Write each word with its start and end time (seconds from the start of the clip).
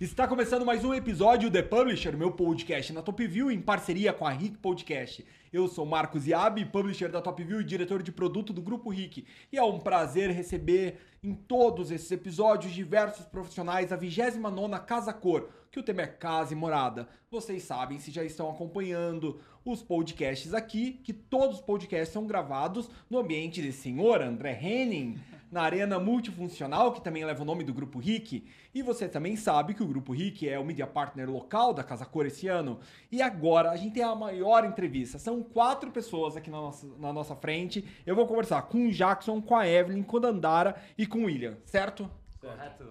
Está 0.00 0.26
começando 0.26 0.66
mais 0.66 0.84
um 0.84 0.92
episódio 0.92 1.48
The 1.48 1.62
Publisher, 1.62 2.16
meu 2.16 2.32
podcast 2.32 2.92
na 2.92 3.00
Top 3.00 3.24
View 3.28 3.48
em 3.48 3.60
parceria 3.60 4.12
com 4.12 4.26
a 4.26 4.30
Rick 4.30 4.58
Podcast. 4.58 5.24
Eu 5.52 5.68
sou 5.68 5.86
Marcos 5.86 6.26
Iabi, 6.26 6.64
publisher 6.64 7.12
da 7.12 7.22
Top 7.22 7.40
View 7.44 7.60
e 7.60 7.64
diretor 7.64 8.02
de 8.02 8.10
produto 8.10 8.52
do 8.52 8.60
Grupo 8.60 8.90
Rick. 8.90 9.24
E 9.52 9.56
é 9.56 9.62
um 9.62 9.78
prazer 9.78 10.30
receber 10.30 10.96
em 11.22 11.32
todos 11.32 11.92
esses 11.92 12.10
episódios 12.10 12.72
diversos 12.72 13.24
profissionais 13.26 13.90
da 13.90 13.96
29ª 13.96 14.84
Casa 14.84 15.12
Cor, 15.12 15.48
que 15.70 15.78
o 15.78 15.82
tema 15.82 16.02
é 16.02 16.08
casa 16.08 16.52
e 16.52 16.56
morada. 16.56 17.08
Vocês 17.30 17.62
sabem, 17.62 18.00
se 18.00 18.10
já 18.10 18.24
estão 18.24 18.50
acompanhando 18.50 19.40
os 19.64 19.80
podcasts 19.80 20.52
aqui, 20.54 21.00
que 21.04 21.12
todos 21.12 21.58
os 21.58 21.62
podcasts 21.62 22.12
são 22.12 22.26
gravados 22.26 22.90
no 23.08 23.18
ambiente 23.18 23.62
desse 23.62 23.82
senhor, 23.82 24.20
André 24.20 24.58
Henning, 24.60 25.20
na 25.54 25.62
Arena 25.62 26.00
Multifuncional, 26.00 26.92
que 26.92 27.00
também 27.00 27.24
leva 27.24 27.42
o 27.42 27.44
nome 27.44 27.62
do 27.62 27.72
Grupo 27.72 28.00
RIC. 28.00 28.44
E 28.74 28.82
você 28.82 29.08
também 29.08 29.36
sabe 29.36 29.72
que 29.72 29.84
o 29.84 29.86
Grupo 29.86 30.12
RIC 30.12 30.48
é 30.48 30.58
o 30.58 30.64
media 30.64 30.84
partner 30.84 31.30
local 31.30 31.72
da 31.72 31.84
Casa 31.84 32.04
Cor 32.04 32.26
esse 32.26 32.48
ano. 32.48 32.80
E 33.10 33.22
agora 33.22 33.70
a 33.70 33.76
gente 33.76 33.94
tem 33.94 34.02
a 34.02 34.16
maior 34.16 34.64
entrevista. 34.64 35.16
São 35.16 35.44
quatro 35.44 35.92
pessoas 35.92 36.36
aqui 36.36 36.50
na 36.50 36.60
nossa, 36.60 36.88
na 36.98 37.12
nossa 37.12 37.36
frente. 37.36 37.84
Eu 38.04 38.16
vou 38.16 38.26
conversar 38.26 38.62
com 38.62 38.88
o 38.88 38.90
Jackson, 38.90 39.40
com 39.40 39.54
a 39.54 39.64
Evelyn, 39.64 40.02
com 40.02 40.16
a 40.16 40.20
Dandara 40.20 40.74
e 40.98 41.06
com 41.06 41.20
o 41.20 41.26
William, 41.26 41.56
certo? 41.64 42.10
Correto. 42.40 42.88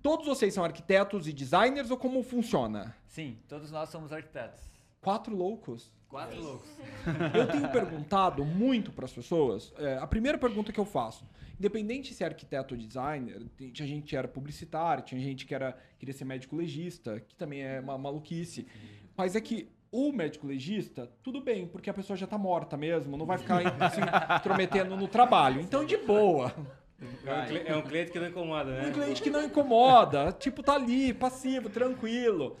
Todos 0.00 0.26
vocês 0.26 0.54
são 0.54 0.64
arquitetos 0.64 1.26
e 1.26 1.32
designers 1.32 1.90
ou 1.90 1.96
como 1.96 2.22
funciona? 2.22 2.94
Sim, 3.08 3.36
todos 3.48 3.72
nós 3.72 3.88
somos 3.88 4.12
arquitetos. 4.12 4.62
Quatro 5.00 5.34
loucos. 5.34 5.92
Quatro 6.08 6.40
loucos. 6.40 6.68
Eu 7.34 7.48
tenho 7.48 7.68
perguntado 7.70 8.44
muito 8.44 8.92
para 8.92 9.04
as 9.04 9.12
pessoas. 9.12 9.72
é, 9.78 9.98
a 9.98 10.06
primeira 10.06 10.38
pergunta 10.38 10.72
que 10.72 10.78
eu 10.78 10.84
faço, 10.84 11.24
independente 11.58 12.14
se 12.14 12.22
é 12.22 12.26
arquiteto 12.26 12.74
ou 12.74 12.80
designer, 12.80 13.42
tinha 13.72 13.88
gente 13.88 14.06
que 14.06 14.16
era 14.16 14.28
publicitário, 14.28 15.04
tinha 15.04 15.20
gente 15.20 15.44
que 15.44 15.54
era 15.54 15.76
queria 15.98 16.14
ser 16.14 16.24
médico 16.24 16.54
legista, 16.54 17.20
que 17.20 17.34
também 17.34 17.62
é 17.62 17.80
uma 17.80 17.98
maluquice. 17.98 18.66
Mas 19.16 19.34
é 19.34 19.40
que 19.40 19.68
o 19.90 20.12
médico 20.12 20.46
legista, 20.46 21.10
tudo 21.22 21.40
bem, 21.40 21.66
porque 21.66 21.88
a 21.88 21.94
pessoa 21.94 22.16
já 22.16 22.26
tá 22.26 22.36
morta 22.36 22.76
mesmo, 22.76 23.16
não 23.16 23.26
vai 23.26 23.38
ficar 23.38 23.62
se 23.90 24.00
intrometendo 24.38 24.96
no 24.96 25.08
trabalho. 25.08 25.60
Então, 25.60 25.84
de 25.84 25.96
boa. 25.96 26.54
É 27.24 27.32
um, 27.32 27.74
é 27.74 27.76
um 27.76 27.82
cliente 27.82 28.10
que 28.10 28.18
não 28.18 28.28
incomoda, 28.28 28.70
né? 28.70 28.88
Um 28.88 28.92
cliente 28.92 29.22
que 29.22 29.30
não 29.30 29.44
incomoda, 29.44 30.32
tipo, 30.32 30.62
tá 30.62 30.74
ali, 30.74 31.12
passivo, 31.12 31.68
tranquilo. 31.68 32.56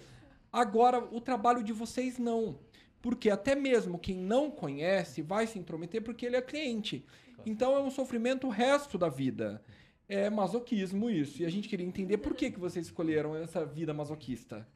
Agora, 0.52 1.04
o 1.12 1.20
trabalho 1.20 1.62
de 1.62 1.72
vocês 1.72 2.18
não. 2.18 2.58
Porque 3.06 3.30
até 3.30 3.54
mesmo 3.54 4.00
quem 4.00 4.16
não 4.16 4.50
conhece 4.50 5.22
vai 5.22 5.46
se 5.46 5.60
intrometer 5.60 6.02
porque 6.02 6.26
ele 6.26 6.34
é 6.34 6.42
cliente. 6.42 7.04
Então 7.46 7.76
é 7.76 7.80
um 7.80 7.88
sofrimento 7.88 8.48
o 8.48 8.50
resto 8.50 8.98
da 8.98 9.08
vida. 9.08 9.62
É 10.08 10.28
masoquismo 10.28 11.08
isso. 11.08 11.40
E 11.40 11.46
a 11.46 11.48
gente 11.48 11.68
queria 11.68 11.86
entender 11.86 12.18
por 12.18 12.34
que, 12.34 12.50
que 12.50 12.58
vocês 12.58 12.86
escolheram 12.86 13.36
essa 13.36 13.64
vida 13.64 13.94
masoquista. 13.94 14.66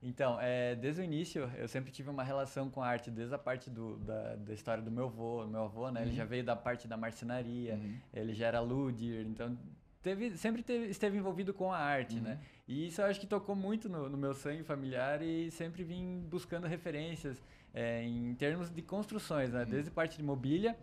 Então, 0.00 0.38
é, 0.40 0.76
desde 0.76 1.00
o 1.00 1.04
início, 1.04 1.50
eu 1.58 1.66
sempre 1.66 1.90
tive 1.90 2.08
uma 2.10 2.22
relação 2.22 2.70
com 2.70 2.80
a 2.80 2.86
arte, 2.86 3.10
desde 3.10 3.34
a 3.34 3.38
parte 3.38 3.68
do, 3.68 3.96
da, 3.98 4.36
da 4.36 4.54
história 4.54 4.80
do 4.84 4.90
meu 4.90 5.06
avô. 5.06 5.44
Meu 5.48 5.64
avô, 5.64 5.90
né? 5.90 6.02
Ele 6.02 6.12
já 6.14 6.24
veio 6.24 6.44
da 6.44 6.54
parte 6.54 6.86
da 6.86 6.96
marcenaria, 6.96 7.74
ele 8.14 8.32
já 8.34 8.46
era 8.46 8.60
ludier, 8.60 9.26
então 9.26 9.58
teve, 10.00 10.36
sempre 10.36 10.62
teve- 10.62 10.86
esteve 10.86 11.18
envolvido 11.18 11.52
com 11.52 11.72
a 11.72 11.78
arte, 11.78 12.20
né? 12.20 12.38
E 12.68 12.86
isso 12.86 13.00
eu 13.00 13.06
acho 13.06 13.18
que 13.18 13.26
tocou 13.26 13.56
muito 13.56 13.88
no, 13.88 14.08
no 14.08 14.16
meu 14.16 14.32
sangue 14.32 14.62
familiar 14.62 15.20
e 15.22 15.50
sempre 15.50 15.82
vim 15.82 16.20
buscando 16.30 16.68
referências 16.68 17.42
é, 17.74 18.02
em 18.02 18.34
termos 18.34 18.70
de 18.70 18.82
construções, 18.82 19.52
né? 19.52 19.64
Desde 19.64 19.90
parte 19.90 20.16
de 20.16 20.22
mobília 20.22 20.76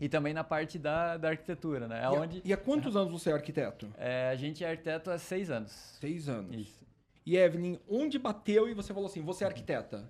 e 0.00 0.08
também 0.08 0.34
na 0.34 0.42
parte 0.44 0.78
da, 0.78 1.16
da 1.16 1.28
arquitetura, 1.30 1.86
né? 1.88 1.98
É 1.98 2.02
E, 2.02 2.04
há- 2.04 2.10
onde 2.12 2.42
e 2.44 2.52
há 2.52 2.56
quantos 2.56 2.96
anos 2.96 3.12
você 3.12 3.30
é 3.30 3.32
arquiteto? 3.32 3.92
é, 3.96 4.28
a 4.30 4.36
gente 4.36 4.64
é 4.64 4.70
arquiteto 4.70 5.10
há 5.10 5.18
seis 5.18 5.50
anos. 5.50 5.70
Seis 6.00 6.28
anos. 6.28 6.54
Isso. 6.56 6.84
E 7.26 7.36
Evelyn, 7.36 7.78
onde 7.88 8.18
bateu 8.18 8.68
e 8.68 8.74
você 8.74 8.92
falou 8.92 9.08
assim, 9.08 9.22
você 9.22 9.44
é 9.44 9.46
arquiteta? 9.46 10.04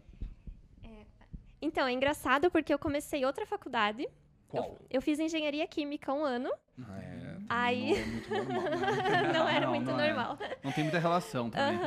Então, 1.61 1.87
é 1.87 1.93
engraçado 1.93 2.51
porque 2.51 2.75
eu 2.75 2.79
comecei 2.79 3.25
outra 3.25 3.47
faculdade. 3.47 4.07
Qual? 4.49 4.79
Eu 4.91 5.01
fiz 5.01 5.19
engenharia 5.19 5.67
química 5.67 6.13
um 6.13 6.23
ano. 6.23 6.51
Ah, 6.87 6.99
é. 7.03 7.04
Aí- 7.57 7.95
Não 8.33 8.39
é 8.39 8.45
muito 8.45 8.61
normal. 8.61 9.27
né? 9.27 9.33
não 9.33 9.49
era 9.49 9.67
não, 9.67 9.75
muito 9.75 9.91
não 9.91 10.01
é. 10.01 10.07
normal. 10.09 10.39
Não 10.63 10.73
tem 10.73 10.85
muita 10.85 10.99
relação 10.99 11.51
também. 11.51 11.79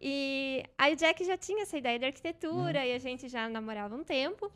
E 0.00 0.64
aí 0.76 0.92
o 0.94 0.96
Jack 0.96 1.24
já 1.24 1.36
tinha 1.36 1.62
essa 1.62 1.76
ideia 1.78 1.98
de 1.98 2.04
arquitetura 2.04 2.84
e 2.84 2.92
a 2.92 2.98
gente 2.98 3.28
já 3.28 3.48
namorava 3.48 3.94
um 3.94 4.02
tempo. 4.04 4.50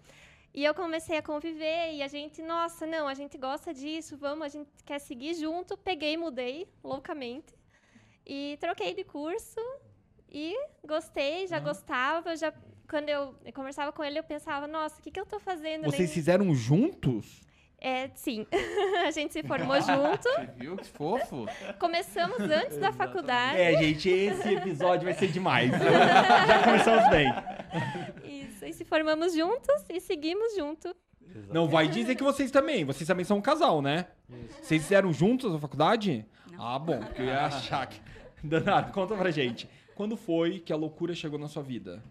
E 0.53 0.65
eu 0.65 0.75
comecei 0.75 1.17
a 1.17 1.23
conviver 1.23 1.93
e 1.95 2.03
a 2.03 2.09
gente, 2.09 2.43
nossa, 2.43 2.85
não, 2.85 3.07
a 3.07 3.15
gente 3.15 3.39
gosta 3.39 3.73
disso, 3.73 4.17
vamos, 4.17 4.45
a 4.45 4.49
gente 4.49 4.69
quer 4.85 4.99
seguir 4.99 5.35
junto. 5.35 5.77
Peguei, 5.77 6.17
mudei 6.17 6.67
loucamente 6.83 7.55
e 8.27 8.59
troquei 8.61 8.93
de 8.93 9.05
curso 9.05 9.61
e 10.29 10.55
gostei, 10.85 11.47
já 11.47 11.59
gostava, 11.61 12.37
já 12.37 12.53
quando 12.89 13.09
eu 13.09 13.35
conversava 13.55 13.93
com 13.93 14.03
ele 14.03 14.19
eu 14.19 14.25
pensava, 14.25 14.67
nossa, 14.67 14.99
o 14.99 15.03
que 15.03 15.13
que 15.13 15.21
eu 15.21 15.27
tô 15.27 15.39
fazendo? 15.39 15.85
Vocês 15.85 16.01
Nem- 16.09 16.09
fizeram 16.09 16.53
juntos? 16.53 17.41
É, 17.81 18.11
sim. 18.15 18.47
a 19.07 19.11
gente 19.11 19.33
se 19.33 19.43
formou 19.43 19.81
junto. 19.81 20.29
Você 20.37 20.51
viu 20.59 20.77
que 20.77 20.87
fofo? 20.87 21.47
Começamos 21.79 22.39
antes 22.41 22.77
da 22.77 22.93
faculdade. 22.93 23.59
É, 23.59 23.77
gente, 23.79 24.09
esse 24.09 24.55
episódio 24.55 25.05
vai 25.05 25.15
ser 25.15 25.29
demais. 25.29 25.71
Já 25.73 26.63
começamos 26.63 27.09
bem. 27.09 27.33
Isso. 28.25 28.67
E 28.67 28.73
se 28.73 28.85
formamos 28.85 29.35
juntos 29.35 29.85
e 29.89 29.99
seguimos 29.99 30.55
junto. 30.55 30.95
Não 31.51 31.69
vai 31.69 31.89
dizer 31.89 32.17
que 32.17 32.23
vocês 32.23 32.51
também. 32.51 32.85
Vocês 32.85 33.07
também 33.07 33.25
são 33.25 33.39
um 33.39 33.43
casal, 33.43 33.81
né? 33.81 34.07
Vocês 34.61 34.83
fizeram 34.83 35.13
juntos 35.13 35.55
a 35.55 35.59
faculdade? 35.59 36.27
Ah, 36.59 36.79
bom, 36.79 36.99
porque 37.01 37.23
eu 37.23 37.27
ia 37.27 37.47
achar 37.47 37.87
que. 37.87 38.01
Danado, 38.43 38.93
conta 38.93 39.15
pra 39.17 39.31
gente. 39.31 39.69
Quando 39.95 40.17
foi 40.17 40.59
que 40.59 40.73
a 40.73 40.77
loucura 40.77 41.15
chegou 41.15 41.39
na 41.39 41.49
sua 41.49 41.63
vida? 41.63 42.03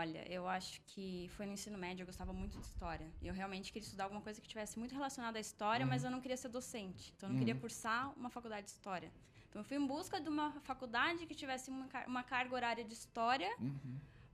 Olha, 0.00 0.22
eu 0.36 0.48
acho 0.48 0.80
que 0.90 1.28
foi 1.36 1.44
no 1.44 1.52
ensino 1.52 1.76
médio, 1.76 2.02
eu 2.02 2.06
gostava 2.06 2.32
muito 2.32 2.56
de 2.58 2.64
história. 2.64 3.06
Eu 3.20 3.34
realmente 3.34 3.70
queria 3.72 3.84
estudar 3.84 4.04
alguma 4.04 4.22
coisa 4.22 4.40
que 4.40 4.48
tivesse 4.48 4.78
muito 4.78 4.94
relacionada 4.94 5.36
à 5.36 5.40
história, 5.40 5.84
mas 5.92 6.02
eu 6.02 6.10
não 6.10 6.20
queria 6.22 6.36
ser 6.36 6.48
docente. 6.48 7.12
Então 7.14 7.28
eu 7.28 7.32
não 7.32 7.38
queria 7.38 7.54
cursar 7.60 8.10
uma 8.18 8.30
faculdade 8.30 8.64
de 8.68 8.72
história. 8.72 9.12
Então 9.50 9.60
eu 9.60 9.64
fui 9.64 9.76
em 9.76 9.86
busca 9.86 10.18
de 10.18 10.30
uma 10.30 10.46
faculdade 10.70 11.26
que 11.26 11.34
tivesse 11.34 11.68
uma, 11.70 11.86
car- 11.88 12.06
uma 12.08 12.22
carga 12.22 12.54
horária 12.54 12.82
de 12.82 12.94
história, 12.94 13.50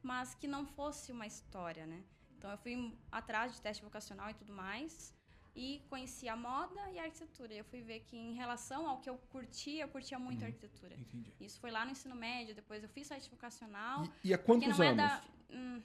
mas 0.00 0.32
que 0.34 0.46
não 0.46 0.64
fosse 0.64 1.10
uma 1.10 1.26
história, 1.26 1.84
né? 1.86 2.04
Então 2.36 2.48
eu 2.52 2.58
fui 2.58 2.96
atrás 3.10 3.52
de 3.54 3.60
teste 3.60 3.82
vocacional 3.82 4.30
e 4.30 4.34
tudo 4.34 4.52
mais. 4.52 5.12
E 5.56 5.82
conheci 5.90 6.28
a 6.28 6.36
moda 6.36 6.80
e 6.92 7.00
a 7.00 7.02
arquitetura. 7.02 7.52
Eu 7.52 7.64
fui 7.64 7.80
ver 7.82 7.98
que 8.06 8.16
em 8.16 8.32
relação 8.34 8.88
ao 8.88 9.00
que 9.00 9.10
eu 9.10 9.18
curtia, 9.34 9.82
eu 9.82 9.88
curtia 9.88 10.16
muito 10.16 10.44
a 10.44 10.46
arquitetura. 10.46 10.94
Entendi. 10.94 11.32
Isso 11.40 11.58
foi 11.58 11.72
lá 11.72 11.84
no 11.84 11.90
ensino 11.90 12.14
médio, 12.14 12.54
depois 12.54 12.80
eu 12.84 12.88
fiz 12.88 13.08
teste 13.08 13.28
vocacional. 13.28 14.04
E, 14.22 14.28
e 14.28 14.34
há 14.34 14.38
quantos 14.38 14.68
não 14.78 14.84
é 14.84 14.90
anos? 14.90 14.96
da. 15.02 15.37
Hum, 15.50 15.82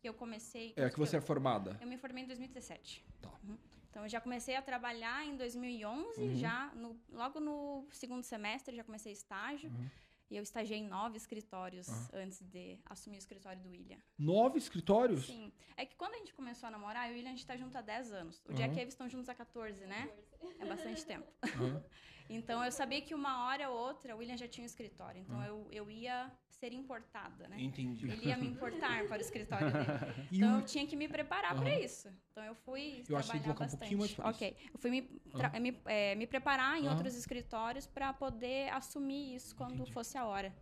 que 0.00 0.08
eu 0.08 0.14
comecei. 0.14 0.72
É 0.76 0.88
que 0.90 0.98
você 0.98 1.16
é 1.16 1.18
eu, 1.18 1.22
formada. 1.22 1.76
eu 1.80 1.86
me 1.86 1.96
formei 1.96 2.24
em 2.24 2.26
2017. 2.26 3.04
Tá. 3.20 3.30
Uhum. 3.44 3.56
Então 3.90 4.02
eu 4.04 4.08
já 4.08 4.20
comecei 4.20 4.54
a 4.56 4.62
trabalhar 4.62 5.24
em 5.26 5.36
2011, 5.36 6.20
Uhum. 6.20 6.36
já 6.36 6.70
no- 6.74 7.00
logo 7.10 7.40
no 7.40 7.86
segundo 7.92 8.22
semestre 8.22 8.76
já 8.76 8.84
comecei 8.84 9.12
estágio. 9.12 9.70
Uhum. 9.70 9.88
E 10.28 10.36
eu 10.36 10.42
estagiei 10.42 10.80
em 10.80 10.88
nove 10.88 11.16
escritórios 11.16 11.86
antes 12.12 12.42
de 12.42 12.76
assumir 12.84 13.16
o 13.16 13.18
escritório 13.20 13.62
do 13.62 13.68
William. 13.70 13.96
Nove 14.18 14.58
escritórios? 14.58 15.26
Sim. 15.26 15.52
É 15.76 15.86
que 15.86 15.94
quando 15.94 16.14
a 16.14 16.18
gente 16.18 16.34
começou 16.34 16.66
a 16.66 16.70
namorar, 16.70 17.06
eu 17.06 17.10
e 17.10 17.14
o 17.14 17.16
William 17.18 17.30
a 17.30 17.34
gente 17.36 17.46
tá 17.46 17.56
junto 17.56 17.78
há 17.78 17.80
10 17.80 18.12
anos. 18.12 18.42
O 18.44 18.48
Uhum. 18.50 18.54
Jack 18.56 18.74
e 18.74 18.78
a 18.78 18.82
Eve 18.82 18.88
estão 18.88 19.08
juntos 19.08 19.28
há 19.28 19.34
14, 19.36 19.86
né? 19.86 20.10
É 20.58 20.64
bastante 20.66 21.06
tempo. 21.06 21.26
Aham. 21.44 21.82
Então 22.28 22.64
eu 22.64 22.72
sabia 22.72 23.00
que 23.00 23.14
uma 23.14 23.46
hora 23.46 23.68
ou 23.70 23.76
outra 23.78 24.14
o 24.14 24.18
William 24.18 24.36
já 24.36 24.48
tinha 24.48 24.62
um 24.62 24.66
escritório. 24.66 25.20
Então 25.20 25.42
eu, 25.44 25.68
eu 25.70 25.90
ia 25.90 26.30
ser 26.48 26.72
importada, 26.72 27.46
né? 27.48 27.56
Entendi. 27.60 28.10
Ele 28.10 28.26
ia 28.26 28.36
me 28.36 28.46
importar 28.46 29.06
para 29.06 29.18
o 29.18 29.20
escritório 29.20 29.70
dele. 29.72 29.86
Então 30.32 30.58
eu 30.60 30.64
tinha 30.64 30.86
que 30.86 30.96
me 30.96 31.06
preparar 31.08 31.52
Aham. 31.52 31.60
para 31.62 31.80
isso. 31.80 32.08
Então 32.32 32.44
eu 32.44 32.54
fui 32.54 33.04
Eu 33.08 33.16
trabalhar 33.22 33.50
um 33.50 33.54
bastante. 33.54 33.70
pouquinho 33.78 33.98
mais 34.00 34.18
ok. 34.18 34.56
Eu 34.72 34.78
fui 34.78 34.90
me, 34.90 35.02
tra- 35.36 35.60
me, 35.60 35.80
é, 35.86 36.14
me 36.14 36.26
preparar 36.26 36.78
em 36.78 36.86
Aham. 36.86 36.90
outros 36.96 37.14
escritórios 37.14 37.86
para 37.86 38.12
poder 38.12 38.70
assumir 38.72 39.34
isso 39.36 39.54
quando 39.54 39.74
Entendi. 39.74 39.92
fosse 39.92 40.18
a 40.18 40.24
hora. 40.24 40.54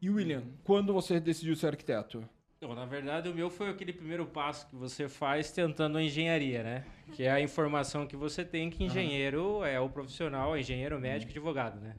E 0.00 0.10
William, 0.10 0.44
quando 0.64 0.92
você 0.92 1.20
decidiu 1.20 1.54
ser 1.54 1.68
arquiteto? 1.68 2.28
Não, 2.62 2.76
na 2.76 2.84
verdade, 2.86 3.28
o 3.28 3.34
meu 3.34 3.50
foi 3.50 3.70
aquele 3.70 3.92
primeiro 3.92 4.24
passo 4.24 4.68
que 4.68 4.76
você 4.76 5.08
faz 5.08 5.50
tentando 5.50 5.98
a 5.98 6.02
engenharia, 6.02 6.62
né? 6.62 6.84
Que 7.12 7.24
é 7.24 7.30
a 7.32 7.40
informação 7.40 8.06
que 8.06 8.14
você 8.14 8.44
tem 8.44 8.70
que 8.70 8.84
engenheiro 8.84 9.64
é 9.64 9.80
o 9.80 9.88
profissional, 9.88 10.54
é 10.54 10.60
engenheiro, 10.60 10.98
médico 11.00 11.32
e 11.32 11.34
advogado, 11.34 11.80
né? 11.80 11.96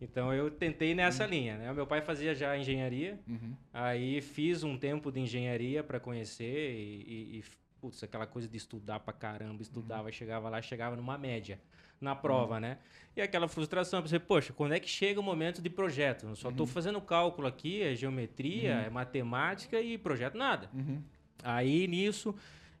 Então 0.00 0.32
eu 0.32 0.52
tentei 0.52 0.94
nessa 0.94 1.26
linha, 1.26 1.58
né? 1.58 1.72
O 1.72 1.74
meu 1.74 1.84
pai 1.84 2.00
fazia 2.00 2.32
já 2.32 2.56
engenharia, 2.56 3.18
Uhum. 3.26 3.56
aí 3.72 4.20
fiz 4.20 4.62
um 4.62 4.78
tempo 4.78 5.10
de 5.10 5.18
engenharia 5.18 5.82
para 5.82 5.98
conhecer 5.98 6.70
e, 6.76 7.02
e, 7.08 7.38
e, 7.40 7.44
putz, 7.80 8.00
aquela 8.04 8.26
coisa 8.26 8.46
de 8.46 8.56
estudar 8.56 9.00
pra 9.00 9.12
caramba, 9.12 9.62
estudava, 9.62 10.12
chegava 10.12 10.48
lá, 10.48 10.62
chegava 10.62 10.94
numa 10.94 11.18
média 11.18 11.58
na 12.00 12.14
prova, 12.14 12.60
né? 12.60 12.78
E 13.16 13.22
aquela 13.22 13.46
frustração, 13.46 14.02
pensei, 14.02 14.18
poxa, 14.18 14.52
quando 14.52 14.72
é 14.72 14.80
que 14.80 14.88
chega 14.88 15.20
o 15.20 15.22
momento 15.22 15.62
de 15.62 15.70
projeto? 15.70 16.26
Eu 16.26 16.36
só 16.36 16.50
estou 16.50 16.66
fazendo 16.66 17.00
cálculo 17.00 17.46
aqui, 17.46 17.80
é 17.82 17.94
geometria, 17.94 18.72
é 18.72 18.90
matemática 18.90 19.80
e 19.80 19.96
projeto 19.96 20.36
nada. 20.36 20.68
Uhum. 20.74 21.00
Aí 21.42 21.86
nisso, 21.86 22.34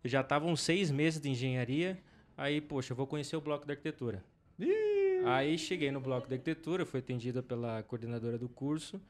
já 0.04 0.20
estavam 0.22 0.56
seis 0.56 0.90
meses 0.90 1.20
de 1.20 1.30
engenharia, 1.30 1.98
aí, 2.36 2.60
poxa, 2.60 2.92
eu 2.92 2.96
vou 2.96 3.06
conhecer 3.06 3.36
o 3.36 3.40
bloco 3.40 3.64
de 3.64 3.72
arquitetura. 3.72 4.24
Aí 5.24 5.56
cheguei 5.56 5.90
no 5.90 6.00
bloco 6.00 6.28
de 6.28 6.34
arquitetura, 6.34 6.84
fui 6.84 7.00
atendida 7.00 7.42
pela 7.42 7.82
coordenadora 7.84 8.36
do 8.36 8.48
curso 8.48 9.00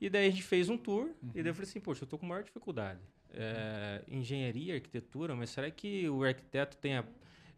E 0.00 0.08
daí 0.08 0.28
a 0.28 0.30
gente 0.30 0.42
fez 0.42 0.68
um 0.68 0.76
tour, 0.76 1.10
e 1.34 1.42
daí 1.42 1.50
eu 1.50 1.54
falei 1.54 1.68
assim, 1.68 1.80
poxa, 1.80 2.04
eu 2.04 2.08
tô 2.08 2.16
com 2.16 2.24
maior 2.24 2.44
dificuldade. 2.44 3.00
É, 3.34 4.02
engenharia, 4.08 4.74
arquitetura, 4.74 5.34
mas 5.34 5.50
será 5.50 5.70
que 5.70 6.08
o 6.08 6.22
arquiteto 6.22 6.76
tem 6.76 6.96
a, 6.96 7.04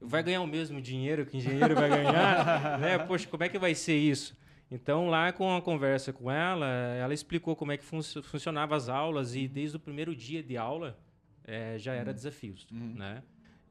vai 0.00 0.22
ganhar 0.22 0.40
o 0.40 0.46
mesmo 0.46 0.80
dinheiro 0.80 1.26
que 1.26 1.36
o 1.36 1.38
engenheiro 1.38 1.74
vai 1.74 1.88
ganhar? 1.88 2.78
né? 2.80 2.98
Poxa, 2.98 3.28
como 3.28 3.44
é 3.44 3.48
que 3.48 3.58
vai 3.58 3.74
ser 3.74 3.96
isso? 3.96 4.38
Então, 4.70 5.08
lá 5.08 5.32
com 5.32 5.54
a 5.54 5.60
conversa 5.60 6.12
com 6.12 6.30
ela, 6.30 6.66
ela 6.66 7.12
explicou 7.12 7.56
como 7.56 7.72
é 7.72 7.76
que 7.76 7.84
fun 7.84 8.00
funcionava 8.22 8.76
as 8.76 8.88
aulas 8.88 9.34
e 9.34 9.48
desde 9.48 9.76
o 9.76 9.80
primeiro 9.80 10.14
dia 10.14 10.42
de 10.42 10.56
aula 10.56 10.96
é, 11.44 11.76
já 11.76 11.92
era 11.92 12.14
desafios, 12.14 12.66
né? 12.70 13.22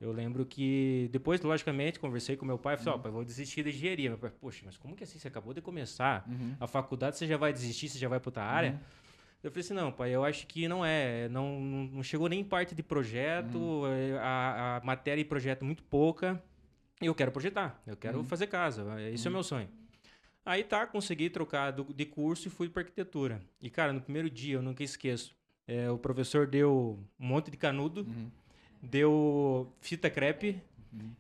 Eu 0.02 0.14
lembro 0.14 0.46
que 0.46 1.10
depois, 1.12 1.42
logicamente, 1.42 2.00
conversei 2.00 2.38
com 2.38 2.46
meu 2.46 2.58
pai, 2.58 2.78
falei, 2.78 2.94
ó, 2.94 2.98
pai, 2.98 3.12
vou 3.12 3.26
desistir 3.26 3.64
da 3.64 3.70
engenharia. 3.70 4.10
Meu 4.10 4.18
pai, 4.18 4.32
poxa, 4.40 4.62
mas 4.66 4.78
como 4.78 4.96
que 4.96 5.04
assim? 5.04 5.20
Você 5.20 5.28
acabou 5.28 5.54
de 5.54 5.62
começar 5.62 6.26
a 6.58 6.68
faculdade, 6.68 7.18
você 7.18 7.28
já 7.28 7.36
vai 7.36 7.52
desistir, 7.52 7.90
você 7.90 8.00
já 8.00 8.08
vai 8.08 8.18
para 8.18 8.30
outra 8.30 8.44
área? 8.44 8.80
Eu 9.44 9.50
falei 9.52 9.62
assim, 9.64 9.74
não, 9.74 9.92
pai, 9.92 10.14
eu 10.14 10.24
acho 10.26 10.46
que 10.48 10.68
não 10.68 10.86
é, 10.86 11.30
não, 11.30 11.60
não 11.62 12.04
chegou 12.04 12.28
nem 12.28 12.44
parte 12.44 12.76
de 12.76 12.84
projeto, 12.84 13.84
é, 13.88 14.18
a, 14.20 14.78
a 14.78 14.86
matéria 14.86 15.22
e 15.22 15.26
projeto 15.26 15.64
muito 15.64 15.82
pouca, 15.84 16.42
eu 17.02 17.16
quero 17.16 17.32
projetar, 17.32 17.82
eu 17.88 17.96
quero 17.96 18.22
fazer 18.26 18.48
casa, 18.48 18.86
esse 19.12 19.26
é 19.26 19.30
o 19.30 19.34
meu 19.34 19.44
sonho. 19.44 19.70
Aí 20.46 20.64
tá, 20.64 20.86
consegui 20.86 21.30
trocar 21.30 21.72
do- 21.72 21.94
de 21.94 22.06
curso 22.06 22.48
e 22.48 22.52
fui 22.52 22.68
para 22.68 22.82
arquitetura. 22.82 23.42
E 23.62 23.70
cara, 23.70 23.94
no 23.94 24.02
primeiro 24.02 24.30
dia, 24.30 24.56
eu 24.56 24.62
nunca 24.62 24.84
esqueço, 24.84 25.34
é, 25.66 25.90
o 25.90 25.98
professor 25.98 26.46
deu 26.46 27.00
um 27.20 27.26
monte 27.28 27.50
de 27.50 27.56
canudo, 27.56 28.06
deu 28.82 29.72
fita 29.80 30.10
crepe 30.10 30.62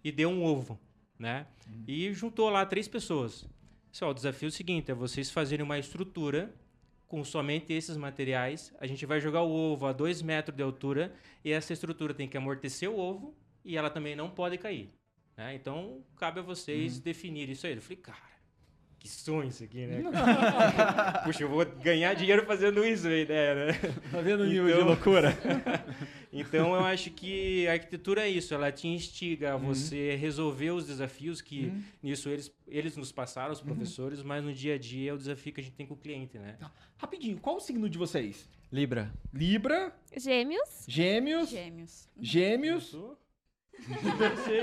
e 0.04 0.12
deu 0.12 0.30
um 0.30 0.44
ovo, 0.44 0.80
né? 1.18 1.46
E 1.88 2.12
juntou 2.14 2.50
lá 2.50 2.66
três 2.66 2.88
pessoas. 2.88 3.46
Disse, 3.92 4.04
ó, 4.04 4.10
o 4.12 4.14
desafio 4.14 4.48
é 4.48 4.50
o 4.50 4.52
seguinte, 4.52 4.92
é 4.92 4.94
vocês 4.94 5.30
fazerem 5.32 5.64
uma 5.64 5.78
estrutura 5.80 6.54
com 7.10 7.24
somente 7.26 7.74
esses 7.74 7.98
materiais. 7.98 8.74
A 8.80 8.88
gente 8.88 9.06
vai 9.06 9.20
jogar 9.20 9.42
o 9.42 9.52
ovo 9.52 9.88
a 9.88 9.92
dois 9.92 10.22
metros 10.22 10.56
de 10.56 10.64
altura 10.64 11.14
e 11.44 11.52
essa 11.52 11.74
estrutura 11.74 12.14
tem 12.14 12.30
que 12.30 12.38
amortecer 12.38 12.90
o 12.90 12.98
ovo 12.98 13.36
e 13.66 13.76
ela 13.76 13.90
também 13.90 14.16
não 14.16 14.30
pode 14.30 14.58
cair. 14.58 14.94
né? 15.36 15.56
Então, 15.56 16.06
cabe 16.16 16.40
a 16.40 16.44
vocês 16.44 17.00
definir 17.00 17.50
isso 17.50 17.66
aí. 17.68 17.74
Eu 17.74 17.82
falei, 17.82 17.98
cara, 17.98 18.39
que 19.00 19.08
sonho 19.08 19.48
isso 19.48 19.64
aqui, 19.64 19.86
né? 19.88 20.04
Puxa, 21.24 21.44
eu 21.44 21.50
vou 21.50 21.66
ganhar 21.66 22.14
dinheiro 22.14 22.46
fazendo 22.46 22.86
isso, 22.86 23.08
a 23.08 23.16
ideia, 23.18 23.56
né? 23.68 23.74
Tá 24.12 24.20
vendo 24.22 24.42
o 24.42 24.46
nível 24.46 24.66
de 24.68 24.74
Então- 24.74 24.86
loucura? 24.88 25.34
Então 26.32 26.76
eu 26.76 26.86
acho 26.86 27.10
que 27.10 27.68
a 27.68 27.72
arquitetura 27.72 28.22
é 28.22 28.30
isso, 28.30 28.54
ela 28.54 28.72
te 28.72 28.88
instiga 28.88 29.56
a 29.56 29.58
você 29.58 30.16
resolver 30.16 30.70
os 30.70 30.86
desafios 30.86 31.42
que 31.42 31.74
nisso 32.04 32.30
eles, 32.30 32.54
eles 32.68 32.96
nos 32.96 33.12
passaram, 33.12 33.52
os 33.52 33.62
professores, 33.62 34.22
mas 34.22 34.44
no 34.44 34.54
dia 34.54 34.76
a 34.76 34.78
dia 34.78 35.10
é 35.10 35.14
o 35.14 35.18
desafio 35.18 35.52
que 35.52 35.60
a 35.60 35.64
gente 35.64 35.74
tem 35.76 35.88
com 35.88 35.96
o 35.96 35.98
cliente, 35.98 36.38
né? 36.38 36.56
Rapidinho, 36.98 37.40
qual 37.40 37.56
o 37.56 37.60
signo 37.60 37.90
de 37.90 37.98
vocês? 37.98 38.48
Libra. 38.72 39.12
Libra, 39.34 39.92
Gêmeos. 40.16 40.86
Gêmeos, 40.88 41.50
Gêmeos. 41.50 42.08
Gêmeos. 42.22 42.96
sei. 44.46 44.62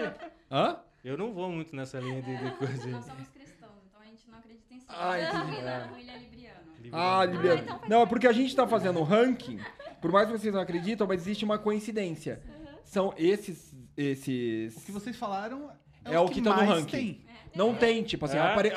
Hã? 0.49 0.79
Eu 1.05 1.17
não 1.19 1.33
vou 1.33 1.51
muito 1.51 1.75
nessa 1.75 1.99
linha 1.99 2.23
de, 2.23 2.37
de 2.37 2.51
coisa. 2.59 2.87
Nós 2.89 3.05
somos 3.07 3.29
cristãos, 3.31 3.83
então 3.89 4.01
a 4.01 4.05
gente 4.05 4.29
não 4.31 4.39
acredita 4.39 4.73
em 4.73 4.76
si. 4.76 4.76
Ah, 4.89 5.21
entendi. 5.21 5.57
Ele, 5.57 6.01
ele 6.01 6.11
é 6.11 6.19
libriano. 6.19 6.67
Ah, 6.93 7.25
Libriano. 7.25 7.81
Não, 7.89 8.03
é 8.03 8.07
porque 8.07 8.27
a 8.27 8.33
gente 8.33 8.55
tá 8.55 8.67
fazendo 8.67 9.01
um 9.01 9.03
ranking, 9.03 9.59
por 10.01 10.13
mais 10.13 10.27
que 10.29 10.39
vocês 10.39 10.55
não 10.55 10.61
acreditam, 10.61 11.07
mas 11.07 11.21
existe 11.23 11.45
uma 11.45 11.59
coincidência. 11.59 12.41
São 12.85 13.13
esses. 13.17 13.75
esses... 13.97 14.77
O 14.77 14.81
que 14.83 14.93
vocês 14.93 15.17
falaram 15.17 15.71
é, 16.05 16.15
É 16.15 16.21
o 16.21 16.29
que 16.29 16.41
tá 16.41 16.57
no 16.57 16.71
ranking. 16.71 16.87
tem. 16.91 17.27
Não 17.55 17.75
tem, 17.75 18.03
tipo 18.03 18.25
assim, 18.27 18.37
É? 18.37 18.41
apare... 18.41 18.73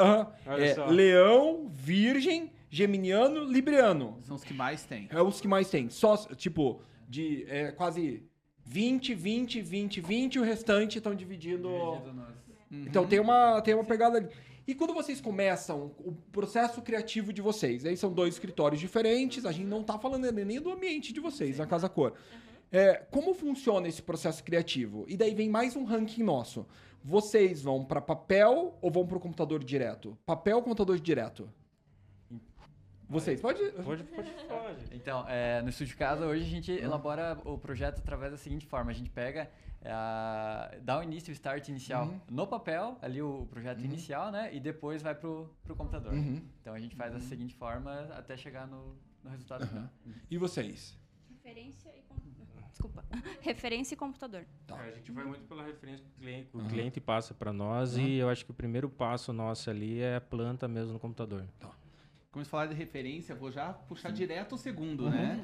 Olha 0.48 0.64
é 0.64 0.86
leão, 0.88 1.70
virgem, 1.72 2.52
geminiano, 2.70 3.44
libriano. 3.44 4.18
São 4.24 4.36
os 4.36 4.44
que 4.44 4.54
mais 4.54 4.86
tem. 4.86 5.08
É 5.12 5.22
os 5.22 5.40
que 5.42 5.48
mais 5.48 5.70
tem. 5.70 5.90
Só, 5.90 6.16
tipo, 6.36 6.82
de 7.08 7.46
é, 7.50 7.72
quase 7.72 8.24
20, 8.66 9.14
20, 9.14 9.62
20, 9.62 10.02
20, 10.02 10.40
o 10.40 10.44
restante 10.44 10.98
estão 10.98 11.14
dividindo. 11.14 11.70
Então 12.72 13.06
tem 13.06 13.20
uma, 13.20 13.62
tem 13.62 13.74
uma 13.74 13.84
pegada 13.84 14.18
ali. 14.18 14.30
E 14.70 14.76
quando 14.76 14.94
vocês 14.94 15.20
começam 15.20 15.96
o 15.98 16.12
processo 16.32 16.80
criativo 16.84 17.34
de 17.34 17.42
vocês, 17.42 17.88
aí 17.88 17.98
são 17.98 18.14
dois 18.14 18.36
escritórios 18.36 18.80
diferentes, 18.80 19.44
a 19.44 19.52
gente 19.52 19.66
não 19.66 19.82
tá 19.82 19.98
falando 19.98 20.32
nem 20.32 20.62
do 20.62 20.72
ambiente 20.72 21.12
de 21.12 21.20
vocês, 21.20 21.58
na 21.58 21.66
Casa 21.66 21.90
Cor. 21.90 22.14
É, 22.72 22.94
como 23.10 23.34
funciona 23.34 23.88
esse 23.88 24.04
processo 24.04 24.44
criativo? 24.44 25.06
E 25.08 25.18
daí 25.18 25.34
vem 25.34 25.50
mais 25.50 25.76
um 25.76 25.86
ranking 25.86 26.22
nosso. 26.22 26.68
Vocês 27.04 27.64
vão 27.64 27.84
para 27.84 28.00
papel 28.00 28.78
ou 28.80 28.92
vão 28.92 29.08
para 29.08 29.18
o 29.18 29.20
computador 29.20 29.64
direto? 29.64 30.16
Papel 30.24 30.58
ou 30.58 30.62
computador 30.62 31.00
direto? 31.00 31.50
Vocês, 33.10 33.42
pode. 33.42 33.60
Pode, 33.72 34.04
pode, 34.04 34.30
pode. 34.48 34.96
Então, 34.96 35.28
é, 35.28 35.64
no 35.64 35.70
Estúdio 35.70 35.98
Casa, 35.98 36.28
hoje 36.28 36.44
a 36.44 36.48
gente 36.48 36.72
elabora 36.72 37.36
o 37.44 37.58
projeto 37.58 37.98
através 37.98 38.32
da 38.32 38.38
seguinte 38.38 38.68
forma. 38.68 38.92
A 38.92 38.94
gente 38.94 39.10
pega, 39.10 39.50
é, 39.82 40.80
dá 40.80 41.00
o 41.00 41.02
início, 41.02 41.32
o 41.32 41.34
start 41.34 41.70
inicial 41.70 42.14
no 42.30 42.46
papel, 42.46 43.00
ali 43.02 43.20
o 43.20 43.48
projeto 43.50 43.82
inicial, 43.82 44.32
né? 44.32 44.54
E 44.54 44.60
depois 44.60 45.02
vai 45.02 45.16
pro, 45.16 45.50
pro 45.64 45.76
computador. 45.76 46.14
Uhum. 46.14 46.40
Então 46.62 46.76
a 46.76 46.80
gente 46.80 46.96
faz 46.96 47.12
da 47.12 47.20
seguinte 47.20 47.56
forma 47.56 48.08
até 48.12 48.38
chegar 48.38 48.68
no, 48.68 48.96
no 49.24 49.32
resultado 49.32 49.66
final. 49.66 49.90
E 50.30 50.38
vocês? 50.38 50.96
Referência 51.32 51.90
e 51.90 52.02
computador. 52.04 52.64
Desculpa. 52.70 53.04
Referência 53.42 53.96
e 53.96 53.98
computador. 53.98 54.46
Tá. 54.68 54.86
É, 54.86 54.90
a 54.90 54.92
gente 54.92 55.12
vai 55.12 55.26
muito 55.26 55.46
pela 55.46 55.64
referência 55.64 56.06
que 56.06 56.12
o 56.12 56.22
cliente, 56.22 56.50
o 56.54 56.60
cliente 56.66 57.02
passa 57.02 57.34
para 57.34 57.52
nós 57.52 57.98
e 57.98 58.18
eu 58.18 58.30
acho 58.30 58.46
que 58.46 58.52
o 58.52 58.54
primeiro 58.54 58.88
passo 58.88 59.34
nosso 59.34 59.68
ali 59.68 60.00
é 60.00 60.18
a 60.18 60.22
planta 60.22 60.68
mesmo 60.68 60.94
no 60.94 61.00
computador. 61.00 61.48
Como 62.32 62.46
você 62.46 62.52
falar 62.52 62.68
de 62.68 62.76
referência, 62.76 63.34
vou 63.34 63.52
já 63.52 63.74
puxar 63.74 64.12
direto 64.12 64.54
o 64.54 64.58
segundo, 64.58 65.10
né? 65.10 65.44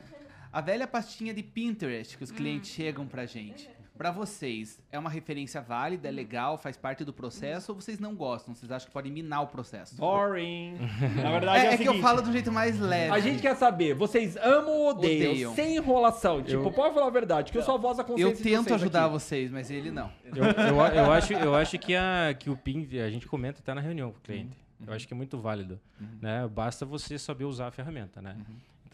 A 0.53 0.61
velha 0.61 0.87
pastinha 0.87 1.33
de 1.33 1.41
Pinterest 1.41 2.15
que 2.15 2.23
os 2.23 2.31
clientes 2.31 2.69
chegam 2.69 3.07
pra 3.07 3.25
gente. 3.25 3.69
Pra 3.97 4.11
vocês, 4.11 4.77
é 4.91 4.99
uma 4.99 5.09
referência 5.09 5.61
válida, 5.61 6.09
é 6.09 6.11
legal, 6.11 6.57
faz 6.57 6.75
parte 6.75 7.05
do 7.05 7.13
processo 7.13 7.71
ou 7.71 7.79
vocês 7.79 7.97
não 7.97 8.13
gostam? 8.13 8.53
Vocês 8.53 8.69
acham 8.69 8.87
que 8.87 8.93
pode 8.93 9.09
minar 9.09 9.43
o 9.43 9.47
processo? 9.47 9.95
Boring. 9.95 10.77
Na 11.15 11.31
verdade 11.31 11.65
É, 11.65 11.67
é, 11.67 11.69
o 11.69 11.73
é 11.75 11.77
que 11.77 11.87
eu 11.87 12.01
falo 12.01 12.21
do 12.21 12.29
jeito 12.29 12.51
mais 12.51 12.77
leve. 12.77 13.13
A 13.13 13.19
gente 13.19 13.41
quer 13.41 13.55
saber, 13.55 13.93
vocês 13.93 14.35
amam 14.35 14.73
ou 14.73 14.89
odeiam? 14.89 15.31
Odeiam. 15.31 15.55
Sem 15.55 15.77
enrolação. 15.77 16.43
Tipo, 16.43 16.73
pode 16.73 16.93
falar 16.93 17.07
a 17.07 17.09
verdade, 17.09 17.53
que 17.53 17.57
eu 17.57 17.63
sou 17.63 17.75
a 17.75 17.77
voz 17.77 17.95
da 17.95 18.03
consciência 18.03 18.33
Eu 18.33 18.43
tento 18.43 18.67
vocês 18.67 18.81
ajudar 18.81 19.05
aqui. 19.05 19.13
vocês, 19.13 19.49
mas 19.49 19.71
ele 19.71 19.91
não. 19.91 20.11
Eu, 20.25 20.43
eu, 20.43 20.75
eu 20.93 21.11
acho, 21.13 21.31
eu 21.31 21.55
acho 21.55 21.79
que, 21.79 21.95
a, 21.95 22.35
que 22.37 22.49
o 22.49 22.57
PIN, 22.57 22.85
a 22.99 23.09
gente 23.09 23.25
comenta 23.27 23.61
até 23.61 23.73
na 23.73 23.79
reunião 23.79 24.11
com 24.11 24.17
o 24.17 24.21
cliente. 24.21 24.64
Eu 24.85 24.93
acho 24.93 25.07
que 25.07 25.13
é 25.13 25.17
muito 25.17 25.37
válido. 25.39 25.79
Né? 26.21 26.47
Basta 26.47 26.85
você 26.85 27.17
saber 27.17 27.45
usar 27.45 27.67
a 27.67 27.71
ferramenta. 27.71 28.21
Né? 28.21 28.37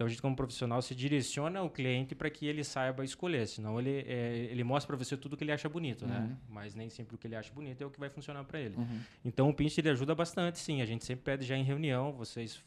Então, 0.01 0.07
a 0.07 0.09
gente, 0.09 0.19
como 0.21 0.35
profissional, 0.35 0.81
se 0.81 0.95
direciona 0.95 1.61
o 1.61 1.69
cliente 1.69 2.15
para 2.15 2.27
que 2.27 2.47
ele 2.47 2.63
saiba 2.63 3.05
escolher. 3.05 3.47
Senão, 3.47 3.79
ele, 3.79 4.03
é, 4.07 4.47
ele 4.49 4.63
mostra 4.63 4.87
para 4.87 5.05
você 5.05 5.15
tudo 5.15 5.37
que 5.37 5.43
ele 5.43 5.51
acha 5.51 5.69
bonito. 5.69 6.07
Né? 6.07 6.35
Mas 6.49 6.73
nem 6.73 6.89
sempre 6.89 7.13
o 7.13 7.19
que 7.19 7.27
ele 7.27 7.35
acha 7.35 7.53
bonito 7.53 7.83
é 7.83 7.85
o 7.85 7.91
que 7.91 7.99
vai 7.99 8.09
funcionar 8.09 8.43
para 8.45 8.59
ele. 8.59 8.75
Então, 9.23 9.47
o 9.47 9.53
Pinch 9.53 9.77
ele 9.77 9.89
ajuda 9.91 10.15
bastante, 10.15 10.57
sim. 10.57 10.81
A 10.81 10.85
gente 10.87 11.05
sempre 11.05 11.23
pede 11.23 11.45
já 11.45 11.55
em 11.55 11.63
reunião, 11.63 12.11
vocês 12.13 12.63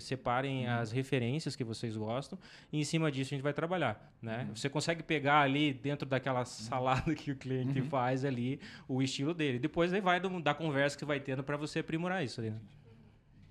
separem 0.00 0.66
as 0.66 0.90
referências 0.90 1.54
que 1.54 1.62
vocês 1.62 1.94
gostam 1.94 2.38
e 2.72 2.80
em 2.80 2.84
cima 2.84 3.12
disso 3.12 3.34
a 3.34 3.36
gente 3.36 3.42
vai 3.42 3.52
trabalhar, 3.52 4.10
né? 4.22 4.48
Você 4.54 4.70
consegue 4.70 5.02
pegar 5.02 5.40
ali 5.42 5.74
dentro 5.74 6.08
daquela 6.08 6.46
salada 6.46 7.14
que 7.14 7.32
o 7.32 7.36
cliente 7.36 7.82
faz 7.82 8.24
ali 8.24 8.58
o 8.88 9.02
estilo 9.02 9.34
dele. 9.34 9.58
Depois 9.58 9.92
aí 9.92 10.00
vai 10.00 10.18
do- 10.20 10.40
da 10.40 10.54
conversa 10.54 10.96
que 10.96 11.04
vai 11.04 11.20
tendo 11.20 11.44
para 11.44 11.58
você 11.58 11.80
aprimorar 11.80 12.24
isso 12.24 12.40
ali. 12.40 12.48
né? 12.48 12.58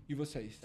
E 0.10 0.16
vocês? 0.16 0.60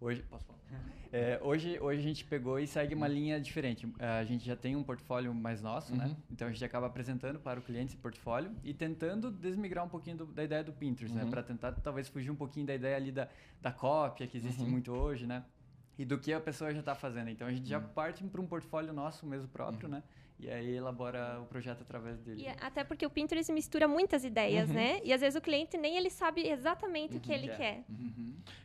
Hoje, 0.00 0.22
posso 0.30 0.46
falar? 0.46 0.56
É, 1.18 1.40
hoje, 1.42 1.78
hoje 1.80 2.00
a 2.00 2.02
gente 2.02 2.24
pegou 2.26 2.58
e 2.58 2.66
segue 2.66 2.94
uma 2.94 3.08
linha 3.08 3.40
diferente. 3.40 3.88
É, 3.98 4.06
A 4.18 4.24
gente 4.24 4.44
já 4.44 4.54
tem 4.54 4.76
um 4.76 4.82
portfólio 4.82 5.32
mais 5.34 5.62
nosso, 5.62 5.94
né? 5.96 6.04
Então 6.30 6.46
a 6.46 6.50
gente 6.52 6.62
acaba 6.64 6.86
apresentando 6.86 7.38
para 7.38 7.58
o 7.58 7.62
cliente 7.62 7.92
esse 7.92 7.96
portfólio 7.96 8.50
e 8.62 8.74
tentando 8.74 9.30
desmigrar 9.30 9.84
um 9.84 9.88
pouquinho 9.88 10.18
do- 10.18 10.26
da 10.26 10.44
ideia 10.44 10.62
do 10.62 10.72
Pinterest, 10.74 11.14
né? 11.14 11.22
Para 11.30 11.42
tentar 11.42 11.72
talvez 11.72 12.06
fugir 12.08 12.30
um 12.30 12.36
pouquinho 12.36 12.66
da 12.66 12.74
ideia 12.74 12.96
ali 12.96 13.10
da, 13.10 13.28
da 13.62 13.72
cópia 13.72 14.26
que 14.26 14.36
existe 14.36 14.60
muito 14.70 14.92
hoje, 14.92 15.26
né? 15.26 15.42
E 15.98 16.04
do 16.04 16.18
que 16.18 16.32
a 16.34 16.40
pessoa 16.40 16.70
já 16.74 16.80
está 16.80 16.94
fazendo. 16.94 17.30
Então 17.30 17.48
a 17.48 17.50
gente 17.50 17.66
já 17.66 17.80
parte 17.80 18.22
para 18.24 18.40
um 18.40 18.46
portfólio 18.46 18.92
nosso 18.92 19.26
mesmo 19.26 19.48
próprio, 19.48 19.88
né? 19.88 20.02
E 20.38 20.50
aí 20.50 20.76
elabora 20.76 21.40
o 21.40 21.46
projeto 21.46 21.80
através 21.80 22.18
dele. 22.20 22.42
E 22.42 22.48
até 22.60 22.84
porque 22.84 23.06
o 23.06 23.10
Pinterest 23.10 23.50
mistura 23.52 23.88
muitas 23.88 24.22
ideias, 24.22 24.68
né? 24.68 25.00
E 25.02 25.12
às 25.12 25.20
vezes 25.20 25.36
o 25.36 25.40
cliente 25.40 25.78
nem 25.78 25.96
ele 25.96 26.10
sabe 26.10 26.46
exatamente 26.46 27.16
o 27.16 27.20
que 27.20 27.32
ele 27.32 27.48
quer. 27.48 27.56
quer. 27.56 27.84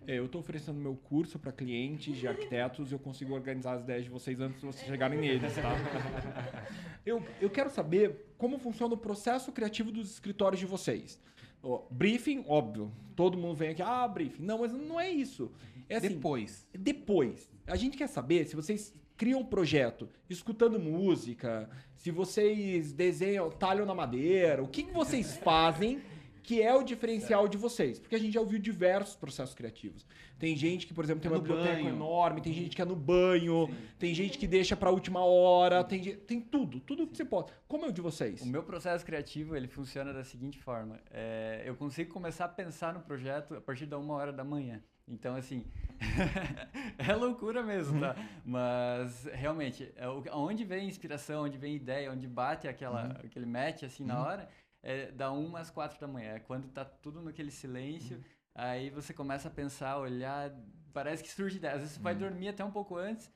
É, 0.05 0.19
eu 0.19 0.27
tô 0.27 0.39
oferecendo 0.39 0.79
meu 0.79 0.95
curso 0.95 1.39
para 1.39 1.51
clientes 1.51 2.17
de 2.17 2.27
arquitetos 2.27 2.91
e 2.91 2.95
eu 2.95 2.99
consigo 2.99 3.33
organizar 3.33 3.75
as 3.75 3.83
ideias 3.83 4.03
de 4.03 4.09
vocês 4.09 4.39
antes 4.41 4.59
de 4.59 4.65
vocês 4.65 4.85
chegarem 4.85 5.17
neles, 5.17 5.55
tá? 5.55 5.71
eu, 7.05 7.23
eu 7.39 7.49
quero 7.49 7.69
saber 7.69 8.33
como 8.37 8.59
funciona 8.59 8.93
o 8.93 8.97
processo 8.97 9.51
criativo 9.51 9.91
dos 9.91 10.11
escritórios 10.11 10.59
de 10.59 10.65
vocês. 10.65 11.17
Ó, 11.63 11.83
briefing, 11.89 12.43
óbvio. 12.47 12.91
Todo 13.15 13.37
mundo 13.37 13.55
vem 13.55 13.69
aqui, 13.69 13.81
ah, 13.81 14.07
briefing. 14.07 14.43
Não, 14.43 14.59
mas 14.59 14.73
não 14.73 14.99
é 14.99 15.09
isso. 15.09 15.51
É 15.87 15.97
assim, 15.97 16.09
Depois. 16.09 16.67
Depois, 16.73 17.49
a 17.67 17.75
gente 17.75 17.97
quer 17.97 18.07
saber 18.07 18.45
se 18.45 18.55
vocês 18.55 18.93
criam 19.21 19.41
um 19.41 19.45
projeto 19.45 20.09
escutando 20.27 20.79
música, 20.79 21.69
se 21.95 22.09
vocês 22.09 22.91
desenham, 22.91 23.51
talham 23.51 23.85
na 23.85 23.93
madeira, 23.93 24.63
o 24.63 24.67
que, 24.67 24.81
que 24.81 24.91
vocês 24.91 25.37
fazem 25.45 26.01
que 26.41 26.59
é 26.59 26.73
o 26.73 26.81
diferencial 26.81 27.47
de 27.47 27.55
vocês. 27.55 27.99
Porque 27.99 28.15
a 28.15 28.19
gente 28.19 28.33
já 28.33 28.41
ouviu 28.41 28.57
diversos 28.57 29.15
processos 29.15 29.53
criativos. 29.53 30.07
Tem 30.39 30.57
gente 30.57 30.87
que, 30.87 30.93
por 30.95 31.03
exemplo, 31.03 31.21
tem 31.21 31.31
É 31.31 31.35
uma 31.35 31.39
biblioteca 31.39 31.75
banho. 31.75 31.89
enorme, 31.89 32.41
tem 32.41 32.51
gente 32.51 32.75
que 32.75 32.81
é 32.81 32.85
no 32.85 32.95
banho, 32.95 33.69
tem 33.99 34.11
gente 34.11 34.39
que 34.39 34.47
deixa 34.47 34.75
pra 34.75 34.89
última 34.89 35.23
hora, 35.23 35.83
tem, 35.83 36.01
tem 36.01 36.41
tudo, 36.41 36.79
tudo 36.79 37.05
que 37.05 37.15
você 37.15 37.23
pode. 37.23 37.53
Como 37.67 37.85
é 37.85 37.89
o 37.89 37.91
de 37.91 38.01
vocês? 38.01 38.41
O 38.41 38.47
meu 38.47 38.63
processo 38.63 39.05
criativo, 39.05 39.55
ele 39.55 39.67
funciona 39.67 40.11
da 40.11 40.23
seguinte 40.23 40.57
forma. 40.57 40.99
É, 41.11 41.61
eu 41.63 41.75
consigo 41.75 42.11
começar 42.11 42.45
a 42.45 42.49
pensar 42.49 42.91
no 42.91 43.01
projeto 43.01 43.53
a 43.53 43.61
partir 43.61 43.85
da 43.85 43.99
uma 43.99 44.15
hora 44.15 44.33
da 44.33 44.43
manhã. 44.43 44.81
Então, 45.07 45.35
assim, 45.35 45.65
é 46.97 47.13
loucura 47.13 47.61
mesmo, 47.63 47.99
tá? 47.99 48.15
Mas, 48.45 49.25
realmente, 49.25 49.91
é 49.95 50.07
onde 50.31 50.63
vem 50.63 50.87
inspiração, 50.87 51.43
onde 51.43 51.57
vem 51.57 51.75
ideia, 51.75 52.11
onde 52.11 52.27
bate 52.27 52.67
aquela, 52.67 53.07
aquele 53.23 53.45
match, 53.45 53.83
assim, 53.83 54.05
na 54.05 54.21
hora, 54.21 54.49
é 54.81 55.11
da 55.11 55.31
uma 55.31 55.59
às 55.59 55.69
quatro 55.69 55.99
da 55.99 56.07
manhã. 56.07 56.33
É 56.33 56.39
quando 56.39 56.67
tá 56.69 56.85
tudo 56.85 57.21
naquele 57.21 57.51
silêncio, 57.51 58.23
aí 58.55 58.89
você 58.89 59.13
começa 59.13 59.47
a 59.47 59.51
pensar, 59.51 59.97
olhar, 59.97 60.51
parece 60.93 61.23
que 61.23 61.29
surge 61.29 61.57
ideia. 61.57 61.75
Às 61.75 61.81
vezes 61.81 61.95
você 61.95 62.01
vai 62.01 62.15
dormir 62.15 62.49
até 62.49 62.63
um 62.63 62.71
pouco 62.71 62.95
antes, 62.95 63.31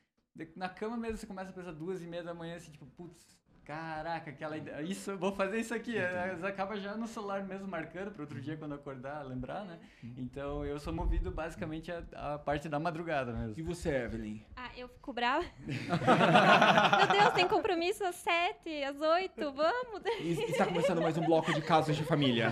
na 0.54 0.68
cama 0.68 0.96
mesmo 0.96 1.16
você 1.16 1.26
começa 1.26 1.50
a 1.50 1.54
pensar 1.54 1.72
duas 1.72 2.02
e 2.02 2.06
meia 2.06 2.22
da 2.22 2.34
manhã, 2.34 2.56
assim, 2.56 2.70
tipo, 2.70 2.86
putz, 2.86 3.35
caraca, 3.66 4.30
aquela 4.30 4.56
ideia, 4.56 4.80
isso, 4.82 5.10
eu 5.10 5.18
vou 5.18 5.32
fazer 5.32 5.58
isso 5.58 5.74
aqui. 5.74 5.92
Vezes 5.92 6.44
acaba 6.44 6.76
já 6.76 6.94
no 6.96 7.06
celular 7.08 7.42
mesmo 7.42 7.66
marcando 7.66 8.12
para 8.12 8.22
outro 8.22 8.40
dia 8.40 8.56
quando 8.56 8.74
acordar, 8.74 9.24
lembrar, 9.24 9.64
né? 9.64 9.78
Então 10.16 10.64
eu 10.64 10.78
sou 10.78 10.92
movido 10.92 11.30
basicamente 11.32 11.90
a, 11.90 12.02
a 12.34 12.38
parte 12.38 12.68
da 12.68 12.78
madrugada 12.78 13.32
E 13.32 13.34
mesmo. 13.34 13.64
você, 13.74 13.90
Evelyn? 13.90 14.40
Ah, 14.56 14.70
eu 14.76 14.88
fico 14.88 15.12
brava. 15.12 15.44
Meu 15.66 17.20
Deus, 17.20 17.34
tem 17.34 17.48
compromisso 17.48 18.04
às 18.04 18.14
sete, 18.14 18.84
às 18.84 19.00
oito, 19.00 19.52
vamos. 19.52 20.02
E 20.20 20.32
está 20.44 20.66
começando 20.66 21.02
mais 21.02 21.18
um 21.18 21.24
bloco 21.24 21.52
de 21.52 21.60
casos 21.60 21.96
de 21.96 22.04
família. 22.04 22.50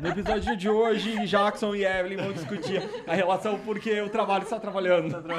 No 0.00 0.08
episódio 0.08 0.56
de 0.56 0.68
hoje, 0.68 1.26
Jackson 1.26 1.74
e 1.74 1.84
Evelyn 1.84 2.18
vão 2.18 2.32
discutir 2.32 2.80
a 3.06 3.14
relação 3.14 3.58
porque 3.60 4.00
o 4.00 4.08
trabalho 4.08 4.44
está 4.44 4.60
trabalhando. 4.60 5.22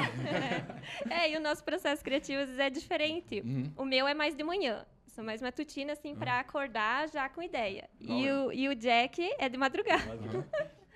É, 1.08 1.30
e 1.30 1.36
o 1.36 1.40
nosso 1.40 1.64
processo 1.64 2.04
criativo 2.04 2.40
às 2.42 2.46
vezes 2.48 2.60
é 2.60 2.68
diferente. 2.68 3.40
Uhum. 3.40 3.72
O 3.76 3.84
meu 3.84 4.06
é 4.06 4.12
mais 4.12 4.34
de 4.34 4.44
manhã. 4.44 4.73
Sou 5.14 5.22
mais 5.22 5.40
matutina, 5.40 5.92
assim, 5.92 6.12
pra 6.12 6.40
acordar 6.40 7.08
já 7.08 7.28
com 7.28 7.40
ideia. 7.40 7.88
E 8.00 8.28
o, 8.28 8.52
e 8.52 8.68
o 8.68 8.74
Jack 8.74 9.22
é 9.38 9.48
de 9.48 9.56
madrugada. 9.56 10.18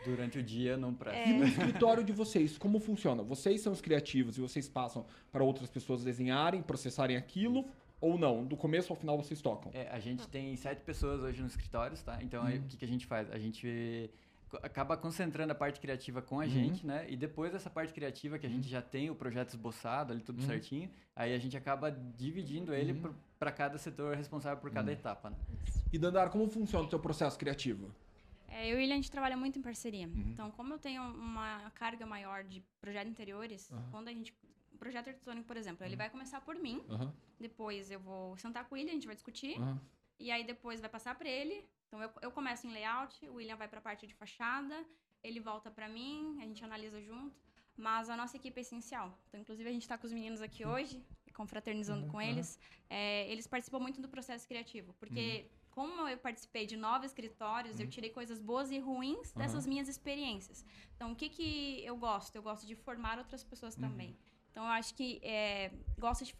Durante 0.04 0.40
o 0.40 0.42
dia 0.42 0.76
não 0.76 0.92
presta. 0.92 1.28
E 1.28 1.38
no 1.38 1.46
escritório 1.46 2.02
de 2.02 2.12
vocês, 2.12 2.58
como 2.58 2.80
funciona? 2.80 3.22
Vocês 3.22 3.60
são 3.60 3.72
os 3.72 3.80
criativos 3.80 4.36
e 4.36 4.40
vocês 4.40 4.68
passam 4.68 5.06
para 5.30 5.44
outras 5.44 5.70
pessoas 5.70 6.02
desenharem, 6.02 6.62
processarem 6.62 7.16
aquilo 7.16 7.64
ou 8.00 8.18
não? 8.18 8.44
Do 8.44 8.56
começo 8.56 8.92
ao 8.92 8.96
final 8.96 9.16
vocês 9.16 9.40
tocam? 9.40 9.70
É, 9.72 9.88
a 9.88 10.00
gente 10.00 10.26
tem 10.28 10.56
sete 10.56 10.82
pessoas 10.82 11.22
hoje 11.22 11.40
nos 11.40 11.52
escritórios, 11.52 12.02
tá? 12.02 12.18
Então, 12.20 12.42
aí, 12.42 12.58
o 12.58 12.62
que, 12.62 12.76
que 12.76 12.84
a 12.84 12.88
gente 12.88 13.06
faz? 13.06 13.30
A 13.30 13.38
gente 13.38 14.10
acaba 14.62 14.96
concentrando 14.96 15.52
a 15.52 15.54
parte 15.54 15.80
criativa 15.80 16.22
com 16.22 16.40
a 16.40 16.46
gente, 16.46 16.86
né? 16.86 17.06
E 17.08 17.16
depois 17.16 17.52
dessa 17.52 17.68
parte 17.68 17.92
criativa 17.92 18.38
que 18.38 18.46
a 18.46 18.50
gente 18.50 18.68
já 18.68 18.82
tem 18.82 19.10
o 19.10 19.14
projeto 19.14 19.50
esboçado 19.50 20.12
ali, 20.12 20.22
tudo 20.22 20.42
certinho, 20.42 20.90
aí 21.14 21.34
a 21.34 21.38
gente 21.38 21.56
acaba 21.56 21.90
dividindo 21.90 22.74
ele 22.74 23.02
para 23.38 23.52
cada 23.52 23.78
setor 23.78 24.16
responsável 24.16 24.58
por 24.58 24.70
cada 24.70 24.92
etapa, 24.92 25.30
né? 25.30 25.36
E 25.92 25.98
Dandara, 25.98 26.30
como 26.30 26.48
funciona 26.48 26.86
o 26.86 26.88
teu 26.88 26.98
processo 26.98 27.38
criativo? 27.38 27.90
É, 28.48 28.66
eu 28.66 28.72
e 28.72 28.74
o 28.74 28.76
William, 28.78 28.94
a 28.94 28.96
gente 28.96 29.10
trabalha 29.10 29.36
muito 29.36 29.58
em 29.58 29.62
parceria. 29.62 30.08
Então, 30.26 30.50
como 30.50 30.74
eu 30.74 30.78
tenho 30.78 31.02
uma 31.02 31.70
carga 31.74 32.06
maior 32.06 32.44
de 32.44 32.62
projetos 32.80 33.10
interiores, 33.10 33.70
quando 33.90 34.08
a 34.08 34.12
gente... 34.12 34.34
O 34.72 34.78
projeto 34.78 35.08
arquitetônico, 35.08 35.44
por 35.44 35.56
exemplo, 35.56 35.84
ele 35.84 35.96
vai 35.96 36.08
começar 36.08 36.40
por 36.40 36.54
mim, 36.54 36.80
depois 37.40 37.90
eu 37.90 37.98
vou 37.98 38.36
sentar 38.36 38.64
com 38.64 38.76
o 38.76 38.78
William, 38.78 38.92
a 38.92 38.94
gente 38.94 39.06
vai 39.06 39.16
discutir. 39.16 39.56
E 40.18 40.30
aí 40.30 40.44
depois 40.44 40.80
vai 40.80 40.90
passar 40.90 41.14
para 41.14 41.28
ele. 41.28 41.64
Então, 41.86 42.02
eu, 42.02 42.10
eu 42.22 42.30
começo 42.30 42.66
em 42.66 42.72
layout, 42.72 43.26
o 43.28 43.34
William 43.34 43.56
vai 43.56 43.68
para 43.68 43.78
a 43.78 43.82
parte 43.82 44.06
de 44.06 44.14
fachada, 44.14 44.84
ele 45.22 45.40
volta 45.40 45.70
para 45.70 45.88
mim, 45.88 46.38
a 46.40 46.44
gente 46.44 46.64
analisa 46.64 47.00
junto. 47.00 47.40
Mas 47.76 48.10
a 48.10 48.16
nossa 48.16 48.36
equipe 48.36 48.58
é 48.58 48.62
essencial. 48.62 49.16
Então, 49.28 49.40
inclusive, 49.40 49.68
a 49.68 49.72
gente 49.72 49.82
está 49.82 49.96
com 49.96 50.04
os 50.04 50.12
meninos 50.12 50.42
aqui 50.42 50.66
hoje, 50.66 51.00
confraternizando 51.32 52.08
com 52.08 52.20
eles. 52.20 52.58
É, 52.90 53.30
eles 53.30 53.46
participam 53.46 53.78
muito 53.78 54.00
do 54.00 54.08
processo 54.08 54.48
criativo, 54.48 54.92
porque 54.94 55.48
como 55.70 56.08
eu 56.08 56.18
participei 56.18 56.66
de 56.66 56.76
nove 56.76 57.06
escritórios, 57.06 57.78
eu 57.78 57.88
tirei 57.88 58.10
coisas 58.10 58.40
boas 58.40 58.72
e 58.72 58.80
ruins 58.80 59.30
dessas 59.32 59.64
minhas 59.64 59.88
experiências. 59.88 60.64
Então, 60.96 61.12
o 61.12 61.14
que, 61.14 61.28
que 61.28 61.84
eu 61.84 61.96
gosto? 61.96 62.34
Eu 62.34 62.42
gosto 62.42 62.66
de 62.66 62.74
formar 62.74 63.16
outras 63.18 63.44
pessoas 63.44 63.76
também. 63.76 64.18
Então, 64.50 64.64
eu 64.64 64.70
acho 64.70 64.92
que 64.94 65.20
é, 65.22 65.70
gosto 65.96 66.24
de 66.24 66.34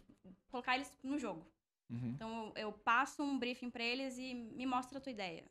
colocar 0.51 0.75
eles 0.75 0.91
no 1.01 1.17
jogo. 1.17 1.45
Uhum. 1.89 2.09
Então, 2.09 2.51
eu 2.55 2.71
passo 2.71 3.23
um 3.23 3.37
briefing 3.37 3.69
para 3.69 3.83
eles 3.83 4.17
e 4.17 4.33
me 4.33 4.65
mostra 4.65 4.97
a 4.97 5.01
tua 5.01 5.11
ideia. 5.11 5.43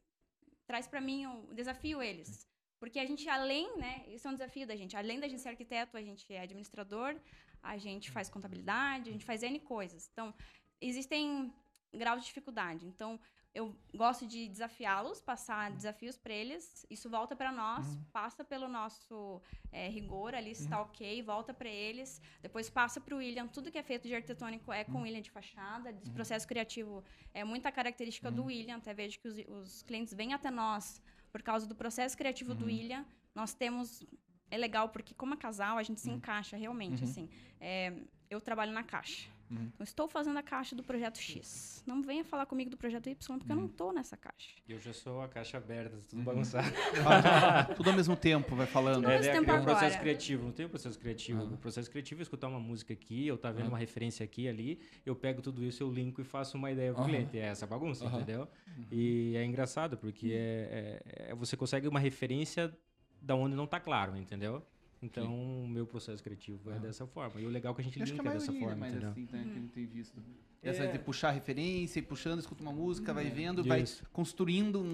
Traz 0.66 0.86
para 0.86 1.00
mim, 1.00 1.26
um 1.26 1.54
desafio 1.54 2.02
eles. 2.02 2.46
Porque 2.78 2.98
a 3.00 3.06
gente, 3.06 3.28
além, 3.28 3.76
né, 3.76 4.04
isso 4.08 4.28
é 4.28 4.30
um 4.30 4.34
desafio 4.34 4.66
da 4.66 4.76
gente, 4.76 4.96
além 4.96 5.18
da 5.18 5.26
gente 5.26 5.42
ser 5.42 5.48
arquiteto, 5.48 5.96
a 5.96 6.02
gente 6.02 6.32
é 6.32 6.40
administrador, 6.40 7.16
a 7.62 7.76
gente 7.76 8.10
faz 8.10 8.28
contabilidade, 8.28 9.10
a 9.10 9.12
gente 9.12 9.24
faz 9.24 9.42
N 9.42 9.58
coisas. 9.60 10.08
Então, 10.12 10.32
existem 10.80 11.52
graus 11.92 12.20
de 12.20 12.28
dificuldade. 12.28 12.86
Então, 12.86 13.18
eu 13.58 13.74
gosto 13.92 14.24
de 14.24 14.48
desafiá-los, 14.48 15.20
passar 15.20 15.72
desafios 15.72 16.16
para 16.16 16.32
eles. 16.32 16.86
Isso 16.88 17.10
volta 17.10 17.34
para 17.34 17.50
nós, 17.50 17.98
passa 18.12 18.44
pelo 18.44 18.68
nosso 18.68 19.42
é, 19.72 19.88
rigor 19.88 20.32
ali, 20.32 20.54
se 20.54 20.62
está 20.62 20.80
ok, 20.80 21.20
volta 21.22 21.52
para 21.52 21.68
eles. 21.68 22.22
Depois 22.40 22.70
passa 22.70 23.00
para 23.00 23.16
o 23.16 23.18
William. 23.18 23.48
Tudo 23.48 23.72
que 23.72 23.78
é 23.78 23.82
feito 23.82 24.06
de 24.06 24.14
arquitetônico 24.14 24.72
é 24.72 24.84
com 24.84 24.98
o 24.98 25.02
William 25.02 25.20
de 25.20 25.32
fachada. 25.32 25.92
De 25.92 26.10
processo 26.12 26.46
criativo 26.46 27.04
é 27.34 27.42
muita 27.42 27.72
característica 27.72 28.30
do 28.30 28.44
William. 28.44 28.76
Até 28.76 28.94
vejo 28.94 29.18
que 29.18 29.26
os, 29.26 29.36
os 29.48 29.82
clientes 29.82 30.14
vêm 30.14 30.32
até 30.32 30.52
nós 30.52 31.02
por 31.32 31.42
causa 31.42 31.66
do 31.66 31.74
processo 31.74 32.16
criativo 32.16 32.54
do 32.54 32.66
William. 32.66 33.04
Nós 33.34 33.54
temos 33.54 34.06
é 34.50 34.56
legal 34.56 34.88
porque 34.90 35.14
como 35.14 35.34
é 35.34 35.36
casal 35.36 35.78
a 35.78 35.82
gente 35.82 36.00
se 36.00 36.10
encaixa 36.10 36.56
realmente 36.56 37.02
assim. 37.02 37.28
É, 37.60 37.92
eu 38.30 38.40
trabalho 38.40 38.72
na 38.72 38.84
caixa. 38.84 39.28
Então, 39.50 39.84
estou 39.84 40.08
fazendo 40.08 40.38
a 40.38 40.42
caixa 40.42 40.76
do 40.76 40.82
projeto 40.82 41.18
X. 41.18 41.82
Não 41.86 42.02
venha 42.02 42.24
falar 42.24 42.46
comigo 42.46 42.70
do 42.70 42.76
projeto 42.76 43.08
Y 43.08 43.38
porque 43.38 43.52
eu 43.52 43.56
não 43.56 43.66
estou 43.66 43.92
nessa 43.92 44.16
caixa. 44.16 44.50
Eu 44.68 44.78
já 44.78 44.92
sou 44.92 45.22
a 45.22 45.28
caixa 45.28 45.56
aberta, 45.56 45.96
tudo 46.08 46.22
bagunçado. 46.22 46.68
Ah, 47.06 47.64
tudo, 47.64 47.76
tudo 47.76 47.90
ao 47.90 47.96
mesmo 47.96 48.16
tempo, 48.16 48.54
vai 48.54 48.66
falando. 48.66 49.04
Ao 49.04 49.10
mesmo 49.10 49.30
é, 49.30 49.32
tempo 49.32 49.50
é 49.50 49.54
um 49.54 49.62
processo 49.62 49.86
agora. 49.86 50.00
criativo, 50.00 50.44
não 50.44 50.52
tem 50.52 50.66
um 50.66 50.68
processo 50.68 50.98
criativo. 50.98 51.42
O 51.44 51.56
processo 51.56 51.90
criativo 51.90 52.20
é 52.20 52.22
escutar 52.22 52.48
uma 52.48 52.60
música 52.60 52.92
aqui, 52.92 53.26
eu 53.26 53.38
tá 53.38 53.50
vendo 53.50 53.68
uma 53.68 53.78
referência 53.78 54.22
aqui 54.24 54.42
e 54.42 54.48
ali, 54.48 54.80
eu 55.06 55.16
pego 55.16 55.40
tudo 55.40 55.64
isso, 55.64 55.82
eu 55.82 55.90
linko 55.90 56.20
e 56.20 56.24
faço 56.24 56.56
uma 56.56 56.70
ideia 56.70 56.92
pro 56.92 57.02
Aham. 57.02 57.10
cliente. 57.10 57.38
É 57.38 57.46
essa 57.46 57.66
bagunça, 57.66 58.04
entendeu? 58.04 58.46
E 58.92 59.34
é 59.36 59.44
engraçado, 59.44 59.96
porque 59.96 60.30
é, 60.32 61.00
é- 61.06 61.30
é- 61.30 61.34
você 61.34 61.56
consegue 61.56 61.88
uma 61.88 61.98
referência 61.98 62.76
da 63.20 63.34
onde 63.34 63.56
não 63.56 63.66
tá 63.66 63.80
claro, 63.80 64.16
entendeu? 64.16 64.64
Então, 65.00 65.62
o 65.64 65.68
meu 65.68 65.86
processo 65.86 66.22
criativo 66.22 66.70
é 66.72 66.78
dessa 66.78 67.06
forma. 67.06 67.40
E 67.40 67.46
o 67.46 67.48
legal 67.48 67.72
é 67.72 67.74
que 67.76 67.80
a 67.80 67.84
gente 67.84 68.02
Acho 68.02 68.12
que 68.14 68.20
a 68.20 68.22
linka 68.24 68.34
dessa 68.34 68.50
maioria 68.52 68.66
é 68.66 68.68
forma, 68.70 68.80
mais 68.80 68.92
entendeu? 68.92 69.10
assim, 69.10 69.26
tá, 69.26 69.38
que 69.38 69.60
não 69.60 69.68
tem 69.68 69.86
visto. 69.86 70.20
Essa 70.60 70.82
É. 70.82 70.86
de 70.90 70.98
puxar 70.98 71.30
referência 71.30 72.00
e 72.00 72.02
puxando, 72.02 72.40
escuta 72.40 72.62
uma 72.62 72.72
música, 72.72 73.14
vai 73.14 73.26
vendo, 73.30 73.62
vai 73.62 73.82
Isso. 73.82 74.02
construindo 74.12 74.80
um, 74.80 74.92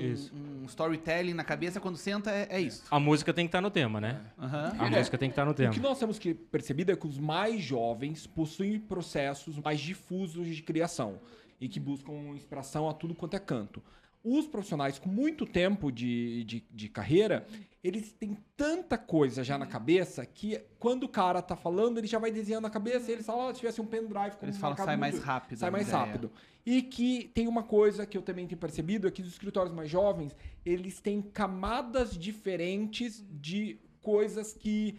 um 0.63 0.65
storytelling 0.67 1.33
na 1.33 1.43
cabeça. 1.43 1.81
Quando 1.81 1.97
senta, 1.97 2.31
é, 2.31 2.47
é 2.51 2.61
isso. 2.61 2.85
A 2.91 3.01
música 3.01 3.33
tem 3.33 3.47
que 3.47 3.49
estar 3.49 3.63
no 3.63 3.71
tema, 3.71 3.99
né? 3.99 4.21
Aham. 4.39 4.73
A 4.79 4.91
música 4.91 5.17
tem 5.17 5.31
que 5.31 5.33
estar 5.33 5.47
no 5.47 5.53
O 5.53 5.55
tema. 5.55 5.73
que 5.73 5.81
nós 5.81 5.99
temos 5.99 6.19
que 6.19 6.35
percebido 6.35 6.93
é 6.93 6.97
que 6.97 7.07
os 7.07 7.19
mais 7.19 7.63
jovens 7.63 8.27
possuem 8.27 8.79
processos 8.79 9.57
mais 9.59 9.81
difusos 9.81 10.47
de 10.55 10.63
criação 10.63 11.19
e 11.59 11.67
que 11.67 11.81
buscam 11.81 12.13
inspiração 12.35 12.87
a 12.87 12.93
tudo 12.93 13.15
quanto 13.15 13.35
é 13.35 13.39
canto. 13.41 13.83
Os 14.25 14.47
profissionais 14.47 14.99
com 14.99 15.09
muito 15.11 15.45
tempo 15.45 15.93
de, 15.93 16.45
de, 16.45 16.65
de 16.71 16.89
carreira, 16.89 17.47
eles 17.83 18.11
têm 18.13 18.39
tanta 18.57 18.97
coisa 18.97 19.45
já 19.45 19.59
na 19.59 19.67
cabeça 19.67 20.25
que 20.25 20.59
quando 20.79 21.05
o 21.05 21.09
cara 21.09 21.43
tá 21.43 21.55
falando, 21.55 21.99
ele 21.99 22.07
já 22.07 22.19
vai 22.19 22.31
desenhando 22.31 22.63
na 22.63 22.71
cabeça 22.71 23.11
e 23.11 23.15
eles 23.15 23.27
falam, 23.27 23.49
oh, 23.51 23.53
se 23.53 23.61
tivesse 23.61 23.83
um 23.83 23.87
pendrive... 23.87 24.37
como 24.37 24.45
Eles 24.51 24.57
falam 24.57 24.77
sai 24.77 24.97
mais 24.97 25.15
muito- 25.17 25.27
rápido. 25.27 25.59
sai 25.59 25.69
a 25.69 25.73
mais 25.73 25.87
ideia. 25.89 26.05
rápido. 26.05 26.33
E 26.65 26.81
que 26.81 27.31
tem 27.35 27.47
uma 27.47 27.63
coisa 27.63 28.07
que 28.07 28.17
eu 28.17 28.23
também 28.23 28.47
tenho 28.47 28.59
percebido, 28.59 29.07
é 29.07 29.11
que 29.11 29.21
os 29.21 29.29
escritórios 29.29 29.75
mais 29.75 29.91
jovens, 29.91 30.35
eles 30.65 30.99
têm 31.03 31.21
camadas 31.21 32.17
diferentes 32.19 33.23
de 33.31 33.79
coisas 34.01 34.55
que 34.55 34.99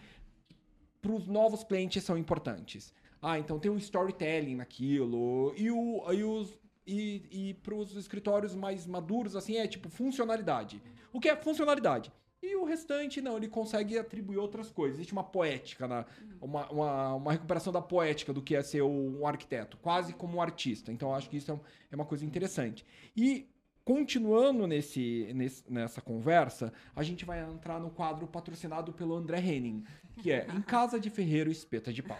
para 1.01 1.11
os 1.11 1.27
novos 1.27 1.63
clientes 1.63 2.03
são 2.03 2.15
importantes. 2.15 2.93
Ah, 3.19 3.39
então 3.39 3.57
tem 3.57 3.71
um 3.71 3.77
storytelling 3.77 4.53
naquilo. 4.55 5.51
E, 5.57 5.71
o, 5.71 6.03
e, 6.13 6.23
os, 6.23 6.55
e, 6.87 7.23
e 7.49 7.53
para 7.55 7.73
os 7.75 7.95
escritórios 7.95 8.55
mais 8.55 8.85
maduros, 8.85 9.35
assim, 9.35 9.57
é 9.57 9.67
tipo 9.67 9.89
funcionalidade. 9.89 10.81
O 11.11 11.19
que 11.19 11.29
é 11.29 11.35
funcionalidade? 11.35 12.11
E 12.41 12.55
o 12.55 12.63
restante, 12.63 13.21
não, 13.21 13.37
ele 13.37 13.47
consegue 13.47 13.97
atribuir 13.97 14.37
outras 14.37 14.69
coisas. 14.69 14.97
Existe 14.97 15.13
uma 15.13 15.23
poética, 15.23 16.05
uma, 16.39 16.69
uma, 16.71 17.13
uma 17.15 17.31
recuperação 17.31 17.73
da 17.73 17.81
poética 17.81 18.31
do 18.31 18.41
que 18.41 18.55
é 18.55 18.61
ser 18.61 18.83
um 18.83 19.25
arquiteto, 19.25 19.77
quase 19.77 20.13
como 20.13 20.37
um 20.37 20.41
artista. 20.41 20.91
Então, 20.91 21.15
acho 21.15 21.27
que 21.29 21.37
isso 21.37 21.49
é, 21.49 21.53
um- 21.55 21.59
é 21.91 21.95
uma 21.95 22.05
coisa 22.05 22.23
interessante. 22.23 22.85
E, 23.17 23.49
continuando 23.83 24.67
nesse, 24.67 25.31
nesse- 25.33 25.63
nessa 25.71 26.01
conversa, 26.01 26.71
a 26.95 27.01
gente 27.01 27.25
vai 27.25 27.41
entrar 27.41 27.79
no 27.79 27.89
quadro 27.89 28.27
patrocinado 28.27 28.93
pelo 28.93 29.15
André 29.15 29.39
Henning, 29.39 29.83
que 30.21 30.31
é 30.31 30.45
Em 30.55 30.61
Casa 30.61 30.99
de 30.99 31.09
Ferreiro 31.09 31.49
Espeta 31.49 31.91
de 31.91 32.03
Pau. 32.03 32.19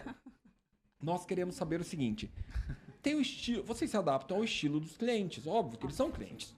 Nós 1.00 1.24
queremos 1.24 1.54
saber 1.54 1.80
o 1.80 1.84
seguinte: 1.84 2.32
tem 3.06 3.14
o 3.14 3.20
estilo. 3.20 3.62
Vocês 3.62 3.88
se 3.90 3.96
adaptam 3.96 4.38
ao 4.38 4.42
estilo 4.44 4.80
dos 4.80 4.96
clientes, 4.96 5.46
óbvio 5.46 5.78
que 5.78 5.86
eles 5.86 5.94
são 5.94 6.10
clientes. 6.10 6.56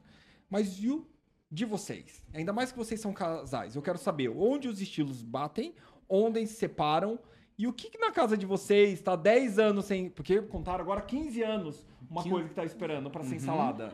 Mas 0.48 0.82
e 0.82 0.88
o 0.88 1.06
de 1.50 1.66
vocês. 1.66 2.24
Ainda 2.32 2.52
mais 2.54 2.72
que 2.72 2.78
vocês 2.78 2.98
são 3.00 3.12
casais. 3.12 3.76
Eu 3.76 3.82
quero 3.82 3.98
saber 3.98 4.30
onde 4.30 4.66
os 4.66 4.80
estilos 4.80 5.22
batem, 5.22 5.74
onde 6.08 6.46
se 6.46 6.54
separam 6.54 7.18
e 7.58 7.66
o 7.66 7.72
que, 7.72 7.90
que 7.90 7.98
na 7.98 8.10
casa 8.12 8.34
de 8.36 8.46
vocês 8.46 8.94
está 8.94 9.14
10 9.14 9.58
anos 9.58 9.84
sem. 9.84 10.08
Porque 10.08 10.40
contaram 10.40 10.80
agora 10.82 11.02
15 11.02 11.42
anos 11.42 11.84
uma 12.10 12.22
Que- 12.22 12.30
coisa 12.30 12.48
que 12.48 12.54
tá 12.54 12.64
esperando 12.64 13.10
para 13.10 13.22
ser 13.24 13.30
Uhum. 13.30 13.36
instalada. 13.36 13.92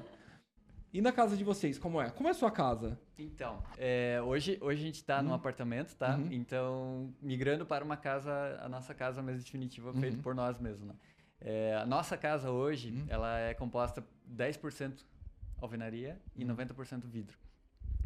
E 0.92 1.00
na 1.00 1.10
casa 1.10 1.36
de 1.36 1.42
vocês, 1.42 1.76
como 1.76 2.00
é? 2.00 2.08
Como 2.10 2.28
é 2.28 2.30
a 2.30 2.34
sua 2.34 2.52
casa? 2.52 2.96
Então, 3.18 3.60
é, 3.76 4.20
hoje, 4.24 4.58
hoje 4.60 4.80
a 4.80 4.84
gente 4.86 4.94
está 4.94 5.20
num 5.20 5.34
apartamento, 5.34 5.92
tá? 5.96 6.14
Uhum. 6.16 6.28
Então, 6.30 7.12
migrando 7.20 7.66
para 7.66 7.84
uma 7.84 7.96
casa, 7.96 8.30
a 8.62 8.68
nossa 8.68 8.94
casa 8.94 9.20
mesmo 9.20 9.42
definitiva, 9.42 9.90
Uhum. 9.90 10.00
feita 10.00 10.18
por 10.18 10.36
nós 10.36 10.56
mesmos, 10.60 10.86
né? 10.86 10.94
É, 11.44 11.76
a 11.76 11.84
nossa 11.84 12.16
casa 12.16 12.50
hoje, 12.50 12.90
Uhum. 12.90 13.04
ela 13.06 13.38
é 13.38 13.52
composta 13.54 14.02
10% 14.26 15.04
alvenaria 15.60 16.18
Uhum. 16.34 16.42
e 16.42 16.44
90% 16.46 17.06
vidro. 17.06 17.36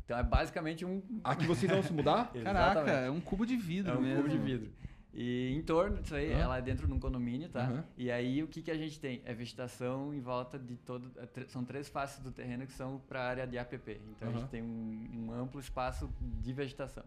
Então, 0.05 0.19
é 0.19 0.23
basicamente 0.23 0.85
um... 0.85 1.03
Aqui 1.23 1.47
vocês 1.47 1.71
vão 1.71 1.83
se 1.83 1.93
mudar? 1.93 2.33
Caraca, 2.43 2.91
é 2.91 3.11
um 3.11 3.21
cubo 3.21 3.47
de 3.47 3.57
vidro 3.57 3.93
É 3.93 3.97
um 3.97 4.01
mesmo. 4.03 4.17
cubo 4.23 4.29
de 4.29 4.39
vidro. 4.39 4.73
E 5.13 5.53
em 5.55 5.63
torno 5.63 6.01
disso 6.03 6.15
aí, 6.15 6.33
Aham. 6.33 6.41
ela 6.43 6.59
é 6.59 6.63
dentro 6.63 6.87
de 6.87 6.93
um 6.93 6.99
condomínio, 7.01 7.49
tá? 7.49 7.63
Aham. 7.65 7.85
E 7.97 8.11
aí 8.11 8.43
o 8.43 8.49
que, 8.49 8.61
que 8.63 8.71
a 8.71 8.77
gente 8.77 8.99
tem? 9.01 9.23
É 9.25 9.33
vegetação 9.33 10.13
em 10.15 10.21
volta 10.21 10.59
de 10.59 10.77
todo. 10.77 11.11
é 11.17 11.45
São 11.47 11.65
três 11.65 11.89
faces 11.89 12.21
do 12.23 12.31
terreno 12.33 12.67
que 12.67 12.73
são 12.73 13.01
para 13.09 13.21
a 13.23 13.29
área 13.29 13.47
de 13.47 13.57
APP. 13.59 14.01
Então 14.17 14.29
a 14.29 14.31
Aham. 14.33 14.41
gente 14.41 14.51
tem 14.51 14.63
um, 14.63 15.27
um 15.29 15.33
amplo 15.33 15.61
espaço 15.61 16.11
de 16.21 16.53
vegetação. 16.53 17.05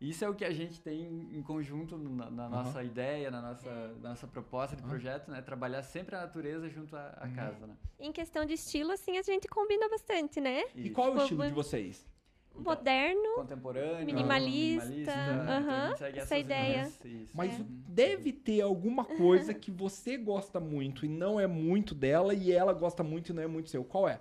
Isso 0.00 0.24
é 0.24 0.28
o 0.28 0.34
que 0.34 0.46
a 0.46 0.50
gente 0.50 0.80
tem 0.80 1.28
em 1.30 1.42
conjunto 1.42 1.98
na, 1.98 2.30
na 2.30 2.48
nossa 2.48 2.82
ideia, 2.82 3.30
na 3.30 3.42
nossa, 3.42 3.88
nossa 4.00 4.26
proposta 4.26 4.74
de 4.74 4.82
projeto, 4.82 5.30
né? 5.30 5.42
Trabalhar 5.42 5.82
sempre 5.82 6.16
a 6.16 6.22
natureza 6.22 6.70
junto 6.70 6.96
à, 6.96 7.08
à 7.20 7.28
casa, 7.28 7.66
né? 7.66 7.76
Em 7.98 8.10
questão 8.10 8.46
de 8.46 8.54
estilo, 8.54 8.92
assim, 8.92 9.18
a 9.18 9.22
gente 9.22 9.46
combina 9.46 9.88
bastante, 9.90 10.40
né? 10.40 10.62
E 10.74 10.86
Isso. 10.86 10.94
qual 10.94 11.08
é 11.08 11.10
o 11.12 11.18
estilo 11.18 11.46
de 11.46 11.52
vocês? 11.52 12.06
Então, 12.52 12.62
Moderno. 12.62 13.34
Contemporâneo, 13.34 14.06
Minimalista, 14.06 14.82
minimalista, 14.84 15.12
a 15.12 15.58
aham, 15.58 15.88
gente 15.88 15.98
segue 15.98 16.18
essa 16.18 16.34
essas 16.34 16.44
ideia. 16.46 16.92
Mas 17.34 17.60
É. 17.60 17.64
deve 17.88 18.32
ter 18.32 18.60
alguma 18.62 19.04
coisa 19.04 19.52
que 19.52 19.70
você 19.70 20.16
gosta 20.16 20.58
muito 20.58 21.04
e 21.04 21.08
não 21.08 21.38
é 21.38 21.46
muito 21.46 21.94
dela, 21.94 22.32
e 22.32 22.50
ela 22.50 22.72
gosta 22.72 23.02
muito 23.02 23.30
e 23.30 23.32
não 23.34 23.42
é 23.42 23.46
muito 23.46 23.68
seu. 23.68 23.84
Qual 23.84 24.08
é? 24.08 24.20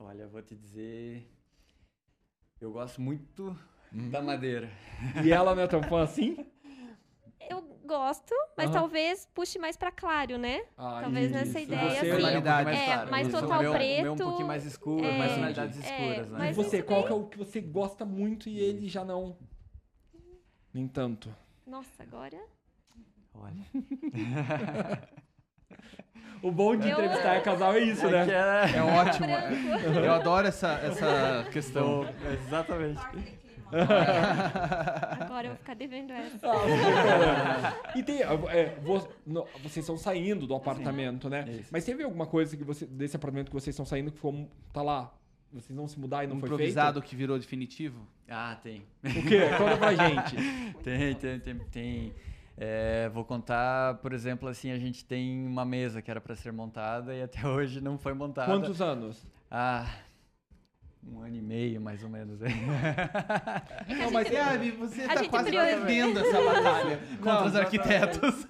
Olha, 0.00 0.22
eu 0.22 0.28
vou 0.28 0.42
te 0.42 0.54
dizer. 0.56 1.30
Eu 2.60 2.72
gosto 2.72 3.00
muito 3.00 3.56
Hum. 3.96 4.10
da 4.10 4.20
madeira. 4.20 4.68
E 5.24 5.32
ela 5.32 5.54
não 5.54 5.62
é 5.62 5.66
tão 5.66 5.82
fã 5.82 6.02
assim? 6.02 6.36
Eu 7.48 7.62
gosto, 7.86 8.34
mas 8.56 8.66
Aham. 8.66 8.74
talvez 8.80 9.26
puxe 9.32 9.58
mais 9.58 9.76
pra 9.76 9.90
claro, 9.92 10.36
né? 10.36 10.62
Ah, 10.76 10.98
Talvez 11.02 11.26
isso. 11.30 11.34
nessa 11.34 11.60
ideia, 11.60 11.90
você, 11.90 12.10
assim, 12.10 12.16
tonalidade. 12.16 12.70
é, 12.70 13.06
mais 13.06 13.28
Isso, 13.28 13.40
total 13.40 13.60
meu, 13.60 13.70
O 13.70 13.72
meu 13.72 13.72
um 13.72 14.16
preto, 14.16 14.24
pouquinho 14.28 14.48
mais 14.48 14.64
escuro, 14.66 15.04
é, 15.06 15.18
mais 15.18 15.32
tonalidades 15.34 15.84
é, 15.84 16.08
escuras, 16.08 16.30
né? 16.30 16.50
E 16.50 16.52
você, 16.52 16.82
qual 16.82 17.04
que 17.04 17.12
é 17.12 17.14
o 17.14 17.24
que 17.24 17.38
você 17.38 17.60
gosta 17.60 18.04
muito 18.04 18.48
e 18.48 18.58
ele 18.58 18.88
já 18.88 19.04
não. 19.04 19.38
Nem 20.74 20.88
tanto. 20.88 21.32
Nossa, 21.66 22.02
agora. 22.02 22.38
Olha. 23.32 23.62
O 26.42 26.50
bom 26.50 26.76
de 26.76 26.88
Eu- 26.88 26.92
entrevistar 26.92 27.42
casal 27.42 27.74
é 27.74 27.80
isso, 27.80 28.06
né? 28.08 28.24
que 28.24 28.30
é... 28.30 28.76
É 28.78 28.82
ótimo. 28.82 29.26
Branco. 29.26 29.98
Eu 29.98 30.12
adoro 30.12 30.46
essa, 30.46 30.72
essa 30.80 31.46
questão. 31.52 32.02
Exatamente. 32.46 33.00
Agora 35.20 35.46
eu 35.46 35.50
vou 35.50 35.58
ficar 35.58 35.74
devendo 35.74 36.12
essa. 36.12 36.46
E 37.94 38.02
tem. 38.02 38.20
é, 38.22 38.78
vo- 38.82 39.08
no- 39.26 39.44
vocês 39.62 39.78
estão 39.78 39.96
saindo 39.96 40.46
do 40.46 40.54
apartamento, 40.54 41.28
né? 41.28 41.44
Isso. 41.60 41.68
Mas 41.72 41.84
teve 41.84 42.02
alguma 42.02 42.26
coisa 42.26 42.56
que 42.56 42.64
você, 42.64 42.86
desse 42.86 43.16
apartamento 43.16 43.48
que 43.48 43.54
vocês 43.54 43.74
estão 43.74 43.84
saindo 43.86 44.10
que 44.10 44.16
ficou. 44.16 44.48
Tá 44.72 44.82
lá. 44.82 45.12
Vocês 45.52 45.76
não 45.76 45.86
se 45.86 45.98
mudar 45.98 46.24
e 46.24 46.26
não 46.26 46.38
foi 46.38 46.48
Improvisado 46.48 47.00
que 47.00 47.14
virou 47.16 47.38
definitivo. 47.38 48.06
Ah, 48.28 48.56
tem. 48.62 48.82
feito? 49.02 49.18
O 49.20 49.28
quê? 49.28 49.40
Conta 49.56 49.76
pra 49.76 49.94
gente. 49.94 50.36
Tem, 50.82 51.14
tem, 51.14 51.38
tem. 51.40 51.58
tem. 51.70 52.14
É, 52.58 53.08
vou 53.10 53.22
contar, 53.24 53.96
por 53.98 54.12
exemplo, 54.14 54.48
assim, 54.48 54.70
a 54.70 54.78
gente 54.78 55.04
tem 55.04 55.46
uma 55.46 55.64
mesa 55.64 56.00
que 56.00 56.10
era 56.10 56.20
para 56.22 56.34
ser 56.34 56.52
montada 56.52 57.14
e 57.14 57.22
até 57.22 57.44
hoje 57.46 57.80
não 57.80 57.98
foi 57.98 58.12
montada. 58.14 58.50
Quantos 58.50 58.80
anos? 58.80 59.26
Ah, 59.50 59.86
um 61.10 61.20
ano 61.20 61.36
e 61.36 61.40
meio, 61.42 61.80
mais 61.80 62.02
ou 62.02 62.08
menos. 62.10 62.40
Não, 63.88 64.10
mas 64.12 64.28
você 64.78 65.06
tá 65.06 65.16
gente 65.16 65.28
quase 65.30 65.48
priori- 65.48 65.70
perdendo 65.70 66.18
essa 66.20 66.40
batalha 66.42 66.98
contra 67.22 67.46
os 67.46 67.52
não, 67.52 67.60
arquitetos. 67.60 68.46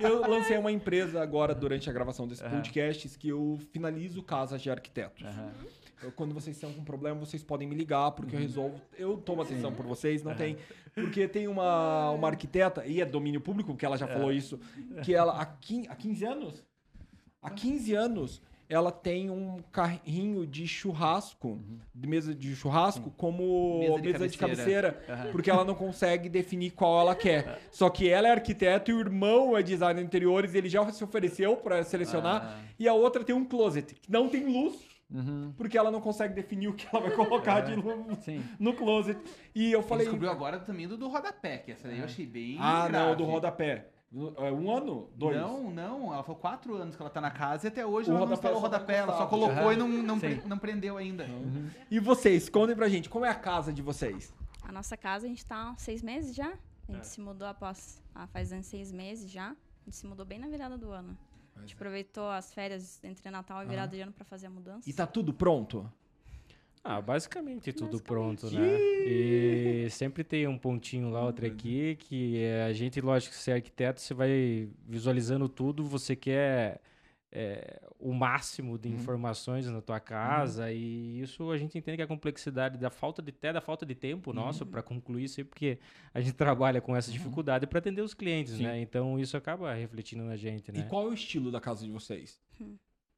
eu 0.00 0.28
lancei 0.28 0.58
uma 0.58 0.72
empresa 0.72 1.22
agora 1.22 1.54
durante 1.54 1.88
a 1.88 1.92
gravação 1.92 2.26
desse 2.26 2.42
Aham. 2.44 2.56
podcast 2.56 3.18
que 3.18 3.28
eu 3.28 3.58
finalizo 3.72 4.22
casas 4.22 4.60
de 4.60 4.70
arquitetos. 4.70 5.24
Aham. 5.24 5.52
Eu, 6.02 6.12
quando 6.12 6.34
vocês 6.34 6.56
estão 6.56 6.72
com 6.72 6.84
problema, 6.84 7.18
vocês 7.18 7.42
podem 7.42 7.66
me 7.66 7.74
ligar, 7.74 8.10
porque 8.10 8.36
eu 8.36 8.40
resolvo. 8.40 8.78
Eu 8.98 9.16
tomo 9.16 9.40
a 9.40 9.44
decisão 9.44 9.72
por 9.72 9.86
vocês, 9.86 10.22
não 10.22 10.34
tem. 10.34 10.56
Porque 10.94 11.26
tem 11.26 11.48
uma, 11.48 12.10
uma 12.10 12.28
arquiteta, 12.28 12.84
e 12.84 13.00
é 13.00 13.06
domínio 13.06 13.40
público, 13.40 13.72
porque 13.72 13.86
ela 13.86 13.96
já 13.96 14.06
falou 14.06 14.30
isso, 14.30 14.60
que 15.02 15.14
ela, 15.14 15.40
há 15.40 15.46
15, 15.46 15.88
há 15.88 15.94
15 15.96 16.24
anos? 16.26 16.64
Há 17.40 17.50
15 17.50 17.94
anos, 17.94 18.42
ela 18.68 18.90
tem 18.90 19.30
um 19.30 19.58
carrinho 19.70 20.46
de 20.46 20.66
churrasco, 20.66 21.60
de 21.94 22.08
mesa 22.08 22.34
de 22.34 22.54
churrasco, 22.56 23.10
como 23.16 23.78
Mesa 23.80 23.98
mesa 24.02 24.26
de 24.26 24.32
de, 24.32 24.38
cabeceira. 24.38 24.92
cabeceira, 24.92 25.30
porque 25.32 25.50
ela 25.50 25.64
não 25.64 25.74
consegue 25.74 26.28
definir 26.28 26.70
qual 26.72 27.00
ela 27.00 27.14
quer. 27.14 27.60
Só 27.70 27.88
que 27.90 28.08
ela 28.08 28.28
é 28.28 28.30
arquiteta 28.32 28.90
e 28.90 28.94
o 28.94 29.00
irmão 29.00 29.56
é 29.56 29.62
designer 29.62 30.00
de 30.00 30.06
interiores, 30.06 30.54
ele 30.54 30.68
já 30.68 30.90
se 30.90 31.02
ofereceu 31.04 31.56
para 31.56 31.82
selecionar. 31.84 32.56
Ah. 32.58 32.74
E 32.78 32.88
a 32.88 32.94
outra 32.94 33.22
tem 33.22 33.34
um 33.34 33.44
closet, 33.44 33.94
que 33.94 34.10
não 34.10 34.28
tem 34.28 34.44
luz, 34.44 34.92
Uhum. 35.12 35.52
porque 35.56 35.76
ela 35.78 35.90
não 35.90 36.00
consegue 36.00 36.34
definir 36.34 36.66
o 36.68 36.72
que 36.72 36.86
ela 36.90 37.02
vai 37.06 37.14
colocar 37.14 37.60
de 37.60 37.74
luz 37.76 38.18
Sim. 38.20 38.42
no 38.58 38.72
closet. 38.72 39.20
E 39.54 39.70
eu 39.70 39.82
Falei, 39.82 40.06
descobriu 40.06 40.30
agora 40.30 40.58
também 40.58 40.88
do, 40.88 40.96
do 40.96 41.08
rodapé, 41.08 41.58
que 41.58 41.70
essa 41.72 41.86
daí 41.86 41.98
eu 41.98 42.04
achei 42.06 42.26
bem 42.26 42.56
Ah, 42.58 42.84
não, 42.84 42.90
grave. 42.90 43.16
do 43.16 43.24
rodapé. 43.24 43.86
É 44.36 44.52
Um 44.52 44.70
ano? 44.76 45.08
Dois? 45.16 45.36
Não, 45.36 45.70
não, 45.70 46.12
ela 46.14 46.22
falou 46.22 46.40
quatro 46.40 46.74
anos 46.76 46.94
que 46.94 47.02
ela 47.02 47.10
tá 47.10 47.20
na 47.20 47.30
casa 47.30 47.66
e 47.66 47.68
até 47.68 47.84
hoje 47.84 48.10
O 48.10 48.16
ela 48.16 48.26
não 48.26 48.32
instalou 48.32 48.58
o 48.58 48.60
só 48.60 48.66
rodapé, 48.66 48.98
ela 48.98 49.16
só 49.16 49.26
colocou 49.26 49.52
Aham. 49.64 49.72
e 49.72 49.76
não, 49.76 49.88
não, 49.88 50.20
pre- 50.20 50.42
não 50.46 50.58
prendeu 50.58 50.96
ainda. 50.96 51.26
E 51.90 51.98
vocês, 51.98 52.48
contem 52.48 52.76
pra 52.76 52.88
gente, 52.88 53.08
como 53.08 53.24
é 53.24 53.28
a 53.28 53.34
casa 53.34 53.72
de 53.72 53.82
vocês? 53.82 54.32
A 54.62 54.70
nossa 54.72 54.96
casa, 54.96 55.26
a 55.26 55.28
gente 55.28 55.44
tá 55.44 55.70
há 55.70 55.76
seis 55.76 56.02
meses 56.02 56.34
já. 56.34 56.52
A 56.88 56.92
gente 56.92 57.06
se 57.06 57.20
mudou 57.20 57.48
após. 57.48 58.00
Ah, 58.14 58.26
faz 58.26 58.50
seis 58.66 58.92
meses 58.92 59.30
já. 59.30 59.48
A 59.50 59.54
gente 59.86 59.96
se 59.96 60.06
mudou 60.06 60.24
bem 60.24 60.38
na 60.38 60.48
virada 60.48 60.78
do 60.78 60.90
ano. 60.90 61.16
A 61.56 61.60
gente 61.60 61.74
aproveitou 61.74 62.28
as 62.30 62.52
férias 62.52 63.02
entre 63.04 63.30
Natal 63.30 63.62
e 63.62 63.66
virada 63.66 63.94
de 63.96 64.02
ano 64.02 64.12
pra 64.12 64.24
fazer 64.24 64.46
a 64.46 64.50
mudança. 64.50 64.88
E 64.88 64.92
tá 64.92 65.06
tudo 65.06 65.32
pronto? 65.32 65.90
Ah, 66.86 67.00
basicamente 67.00 67.72
tudo 67.72 67.92
Basicamente. 67.92 68.40
pronto, 68.40 68.50
né? 68.54 68.78
E 69.06 69.88
sempre 69.90 70.22
tem 70.22 70.46
um 70.46 70.58
pontinho 70.58 71.08
lá, 71.08 71.24
outro 71.24 71.46
aqui, 71.46 71.96
que 71.96 72.38
é, 72.42 72.64
a 72.64 72.74
gente, 72.74 73.00
lógico, 73.00 73.34
se 73.34 73.50
é 73.50 73.54
arquiteto, 73.54 74.02
você 74.02 74.12
vai 74.12 74.68
visualizando 74.86 75.48
tudo, 75.48 75.82
você 75.82 76.14
quer 76.14 76.82
é, 77.32 77.80
o 77.98 78.12
máximo 78.12 78.78
de 78.78 78.90
informações 78.90 79.66
na 79.66 79.80
tua 79.80 79.98
casa, 79.98 80.70
e 80.70 81.20
isso 81.22 81.50
a 81.50 81.56
gente 81.56 81.78
entende 81.78 81.96
que 81.96 82.02
é 82.02 82.04
a 82.04 82.08
complexidade 82.08 82.76
da 82.76 82.90
falta 82.90 83.22
de 83.22 83.30
até 83.30 83.50
da 83.50 83.62
falta 83.62 83.86
de 83.86 83.94
tempo 83.94 84.30
nosso 84.34 84.66
para 84.66 84.82
concluir 84.82 85.24
isso 85.24 85.40
aí, 85.40 85.44
porque 85.44 85.78
a 86.12 86.20
gente 86.20 86.34
trabalha 86.36 86.82
com 86.82 86.94
essa 86.94 87.10
dificuldade 87.10 87.66
para 87.66 87.78
atender 87.78 88.02
os 88.02 88.12
clientes, 88.12 88.58
né? 88.60 88.78
Então 88.78 89.18
isso 89.18 89.38
acaba 89.38 89.72
refletindo 89.72 90.22
na 90.22 90.36
gente, 90.36 90.70
né? 90.70 90.80
E 90.80 90.82
qual 90.84 91.08
é 91.08 91.10
o 91.10 91.14
estilo 91.14 91.50
da 91.50 91.62
casa 91.62 91.84
de 91.84 91.90
vocês? 91.90 92.38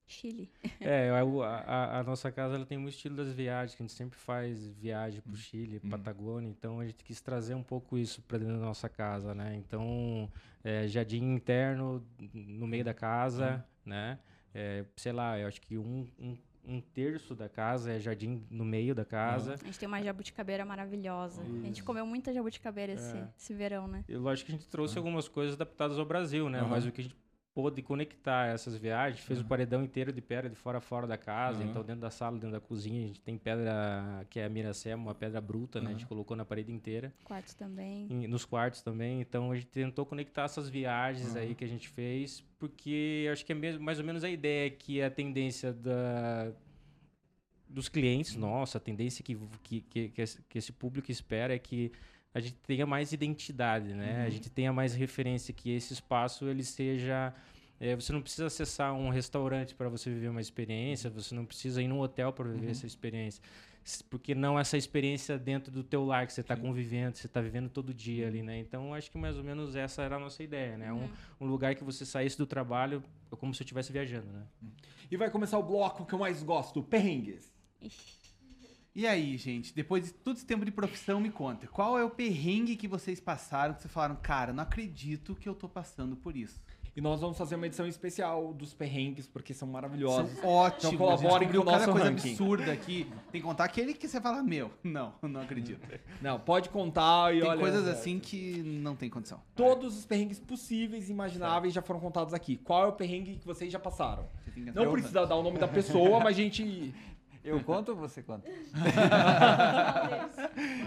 Chile. 0.06 0.50
É, 0.80 1.10
a, 1.10 1.20
a- 1.48 1.98
a 1.98 2.02
nossa 2.04 2.30
casa 2.30 2.54
ela 2.54 2.64
tem 2.66 2.78
muito 2.78 2.94
estilo 2.94 3.16
das 3.16 3.32
viagens, 3.32 3.74
que 3.74 3.82
a 3.82 3.86
gente 3.86 3.96
sempre 3.96 4.18
faz 4.18 4.68
viagem 4.68 5.20
pro 5.20 5.36
Chile, 5.36 5.80
Patagônia, 5.80 6.48
então 6.48 6.78
a 6.80 6.86
gente 6.86 7.02
quis 7.04 7.20
trazer 7.20 7.54
um 7.54 7.62
pouco 7.62 7.98
isso 7.98 8.22
para 8.22 8.38
dentro 8.38 8.54
da 8.54 8.64
nossa 8.64 8.88
casa, 8.88 9.34
né? 9.34 9.56
Então, 9.56 10.30
é, 10.62 10.86
jardim 10.86 11.34
interno 11.34 12.04
no 12.32 12.66
meio 12.66 12.84
da 12.84 12.94
casa, 12.94 13.64
né? 13.84 14.18
É, 14.54 14.84
sei 14.96 15.12
lá, 15.12 15.38
eu 15.38 15.48
acho 15.48 15.60
que 15.60 15.76
um, 15.76 16.06
um, 16.18 16.36
um 16.64 16.80
terço 16.80 17.34
da 17.34 17.48
casa 17.48 17.92
é 17.92 17.98
jardim 18.00 18.42
no 18.50 18.64
meio 18.64 18.94
da 18.94 19.04
casa. 19.04 19.54
A 19.54 19.56
gente 19.66 19.78
tem 19.78 19.86
uma 19.86 20.02
jabuticabeira 20.02 20.64
maravilhosa. 20.64 21.42
A 21.42 21.66
gente 21.66 21.82
comeu 21.82 22.06
muita 22.06 22.32
jabuticabeira 22.32 22.92
esse, 22.94 23.16
É. 23.16 23.28
esse 23.36 23.52
verão, 23.52 23.86
né? 23.86 24.04
E 24.08 24.16
lógico 24.16 24.46
que 24.50 24.54
a 24.56 24.58
gente 24.58 24.68
trouxe 24.68 24.96
algumas 24.96 25.28
coisas 25.28 25.54
adaptadas 25.56 25.98
ao 25.98 26.06
Brasil, 26.06 26.48
né? 26.48 26.60
Aham. 26.60 26.68
Mas 26.68 26.86
o 26.86 26.92
que 26.92 27.00
a 27.02 27.04
gente 27.04 27.16
pôde 27.56 27.80
conectar 27.80 28.48
essas 28.48 28.76
viagens, 28.76 29.24
fez 29.24 29.40
o 29.40 29.44
paredão 29.46 29.82
inteiro 29.82 30.12
de 30.12 30.20
pedra 30.20 30.50
de 30.50 30.54
fora 30.54 30.76
a 30.76 30.80
fora 30.82 31.06
da 31.06 31.16
casa, 31.16 31.62
Aham. 31.62 31.70
então 31.70 31.82
dentro 31.82 32.02
da 32.02 32.10
sala, 32.10 32.34
dentro 32.36 32.50
da 32.50 32.60
cozinha, 32.60 33.02
a 33.02 33.06
gente 33.06 33.22
tem 33.22 33.38
pedra 33.38 34.26
que 34.28 34.38
é 34.38 34.44
a 34.44 34.48
miracema, 34.50 35.02
uma 35.02 35.14
pedra 35.14 35.40
bruta, 35.40 35.80
né? 35.80 35.88
A 35.88 35.92
gente 35.92 36.04
colocou 36.04 36.36
na 36.36 36.44
parede 36.44 36.70
inteira, 36.70 37.14
Quarto 37.24 37.56
também. 37.56 38.08
e 38.10 38.28
nos 38.28 38.44
quartos 38.44 38.82
também, 38.82 39.22
então 39.22 39.50
a 39.50 39.54
gente 39.54 39.68
tentou 39.68 40.04
conectar 40.04 40.42
essas 40.42 40.68
viagens 40.68 41.34
aí 41.34 41.54
que 41.54 41.64
a 41.64 41.66
gente 41.66 41.88
fez, 41.88 42.44
porque 42.58 43.26
acho 43.32 43.42
que 43.46 43.52
é 43.52 43.54
mesmo, 43.54 43.82
mais 43.82 43.98
ou 43.98 44.04
menos 44.04 44.22
a 44.22 44.28
ideia 44.28 44.68
que 44.68 45.00
a 45.00 45.10
tendência 45.10 45.72
da 45.72 46.52
dos 47.66 47.88
clientes, 47.88 48.36
nossa, 48.36 48.76
a 48.76 48.80
tendência 48.80 49.24
que, 49.24 49.34
que, 49.62 49.80
que, 49.80 50.08
que 50.10 50.58
esse 50.58 50.72
público 50.72 51.10
espera 51.10 51.54
é 51.54 51.58
que 51.58 51.90
a 52.36 52.40
gente 52.40 52.58
tenha 52.66 52.86
mais 52.86 53.12
identidade, 53.12 53.94
né? 53.94 54.26
A 54.26 54.30
gente 54.30 54.48
tenha 54.50 54.72
mais 54.72 54.94
referência, 54.94 55.54
que 55.54 55.70
esse 55.70 55.92
espaço 55.92 56.40
ele 56.46 56.64
seja 56.64 57.32
É, 57.78 57.94
você 57.94 58.10
não 58.12 58.22
precisa 58.22 58.46
acessar 58.46 58.94
um 58.94 59.10
restaurante 59.10 59.74
para 59.74 59.88
você 59.88 60.08
viver 60.08 60.28
uma 60.28 60.40
experiência, 60.40 61.10
você 61.10 61.34
não 61.34 61.44
precisa 61.44 61.82
ir 61.82 61.88
num 61.88 62.00
hotel 62.00 62.32
para 62.32 62.48
viver 62.48 62.70
essa 62.70 62.86
experiência. 62.86 63.42
Porque 64.10 64.34
não 64.34 64.58
essa 64.58 64.76
experiência 64.76 65.38
dentro 65.38 65.70
do 65.70 65.84
teu 65.84 66.04
lar 66.04 66.26
que 66.26 66.32
você 66.32 66.40
está 66.40 66.56
convivendo, 66.56 67.16
você 67.16 67.26
está 67.26 67.40
vivendo 67.40 67.68
todo 67.68 67.94
dia 67.94 68.26
ali, 68.26 68.42
né? 68.42 68.58
Então, 68.58 68.92
acho 68.94 69.10
que 69.10 69.18
mais 69.18 69.36
ou 69.36 69.44
menos 69.44 69.76
essa 69.76 70.02
era 70.02 70.16
a 70.16 70.18
nossa 70.18 70.42
ideia, 70.42 70.76
né? 70.76 70.92
Um, 70.92 71.08
um 71.40 71.46
lugar 71.46 71.74
que 71.74 71.84
você 71.84 72.04
saísse 72.04 72.36
do 72.36 72.46
trabalho 72.46 73.02
como 73.38 73.54
se 73.54 73.62
eu 73.62 73.64
estivesse 73.64 73.92
viajando, 73.92 74.26
né? 74.32 74.42
E 75.10 75.16
vai 75.16 75.30
começar 75.30 75.58
o 75.58 75.62
bloco 75.62 76.04
que 76.06 76.14
eu 76.14 76.18
mais 76.18 76.42
gosto, 76.42 76.82
perrengues. 76.82 77.52
E 78.96 79.06
aí, 79.06 79.36
gente, 79.36 79.74
depois 79.74 80.04
de 80.06 80.10
todo 80.14 80.36
esse 80.36 80.46
tempo 80.46 80.64
de 80.64 80.70
profissão, 80.70 81.20
me 81.20 81.28
conta, 81.28 81.66
qual 81.66 81.98
é 81.98 82.02
o 82.02 82.08
perrengue 82.08 82.76
que 82.76 82.88
vocês 82.88 83.20
passaram 83.20 83.74
que 83.74 83.82
vocês 83.82 83.92
falaram, 83.92 84.16
cara, 84.16 84.54
não 84.54 84.62
acredito 84.62 85.34
que 85.34 85.46
eu 85.46 85.54
tô 85.54 85.68
passando 85.68 86.16
por 86.16 86.34
isso? 86.34 86.58
E 86.96 87.00
nós 87.02 87.20
vamos 87.20 87.36
fazer 87.36 87.56
uma 87.56 87.66
edição 87.66 87.86
especial 87.86 88.54
dos 88.54 88.72
perrengues, 88.72 89.26
porque 89.26 89.52
são 89.52 89.68
maravilhosos. 89.68 90.32
São 90.38 90.48
ótimos. 90.48 90.94
Então 90.94 90.96
colaborem 90.96 91.46
com 91.46 91.58
o 91.58 91.64
cada 91.66 91.78
nosso 91.80 91.92
coisa 91.92 92.08
ranking. 92.08 92.30
absurda 92.30 92.72
aqui. 92.72 93.06
Tem 93.30 93.42
que 93.42 93.46
contar 93.46 93.64
aquele 93.64 93.92
que 93.92 94.08
você 94.08 94.18
fala, 94.18 94.42
meu, 94.42 94.70
não, 94.82 95.12
não 95.20 95.42
acredito. 95.42 95.86
Não, 96.22 96.40
pode 96.40 96.70
contar 96.70 97.34
e 97.36 97.40
Tem 97.40 97.50
olha. 97.50 97.60
coisas 97.60 97.86
assim 97.86 98.18
que 98.18 98.62
não 98.62 98.96
tem 98.96 99.10
condição. 99.10 99.42
Todos 99.54 99.94
os 99.98 100.06
perrengues 100.06 100.40
possíveis 100.40 101.10
e 101.10 101.12
imagináveis 101.12 101.74
já 101.74 101.82
foram 101.82 102.00
contados 102.00 102.32
aqui. 102.32 102.56
Qual 102.56 102.84
é 102.84 102.86
o 102.86 102.92
perrengue 102.94 103.36
que 103.36 103.46
vocês 103.46 103.70
já 103.70 103.78
passaram? 103.78 104.26
Você 104.42 104.52
tem 104.52 104.64
Não 104.64 104.90
precisa 104.90 105.26
dar 105.26 105.36
o 105.36 105.42
nome 105.42 105.58
da 105.58 105.68
pessoa, 105.68 106.18
mas 106.18 106.28
a 106.28 106.32
gente. 106.40 106.94
Eu 107.46 107.62
conto 107.62 107.92
ou 107.92 107.96
você 107.96 108.24
conta? 108.24 108.50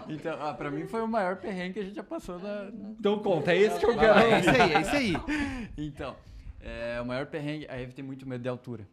então, 0.09 0.37
ah, 0.41 0.53
pra 0.53 0.69
mim 0.69 0.85
foi 0.85 1.01
o 1.01 1.07
maior 1.07 1.37
perrengue 1.37 1.75
que 1.75 1.79
a 1.79 1.83
gente 1.83 1.95
já 1.95 2.03
passou 2.03 2.37
na. 2.37 2.69
Então 2.99 3.17
conta, 3.19 3.53
é 3.53 3.59
esse 3.59 3.79
que 3.79 3.85
eu 3.85 3.97
quero. 3.97 4.19
é 4.19 4.41
isso 4.41 4.49
aí, 4.49 4.73
é 4.73 4.81
isso 4.81 4.95
aí. 4.95 5.13
Então, 5.77 6.17
é, 6.59 6.99
o 7.01 7.05
maior 7.05 7.27
perrengue. 7.27 7.65
A 7.69 7.79
Eve 7.79 7.93
tem 7.93 8.03
muito 8.03 8.27
medo 8.27 8.41
de 8.41 8.49
altura. 8.49 8.85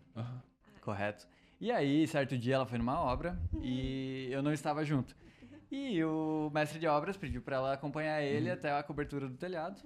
Correto. 0.81 1.27
E 1.61 1.73
aí, 1.73 2.07
certo 2.07 2.39
dia, 2.39 2.55
ela 2.55 2.67
foi 2.67 2.79
numa 2.79 3.01
obra 3.01 3.37
e 3.61 4.29
eu 4.31 4.41
não 4.43 4.53
estava 4.53 4.85
junto. 4.85 5.17
E 5.69 6.05
o 6.05 6.49
mestre 6.55 6.79
de 6.79 6.87
obras 6.87 7.17
pediu 7.17 7.43
pra 7.43 7.57
ela 7.57 7.73
acompanhar 7.73 8.23
ele 8.23 8.49
até 8.49 8.71
a 8.71 8.81
cobertura 8.85 9.29
do 9.29 9.37
telhado. 9.37 9.83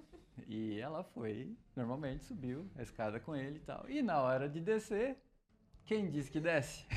E 0.47 0.79
ela 0.79 1.03
foi, 1.03 1.57
normalmente, 1.75 2.25
subiu 2.25 2.71
a 2.77 2.83
escada 2.83 3.19
com 3.19 3.35
ele 3.35 3.57
e 3.57 3.61
tal. 3.61 3.89
E 3.89 4.03
na 4.03 4.21
hora 4.21 4.47
de 4.49 4.61
descer, 4.61 5.17
quem 5.87 6.09
disse 6.09 6.31
que 6.31 6.41
desce? 6.41 6.85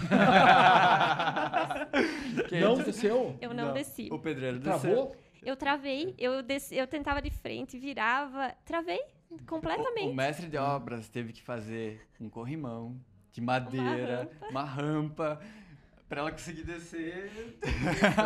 Quem 2.50 2.62
Não 2.62 2.74
disse- 2.76 2.86
desceu? 2.92 3.36
Eu 3.42 3.54
não, 3.54 3.74
desci. 3.74 4.10
O 4.12 4.20
pedreiro 4.20 4.60
desceu. 4.60 4.80
Travou? 4.80 5.16
Eu 5.42 5.56
travei, 5.58 6.14
eu, 6.18 6.42
desci, 6.42 6.76
eu 6.76 6.88
tentava 6.88 7.22
de 7.22 7.30
frente, 7.30 7.78
virava, 7.78 8.54
travei 8.66 9.02
O 9.30 9.38
completamente. 9.46 10.14
mestre 10.14 10.48
de 10.48 10.58
obras 10.58 11.10
teve 11.10 11.34
que 11.34 11.42
fazer 11.42 12.02
um 12.20 12.30
corrimão 12.30 12.96
de 13.32 13.42
madeira, 13.42 14.30
uma 14.50 14.64
rampa, 14.64 15.42
pra 16.08 16.22
ela 16.22 16.32
conseguir 16.32 16.64
descer. 16.64 17.58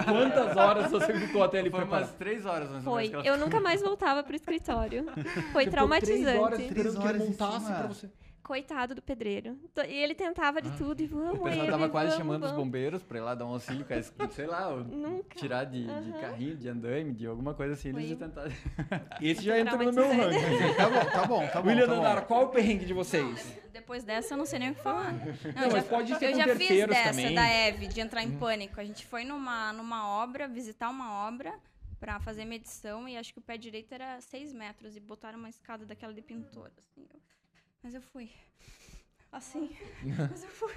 Quantas 0.06 0.56
horas 0.58 0.92
você 0.92 1.14
ficou 1.20 1.44
até 1.44 1.60
ali 1.60 1.70
Foi 1.72 1.80
preparado? 1.80 2.04
umas 2.04 2.14
três 2.16 2.46
horas 2.46 2.70
mais 2.70 2.86
ou 2.86 2.94
Foi. 2.94 3.12
Eu 3.24 3.38
nunca 3.38 3.60
mais 3.60 3.82
voltava 3.82 4.22
pro 4.24 4.36
escritório. 4.36 5.06
Foi 5.54 5.64
Você 5.64 5.72
traumatizante. 5.72 6.24
Três 6.24 6.40
horas 6.40 6.56
Três 6.58 6.70
esperando 6.72 7.00
que 7.02 7.08
ele 7.08 7.18
horas 7.18 7.30
montasse 7.30 7.66
pra 7.74 7.88
você. 7.88 8.10
Coitado 8.48 8.96
do 8.96 9.02
pedreiro. 9.02 9.56
To- 9.76 9.82
E 9.82 9.94
ele 9.94 10.16
tentava 10.16 10.62
de 10.62 10.72
tudo 10.78 11.02
e 11.02 11.06
vamos, 11.06 11.32
O 11.40 11.44
pessoal 11.44 11.64
ele, 11.64 11.70
tava 11.72 11.90
quase 11.90 12.12
vamos, 12.12 12.18
chamando 12.18 12.44
os 12.46 12.52
vamos. 12.52 12.64
bombeiros 12.66 13.04
pra 13.04 13.18
ir 13.18 13.22
lá 13.22 13.36
dar 13.36 13.46
um 13.46 13.50
auxílio, 13.50 13.86
a- 13.90 14.28
sei 14.30 14.48
lá, 14.48 14.70
tirar 15.36 15.66
de, 15.66 15.84
de 15.84 15.92
Aham. 15.92 16.22
carrinho, 16.22 16.56
de 16.56 16.70
andaime, 16.70 17.14
de 17.14 17.28
alguma 17.28 17.54
coisa 17.54 17.74
assim, 17.74 17.90
eles 17.90 18.04
Foi. 18.04 18.10
iam 18.12 18.18
tentar. 18.18 18.48
Esse 19.22 19.42
já 19.44 19.60
entra 19.60 19.76
no 19.78 19.92
meu 19.92 20.08
ranking. 20.08 20.38
Tá 20.78 20.90
bom, 20.90 21.06
tá 21.12 21.28
bom, 21.28 21.48
tá 21.48 21.62
bom. 21.62 21.68
William 21.68 21.88
tá. 21.88 21.94
Dandara, 21.96 22.22
qual 22.22 22.44
é 22.44 22.46
o 22.46 22.50
perrengue 22.50 22.86
de 22.86 22.94
vocês? 22.94 23.60
Depois 23.74 24.06
dessa, 24.06 24.34
eu 24.34 24.38
não 24.38 24.46
sei 24.46 24.60
nem 24.60 24.72
o 24.72 24.76
que 24.76 24.82
falar. 24.82 25.12
Não, 25.12 25.26
mas 25.56 25.64
eu 25.66 25.72
já, 25.72 25.84
pode 25.84 26.16
ser 26.18 26.32
eu 26.32 26.36
já 26.38 26.56
fiz 26.56 26.88
dessa, 26.88 27.10
também. 27.10 27.36
da 27.36 27.46
Eve, 27.48 27.88
de 27.88 28.00
entrar 28.00 28.24
em 28.24 28.32
pânico. 28.38 28.80
A 28.80 28.84
gente 28.86 29.06
foi 29.06 29.26
numa, 29.26 29.74
numa 29.74 30.08
obra, 30.24 30.48
visitar 30.48 30.90
uma 30.90 31.28
obra 31.28 31.54
pra 32.00 32.18
fazer 32.22 32.46
medição 32.46 33.10
e 33.10 33.18
acho 33.18 33.34
que 33.34 33.40
o 33.40 33.42
pé 33.42 33.58
direito 33.58 33.92
era 33.92 34.22
6 34.22 34.54
metros 34.54 34.96
e 34.96 35.00
botaram 35.02 35.38
uma 35.38 35.50
escada 35.50 35.86
daquela 35.86 36.14
de 36.14 36.22
pintor. 36.22 36.72
Assim, 36.78 37.06
eu- 37.14 37.20
Mas 37.88 37.96
eu 37.96 38.02
fui. 38.02 38.30
Assim. 39.32 39.74
Mas 40.30 40.44
eu 40.44 40.50
fui. 40.50 40.76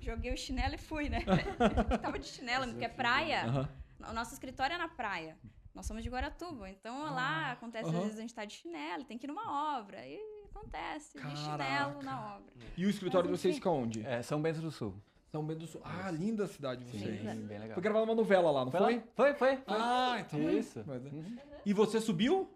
Joguei 0.00 0.34
o 0.34 0.36
chinelo 0.36 0.74
e 0.74 0.78
fui, 0.78 1.08
né? 1.08 1.20
Tava 2.02 2.18
de 2.18 2.26
chinelo, 2.26 2.66
porque 2.66 2.84
é 2.84 2.88
praia. 2.88 3.44
Aham. 3.44 3.68
O 4.10 4.12
nosso 4.12 4.32
escritório 4.32 4.74
é 4.74 4.76
na 4.76 4.88
praia. 4.88 5.38
Nós 5.72 5.86
somos 5.86 6.02
de 6.02 6.10
Guaratuba, 6.10 6.68
então 6.68 7.00
lá 7.14 7.52
acontece, 7.52 7.88
aham. 7.88 7.96
às 7.98 8.02
vezes 8.02 8.18
a 8.18 8.22
gente 8.22 8.34
tá 8.34 8.44
de 8.44 8.54
chinelo, 8.54 9.04
tem 9.04 9.16
que 9.16 9.24
ir 9.24 9.28
numa 9.28 9.78
obra. 9.78 10.04
E 10.04 10.18
acontece, 10.50 11.12
de 11.12 11.22
Caraca. 11.22 11.36
chinelo 11.36 12.02
na 12.02 12.34
obra. 12.34 12.52
E 12.76 12.86
o 12.86 12.90
escritório 12.90 13.28
de 13.28 13.32
Mas, 13.34 13.40
vocês 13.40 13.52
enfim. 13.52 13.60
fica 13.60 13.70
onde? 13.70 14.04
É, 14.04 14.20
São 14.20 14.42
Bento 14.42 14.60
do 14.60 14.72
Sul. 14.72 15.00
São 15.30 15.46
Bento 15.46 15.60
do 15.60 15.66
Sul. 15.68 15.80
Ah, 15.84 16.10
linda 16.10 16.46
a 16.46 16.48
cidade 16.48 16.84
de 16.84 16.90
vocês. 16.90 17.20
Sim. 17.20 17.46
bem 17.46 17.60
legal. 17.60 17.74
Foi 17.74 17.82
gravada 17.84 18.04
uma 18.04 18.16
novela 18.16 18.50
lá, 18.50 18.64
não 18.64 18.72
Foi? 18.72 18.80
foi? 18.80 18.96
lá? 18.96 19.02
Foi, 19.14 19.34
foi. 19.34 19.56
foi. 19.58 19.76
Ah, 19.78 20.16
então. 20.18 20.50
Isso. 20.50 20.82
Mas 20.84 21.06
é. 21.06 21.08
Uhum. 21.08 21.36
E 21.64 21.72
você 21.72 22.00
subiu? 22.00 22.52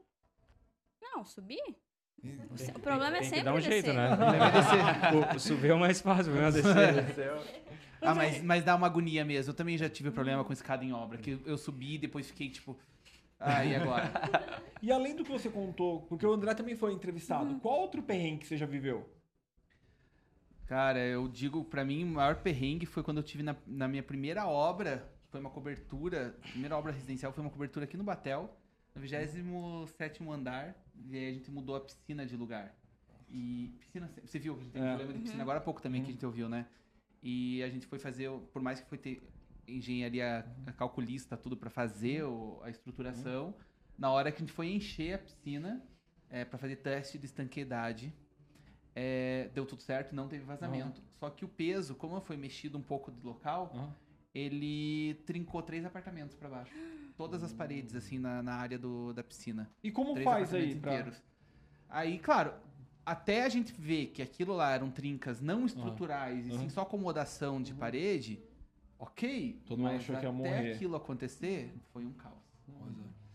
Não, 1.00 1.24
subir? 1.24 1.62
O 2.74 2.78
problema 2.80 3.16
é 3.16 3.20
Tem 3.20 3.20
que 3.20 3.26
sempre 3.26 3.44
dar 3.44 3.52
um 3.52 3.56
descer. 3.56 3.72
jeito, 3.72 3.92
né? 3.92 4.08
O, 5.32 5.36
o 5.36 5.40
subir 5.40 5.70
é 5.70 5.74
o 5.74 5.78
mais 5.78 6.00
fácil, 6.00 6.32
o 6.32 6.52
descer. 6.52 7.32
Ah, 8.00 8.14
mas, 8.14 8.42
mas 8.42 8.64
dá 8.64 8.74
uma 8.74 8.86
agonia 8.86 9.24
mesmo. 9.24 9.50
Eu 9.50 9.54
também 9.54 9.76
já 9.76 9.88
tive 9.88 10.10
problema 10.10 10.44
com 10.44 10.52
escada 10.52 10.84
em 10.84 10.92
obra, 10.92 11.18
que 11.18 11.38
eu 11.44 11.56
subi 11.58 11.94
e 11.94 11.98
depois 11.98 12.28
fiquei 12.28 12.48
tipo. 12.50 12.76
Ah, 13.38 13.64
e 13.64 13.74
agora? 13.74 14.10
E 14.82 14.92
além 14.92 15.16
do 15.16 15.24
que 15.24 15.32
você 15.32 15.48
contou, 15.48 16.02
porque 16.02 16.24
o 16.24 16.32
André 16.32 16.54
também 16.54 16.76
foi 16.76 16.92
entrevistado, 16.92 17.58
qual 17.60 17.80
outro 17.80 18.02
perrengue 18.02 18.40
que 18.40 18.46
você 18.46 18.56
já 18.56 18.66
viveu? 18.66 19.08
Cara, 20.66 20.98
eu 20.98 21.26
digo, 21.28 21.64
pra 21.64 21.84
mim, 21.84 22.04
o 22.04 22.08
maior 22.08 22.36
perrengue 22.36 22.86
foi 22.86 23.02
quando 23.02 23.16
eu 23.16 23.22
tive 23.22 23.42
na, 23.42 23.56
na 23.66 23.88
minha 23.88 24.02
primeira 24.02 24.46
obra, 24.46 25.08
que 25.24 25.30
foi 25.30 25.40
uma 25.40 25.50
cobertura, 25.50 26.36
a 26.44 26.48
primeira 26.48 26.76
obra 26.76 26.92
residencial 26.92 27.32
foi 27.32 27.42
uma 27.42 27.50
cobertura 27.50 27.84
aqui 27.84 27.96
no 27.96 28.04
Batel, 28.04 28.54
no 28.94 29.00
27 29.00 30.22
andar, 30.28 30.76
e 31.04 31.16
aí 31.16 31.28
a 31.28 31.32
gente 31.32 31.50
mudou 31.50 31.76
a 31.76 31.80
piscina 31.80 32.24
de 32.26 32.36
lugar. 32.36 32.74
E 33.28 33.74
piscina, 33.80 34.10
você 34.24 34.38
viu 34.38 34.54
que 34.54 34.60
a 34.60 34.64
gente 34.64 34.72
tem 34.72 34.82
É. 34.82 34.88
problema 34.88 35.12
de 35.12 35.18
piscina 35.20 35.42
agora 35.42 35.58
há 35.58 35.62
pouco 35.62 35.82
também 35.82 36.02
que 36.02 36.08
a 36.10 36.12
gente 36.12 36.24
ouviu, 36.26 36.48
né? 36.48 36.66
E 37.22 37.62
a 37.62 37.68
gente 37.68 37.86
foi 37.86 37.98
fazer, 37.98 38.30
por 38.52 38.62
mais 38.62 38.80
que 38.80 38.88
foi 38.88 38.98
ter 38.98 39.22
engenharia 39.66 40.46
calculista, 40.76 41.36
tudo 41.36 41.56
pra 41.56 41.68
fazer 41.70 42.22
o- 42.24 42.60
a 42.62 42.70
estruturação, 42.70 43.54
na 43.98 44.10
hora 44.12 44.30
que 44.30 44.36
a 44.36 44.40
gente 44.40 44.52
foi 44.52 44.68
encher 44.68 45.14
a 45.14 45.18
piscina, 45.18 45.82
é, 46.30 46.44
para 46.44 46.58
fazer 46.58 46.76
teste 46.76 47.18
de 47.18 47.26
estanqueidade, 47.26 48.12
é, 48.94 49.50
deu 49.54 49.66
tudo 49.66 49.82
certo, 49.82 50.14
não 50.14 50.28
teve 50.28 50.44
vazamento. 50.44 51.02
Só 51.18 51.28
que 51.30 51.44
o 51.44 51.48
peso, 51.48 51.94
como 51.94 52.20
foi 52.20 52.36
mexido 52.36 52.78
um 52.78 52.82
pouco 52.82 53.10
do 53.10 53.26
local, 53.26 53.72
Aham. 53.74 53.94
ele 54.34 55.14
trincou 55.26 55.62
três 55.62 55.84
apartamentos 55.84 56.34
para 56.36 56.48
baixo. 56.48 56.72
Todas 57.16 57.42
as 57.42 57.52
paredes, 57.52 57.94
assim, 57.94 58.18
na, 58.18 58.42
na 58.42 58.54
área 58.54 58.78
do, 58.78 59.12
da 59.12 59.22
piscina. 59.22 59.70
E 59.82 59.90
como 59.90 60.12
três 60.12 60.24
faz 60.24 60.54
aí 60.54 60.74
pra... 60.74 60.92
inteiros. 60.92 61.22
Aí, 61.88 62.18
claro, 62.18 62.52
até 63.04 63.44
a 63.44 63.48
gente 63.48 63.72
ver 63.72 64.08
que 64.08 64.20
aquilo 64.20 64.54
lá 64.54 64.72
eram 64.72 64.90
trincas 64.90 65.40
não 65.40 65.64
estruturais 65.64 66.46
e 66.46 66.50
sim 66.50 66.68
só 66.68 66.82
acomodação 66.82 67.62
de 67.62 67.72
parede, 67.72 68.42
ok. 68.98 69.62
Todo 69.64 69.78
mundo 69.78 69.94
achou 69.94 70.16
que 70.16 70.24
ia 70.24 70.28
até 70.28 70.30
morrer. 70.30 70.72
aquilo 70.72 70.96
acontecer, 70.96 71.72
foi 71.92 72.04
um 72.04 72.12
caos. 72.12 72.34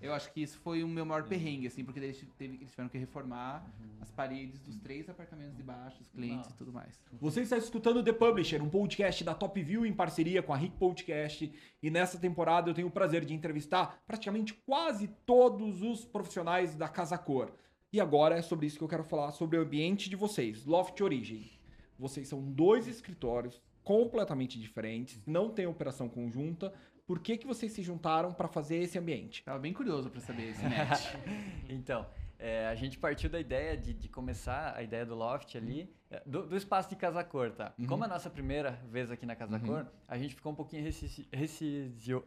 Eu 0.01 0.13
acho 0.13 0.33
que 0.33 0.41
isso 0.41 0.59
foi 0.59 0.83
o 0.83 0.87
meu 0.87 1.05
maior 1.05 1.27
perrengue, 1.27 1.67
assim, 1.67 1.83
porque 1.83 1.99
eles, 1.99 2.25
teve, 2.37 2.55
eles 2.55 2.71
tiveram 2.71 2.89
que 2.89 2.97
reformar 2.97 3.63
as 4.01 4.09
paredes 4.09 4.59
dos 4.59 4.75
três 4.77 5.07
apartamentos 5.07 5.55
de 5.55 5.61
baixo, 5.61 6.01
os 6.01 6.09
clientes 6.09 6.49
e 6.49 6.53
tudo 6.55 6.73
mais. 6.73 6.99
Você 7.19 7.41
está 7.41 7.55
escutando 7.55 8.03
The 8.03 8.13
Publisher, 8.13 8.63
um 8.63 8.69
podcast 8.69 9.23
da 9.23 9.35
Top 9.35 9.61
View 9.61 9.85
em 9.85 9.93
parceria 9.93 10.41
com 10.41 10.53
a 10.53 10.57
Rick 10.57 10.75
Podcast. 10.77 11.53
E 11.83 11.91
nessa 11.91 12.17
temporada 12.17 12.69
eu 12.69 12.73
tenho 12.73 12.87
o 12.87 12.91
prazer 12.91 13.23
de 13.23 13.33
entrevistar 13.33 14.01
praticamente 14.07 14.55
quase 14.65 15.07
todos 15.25 15.83
os 15.83 16.03
profissionais 16.03 16.73
da 16.73 16.87
Casa 16.87 17.17
Cor. 17.17 17.53
E 17.93 17.99
agora 17.99 18.37
é 18.37 18.41
sobre 18.41 18.65
isso 18.65 18.77
que 18.77 18.83
eu 18.83 18.87
quero 18.87 19.03
falar, 19.03 19.31
sobre 19.31 19.57
o 19.57 19.61
ambiente 19.61 20.09
de 20.09 20.15
vocês, 20.15 20.65
Loft 20.65 20.99
Origem. 21.01 21.51
Vocês 21.99 22.27
são 22.27 22.41
dois 22.41 22.87
escritórios 22.87 23.61
completamente 23.83 24.59
diferentes, 24.59 25.21
não 25.25 25.49
tem 25.49 25.65
operação 25.65 26.07
conjunta. 26.07 26.73
Por 27.11 27.19
que, 27.19 27.35
que 27.35 27.45
vocês 27.45 27.73
se 27.73 27.83
juntaram 27.83 28.31
para 28.31 28.47
fazer 28.47 28.77
esse 28.77 28.97
ambiente? 28.97 29.43
Tava 29.43 29.59
bem 29.59 29.73
curioso 29.73 30.09
pra 30.09 30.21
saber 30.21 30.51
esse 30.51 30.63
match. 30.63 31.13
Então, 31.67 32.05
é, 32.39 32.67
a 32.69 32.75
gente 32.75 32.97
partiu 32.97 33.29
da 33.29 33.37
ideia 33.37 33.75
de, 33.75 33.93
de 33.93 34.07
começar 34.07 34.73
a 34.77 34.81
ideia 34.81 35.05
do 35.05 35.13
loft 35.13 35.53
ali, 35.57 35.93
é, 36.09 36.21
do, 36.25 36.47
do 36.47 36.55
espaço 36.55 36.87
de 36.89 36.95
Casa 36.95 37.21
Cor, 37.21 37.51
tá? 37.51 37.73
Como 37.85 38.03
é 38.05 38.07
a 38.07 38.09
nossa 38.09 38.29
primeira 38.29 38.79
vez 38.89 39.11
aqui 39.11 39.25
na 39.25 39.35
Casa 39.35 39.59
Cor, 39.59 39.85
a 40.07 40.17
gente 40.17 40.35
ficou 40.35 40.53
um 40.53 40.55
pouquinho 40.55 40.83
reci- 40.85 41.27
recisio- 41.33 42.23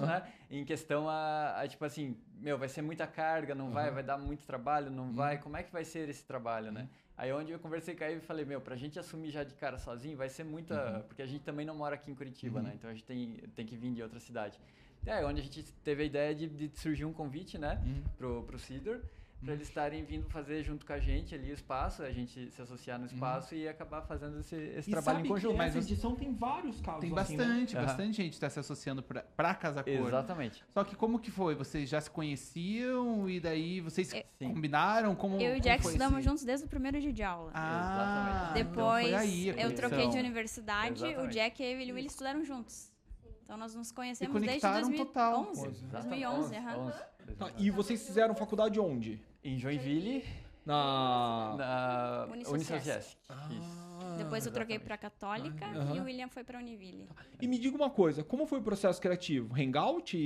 né? 0.00 0.28
Em 0.50 0.64
questão 0.64 1.08
a, 1.08 1.60
a, 1.60 1.68
tipo 1.68 1.84
assim, 1.84 2.16
meu, 2.40 2.58
vai 2.58 2.68
ser 2.68 2.82
muita 2.82 3.06
carga, 3.06 3.54
não 3.54 3.70
vai, 3.70 3.88
vai 3.92 4.02
dar 4.02 4.18
muito 4.18 4.44
trabalho, 4.44 4.90
não 4.90 5.12
vai, 5.12 5.38
como 5.38 5.56
é 5.56 5.62
que 5.62 5.72
vai 5.72 5.84
ser 5.84 6.08
esse 6.08 6.24
trabalho, 6.24 6.72
né? 6.72 6.88
Aí 7.18 7.32
onde 7.32 7.50
eu 7.50 7.58
conversei 7.58 7.96
com 7.96 8.04
a 8.04 8.06
Eve 8.06 8.18
e 8.18 8.20
falei, 8.20 8.44
meu, 8.44 8.60
pra 8.60 8.76
gente 8.76 8.96
assumir 8.96 9.30
já 9.30 9.42
de 9.42 9.52
cara 9.56 9.76
sozinho 9.76 10.16
vai 10.16 10.28
ser 10.28 10.44
muita. 10.44 10.76
Porque 11.08 11.20
a 11.20 11.26
gente 11.26 11.42
também 11.42 11.66
não 11.66 11.74
mora 11.74 11.96
aqui 11.96 12.10
em 12.12 12.14
Curitiba, 12.14 12.62
né? 12.62 12.72
Então 12.76 12.88
a 12.88 12.94
gente 12.94 13.04
tem, 13.04 13.34
tem 13.56 13.66
que 13.66 13.76
vir 13.76 13.92
de 13.92 14.02
outra 14.02 14.20
cidade. 14.20 14.56
É, 15.04 15.24
onde 15.26 15.40
a 15.40 15.42
gente 15.42 15.64
teve 15.84 16.04
a 16.04 16.06
ideia 16.06 16.32
de, 16.32 16.48
de 16.48 16.78
surgir 16.78 17.04
um 17.04 17.12
convite, 17.12 17.58
né, 17.58 17.80
pro, 18.16 18.42
pro 18.44 18.58
Cidor. 18.58 19.00
Para 19.44 19.52
eles 19.54 19.68
estarem 19.68 20.04
vindo 20.04 20.28
fazer 20.28 20.64
junto 20.64 20.84
com 20.84 20.92
a 20.92 20.98
gente 20.98 21.32
ali 21.34 21.50
o 21.50 21.54
espaço, 21.54 22.02
a 22.02 22.10
gente 22.10 22.50
se 22.50 22.60
associar 22.60 22.98
no 22.98 23.06
espaço 23.06 23.54
e 23.54 23.68
acabar 23.68 24.02
fazendo 24.02 24.40
esse, 24.40 24.56
esse 24.56 24.90
E 24.90 24.92
trabalho 24.92 25.16
sabe 25.18 25.28
em 25.28 25.30
conjunto. 25.30 25.54
que 25.54 25.60
essa 25.62 25.76
Mas 25.76 25.86
edição 25.90 26.16
tem 26.16 26.34
vários 26.34 26.80
casos 26.80 27.00
Tem 27.00 27.16
assim, 27.18 27.36
né? 27.36 27.44
bastante, 27.44 27.74
bastante 27.76 28.16
gente 28.16 28.32
está 28.32 28.50
se 28.50 28.58
associando 28.58 29.00
pra, 29.02 29.22
pra 29.22 29.54
Casa 29.54 29.82
Cor. 29.84 29.92
Exatamente. 29.92 30.64
Só 30.74 30.82
que 30.82 30.96
como 30.96 31.20
que 31.20 31.30
foi? 31.30 31.54
Vocês 31.54 31.88
já 31.88 32.00
se 32.00 32.10
conheciam 32.10 33.28
e 33.30 33.38
daí 33.38 33.80
vocês 33.80 34.12
Eu- 34.12 34.22
Sim. 34.38 34.54
combinaram? 34.54 35.14
Como, 35.14 35.40
Eu 35.40 35.54
e 35.56 35.58
o 35.58 35.62
Jack 35.62 35.84
estudamos 35.86 36.18
esse- 36.18 36.28
juntos 36.28 36.44
desde 36.44 36.66
o 36.66 36.68
primeiro 36.68 37.00
dia 37.00 37.12
de 37.12 37.22
aula. 37.22 37.50
Ah, 37.54 38.50
Exatamente. 38.50 38.60
então 38.60 38.72
Depois 38.72 39.04
foi 39.06 39.14
aí 39.14 39.50
a 39.50 39.54
eu 39.62 39.74
troquei 39.74 40.08
de 40.08 40.18
universidade, 40.18 41.02
o 41.02 41.06
Exatamente. 41.06 41.32
Jack, 41.34 41.62
eu 41.62 41.80
e 41.80 41.92
o 41.92 41.94
Willi 41.94 42.06
estudaram 42.08 42.44
juntos. 42.44 42.90
Então 43.44 43.56
nós 43.56 43.74
nos 43.74 43.90
conhecemos 43.92 44.34
desde 44.42 44.60
conectaram 44.60 44.88
2011. 44.88 45.06
total. 45.06 45.90
2011, 46.02 46.56
aham. 46.56 46.92
Tá, 47.36 47.50
e 47.58 47.70
vocês 47.70 48.04
fizeram 48.06 48.34
faculdade 48.34 48.78
onde? 48.80 49.20
Em 49.44 49.58
Joinville, 49.58 50.24
Na... 50.64 51.54
na 51.56 52.28
Unisociesc. 52.50 53.16
Ah. 53.28 53.48
Depois 54.18 54.44
eu 54.46 54.52
troquei 54.52 54.78
pra 54.78 54.96
Católica 54.96 55.66
Aham. 55.66 55.96
e 55.96 56.00
o 56.00 56.04
William 56.04 56.28
foi 56.28 56.42
pra 56.44 56.58
Univille. 56.58 57.08
E 57.40 57.46
me 57.46 57.58
diga 57.58 57.76
uma 57.76 57.90
coisa, 57.90 58.22
como 58.24 58.46
foi 58.46 58.58
o 58.58 58.62
processo 58.62 59.00
criativo? 59.00 59.54
Hangout? 59.54 60.16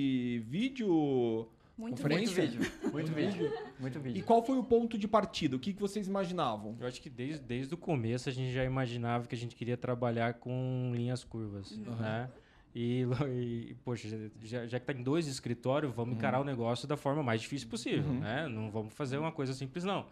Vídeo? 0.41 1.49
Muito 1.77 1.97
Conferência? 1.97 2.43
Muito 2.45 2.59
vídeo, 2.59 2.73
muito 2.93 3.13
vídeo, 3.13 3.53
muito 3.81 3.99
E 3.99 4.01
vídeo. 4.03 4.25
qual 4.25 4.43
foi 4.45 4.59
o 4.59 4.63
ponto 4.63 4.97
de 4.99 5.09
partida? 5.09 5.57
O 5.57 5.59
que, 5.59 5.73
que 5.73 5.81
vocês 5.81 6.07
imaginavam? 6.07 6.77
Eu 6.79 6.87
acho 6.87 7.01
que 7.01 7.09
desde, 7.11 7.41
desde 7.43 7.75
o 7.75 7.77
começo 7.79 8.29
a 8.29 8.33
gente 8.33 8.53
já 8.53 8.63
imaginava 8.65 9.27
que 9.27 9.35
a 9.35 9.39
gente 9.39 9.57
queria 9.57 9.77
trabalhar 9.77 10.35
com 10.35 10.93
linhas 10.95 11.25
curvas, 11.25 11.77
né? 11.99 12.31
E, 12.75 13.05
e, 13.29 13.75
poxa, 13.85 14.09
já, 14.43 14.67
já 14.67 14.81
que 14.81 14.87
tá 14.87 14.93
em 14.93 15.03
dois 15.03 15.27
escritórios, 15.27 15.93
vamos 15.95 16.15
encarar 16.17 16.41
o 16.41 16.45
negócio 16.45 16.89
da 16.89 16.97
forma 16.97 17.23
mais 17.23 17.41
difícil 17.43 17.69
possível, 17.69 18.13
né? 18.21 18.49
Não 18.49 18.71
vamos 18.71 18.95
fazer 18.95 19.19
uma 19.19 19.31
coisa 19.33 19.53
simples, 19.53 19.85
não. 19.85 20.07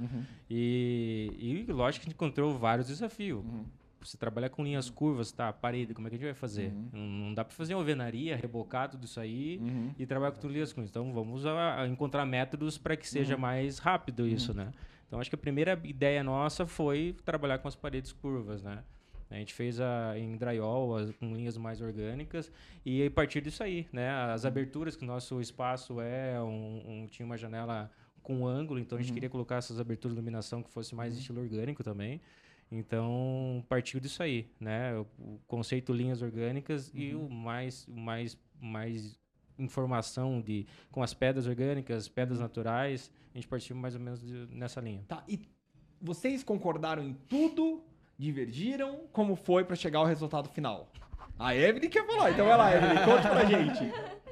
E, 0.49 1.65
e 1.69 1.73
lógico 1.73 2.03
que 2.03 2.09
a 2.09 2.11
gente 2.11 2.17
encontrou 2.17 2.57
vários 2.59 2.89
desafios. 2.89 3.43
Você 4.03 4.17
trabalhar 4.17 4.49
com 4.49 4.65
linhas 4.65 4.89
curvas, 4.89 5.31
tá? 5.31 5.53
Parede, 5.53 5.93
como 5.93 6.07
é 6.07 6.11
que 6.11 6.17
a 6.17 6.19
gente 6.19 6.27
vai 6.27 6.35
fazer? 6.35 6.73
Não, 6.93 7.01
não 7.07 7.35
dá 7.35 7.45
para 7.45 7.55
fazer 7.55 7.75
alvenaria, 7.75 8.35
rebocar 8.35 8.89
tudo 8.89 9.05
isso 9.05 9.21
aí 9.21 9.61
e 9.99 10.07
trabalhar 10.07 10.33
com 10.33 10.49
linhas 10.49 10.73
curvas. 10.73 10.91
Então 10.91 11.13
vamos 11.13 11.45
a- 11.45 11.83
a 11.83 11.87
encontrar 11.87 12.25
métodos 12.25 12.79
para 12.79 12.97
que 12.97 13.07
seja 13.07 13.37
mais 13.37 13.79
rápido 13.79 14.27
isso, 14.27 14.55
né? 14.55 14.73
Então 15.07 15.21
acho 15.21 15.29
que 15.29 15.35
a 15.35 15.39
primeira 15.39 15.79
ideia 15.85 16.25
nossa 16.25 16.65
foi 16.67 17.15
trabalhar 17.27 17.59
com 17.59 17.69
as 17.69 17.77
paredes 17.77 18.11
curvas, 18.13 18.63
né? 18.63 18.83
A 19.31 19.35
gente 19.37 19.55
fez 19.55 19.81
a, 19.81 20.19
em 20.19 20.37
drywall, 20.37 20.97
as- 20.97 21.13
com 21.13 21.33
linhas 21.35 21.57
mais 21.57 21.81
orgânicas, 21.81 22.51
e 22.85 23.07
a 23.07 23.11
partir 23.11 23.41
disso 23.41 23.63
aí, 23.63 23.87
né? 23.93 24.11
As 24.11 24.45
aberturas, 24.45 24.97
que 24.97 25.05
o 25.05 25.07
nosso 25.07 25.41
espaço 25.41 26.01
é, 26.01 26.41
um, 26.43 26.83
um- 27.03 27.07
tinha 27.07 27.25
uma 27.25 27.37
janela 27.39 27.91
com 28.23 28.47
ângulo, 28.47 28.79
então 28.81 28.99
a 28.99 29.01
gente 29.01 29.13
queria 29.15 29.31
colocar 29.31 29.57
essas 29.57 29.79
aberturas 29.81 30.15
de 30.15 30.19
iluminação 30.21 30.63
que 30.63 30.71
fosse 30.71 30.95
mais 30.95 31.17
estilo 31.17 31.41
orgânico 31.41 31.83
também. 31.85 32.21
Então, 32.73 33.65
partiu 33.69 33.99
disso 34.01 34.23
aí, 34.23 34.49
né? 34.61 34.95
O, 34.97 35.07
o 35.19 35.41
conceito 35.47 35.93
linhas 35.93 36.23
orgânicas 36.23 36.91
e 36.95 37.15
o 37.15 37.29
mais, 37.29 37.87
mais, 37.89 38.39
mais 38.61 39.19
informação 39.59 40.41
de, 40.41 40.67
com 40.91 41.03
as 41.03 41.13
pedras 41.13 41.47
orgânicas, 41.47 42.09
pedras 42.09 42.41
naturais, 42.41 43.11
a 43.35 43.39
gente 43.39 43.47
partiu 43.49 43.77
mais 43.77 43.95
ou 43.95 44.01
menos 44.01 44.21
de- 44.21 44.47
nessa 44.51 44.81
linha. 44.81 45.03
Tá, 45.09 45.23
e 45.29 45.41
vocês 46.01 46.43
concordaram 46.43 47.03
em 47.03 47.15
tudo? 47.29 47.83
Divergiram? 48.21 49.07
Como 49.15 49.35
foi 49.35 49.65
pra 49.65 49.75
chegar 49.75 50.01
ao 50.01 50.05
resultado 50.05 50.47
final? 50.51 50.93
A 51.39 51.57
Evelyn 51.57 51.89
quer 51.89 52.07
falar, 52.07 52.31
então 52.31 52.45
vai 52.47 52.59
lá, 52.59 52.77
Evelyn, 52.77 53.05
conte 53.07 53.27
pra 53.27 53.45
gente. 53.47 53.81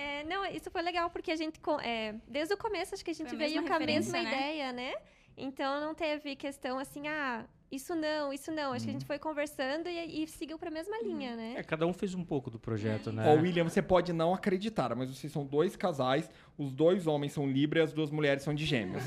É, 0.00 0.22
não, 0.22 0.46
isso 0.46 0.70
foi 0.70 0.80
legal 0.80 1.10
porque 1.10 1.32
a 1.32 1.34
gente, 1.34 1.58
é, 1.82 2.14
desde 2.28 2.54
o 2.54 2.56
começo, 2.56 2.94
acho 2.94 3.04
que 3.04 3.10
a 3.10 3.14
gente 3.14 3.34
a 3.34 3.36
veio 3.36 3.66
com 3.66 3.72
a 3.72 3.80
mesma 3.80 4.22
né? 4.22 4.28
ideia, 4.32 4.72
né? 4.72 4.94
Então 5.36 5.80
não 5.80 5.92
teve 5.92 6.36
questão 6.36 6.78
assim, 6.78 7.08
ah, 7.08 7.44
isso 7.68 7.96
não, 7.96 8.32
isso 8.32 8.52
não. 8.52 8.72
Acho 8.72 8.84
que 8.84 8.90
a 8.90 8.92
gente 8.92 9.04
foi 9.04 9.18
conversando 9.18 9.88
e, 9.88 10.22
e 10.22 10.28
seguiu 10.28 10.56
pra 10.56 10.70
mesma 10.70 11.02
linha, 11.02 11.34
né? 11.34 11.54
É, 11.56 11.64
cada 11.64 11.84
um 11.84 11.92
fez 11.92 12.14
um 12.14 12.24
pouco 12.24 12.48
do 12.48 12.60
projeto, 12.60 13.10
né? 13.10 13.24
Ó, 13.26 13.40
William, 13.40 13.64
você 13.64 13.82
pode 13.82 14.12
não 14.12 14.32
acreditar, 14.32 14.94
mas 14.94 15.10
vocês 15.10 15.32
são 15.32 15.44
dois 15.44 15.74
casais, 15.74 16.30
os 16.56 16.72
dois 16.72 17.08
homens 17.08 17.32
são 17.32 17.44
Libra 17.44 17.80
e 17.80 17.82
as 17.82 17.92
duas 17.92 18.12
mulheres 18.12 18.44
são 18.44 18.54
de 18.54 18.64
gêmeos. 18.64 19.02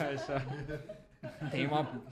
Tem 1.51 1.65
uma. 1.67 2.03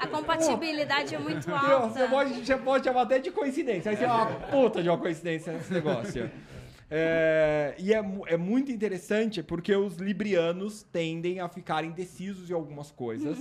A 0.00 0.06
compatibilidade 0.06 1.14
é 1.14 1.18
muito 1.18 1.52
alta. 1.52 1.88
Você 1.88 2.08
pode, 2.08 2.32
você 2.34 2.56
pode 2.56 2.84
chamar 2.84 3.02
até 3.02 3.18
de 3.18 3.30
coincidência. 3.30 3.90
Aí 3.90 3.96
você 3.96 4.04
é 4.04 4.08
uma 4.08 4.26
puta 4.26 4.82
de 4.82 4.88
uma 4.88 4.98
coincidência 4.98 5.52
nesse 5.52 5.72
negócio. 5.72 6.30
É, 6.94 7.74
e 7.78 7.94
é, 7.94 8.04
é 8.26 8.36
muito 8.36 8.70
interessante 8.70 9.42
porque 9.42 9.74
os 9.74 9.96
librianos 9.96 10.82
tendem 10.82 11.40
a 11.40 11.48
ficar 11.48 11.86
indecisos 11.86 12.50
em 12.50 12.52
algumas 12.52 12.90
coisas. 12.90 13.38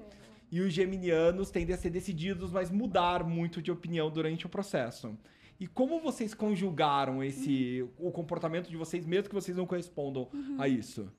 e 0.50 0.60
os 0.60 0.72
geminianos 0.72 1.50
tendem 1.50 1.74
a 1.74 1.78
ser 1.78 1.90
decididos, 1.90 2.50
mas 2.50 2.70
mudar 2.70 3.22
muito 3.22 3.60
de 3.60 3.70
opinião 3.70 4.08
durante 4.08 4.46
o 4.46 4.48
processo. 4.48 5.14
E 5.60 5.66
como 5.66 6.00
vocês 6.00 6.32
conjugaram 6.32 7.22
esse 7.22 7.84
o 7.98 8.10
comportamento 8.10 8.70
de 8.70 8.76
vocês, 8.76 9.04
mesmo 9.04 9.28
que 9.28 9.34
vocês 9.34 9.56
não 9.56 9.66
correspondam 9.66 10.28
a 10.58 10.66
isso? 10.66 11.12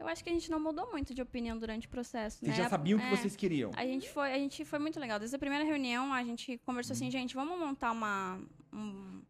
Eu 0.00 0.08
acho 0.08 0.24
que 0.24 0.30
a 0.30 0.32
gente 0.32 0.50
não 0.50 0.58
mudou 0.58 0.90
muito 0.90 1.12
de 1.12 1.20
opinião 1.20 1.58
durante 1.58 1.86
o 1.86 1.90
processo, 1.90 2.38
Vocês 2.38 2.50
né? 2.56 2.56
já 2.64 2.68
sabiam 2.70 2.98
o 2.98 3.02
que 3.02 3.06
É. 3.08 3.16
vocês 3.16 3.36
queriam? 3.36 3.70
A 3.76 3.84
gente 3.84 4.08
foi, 4.08 4.32
a 4.32 4.38
gente 4.38 4.64
foi 4.64 4.78
muito 4.78 4.98
legal. 4.98 5.18
Desde 5.18 5.36
a 5.36 5.38
primeira 5.38 5.62
reunião, 5.64 6.12
a 6.14 6.24
gente 6.24 6.56
conversou 6.64 6.94
assim, 6.94 7.10
gente, 7.10 7.34
vamos 7.34 7.58
montar 7.58 7.92
uma 7.92 8.40
um, 8.72 9.20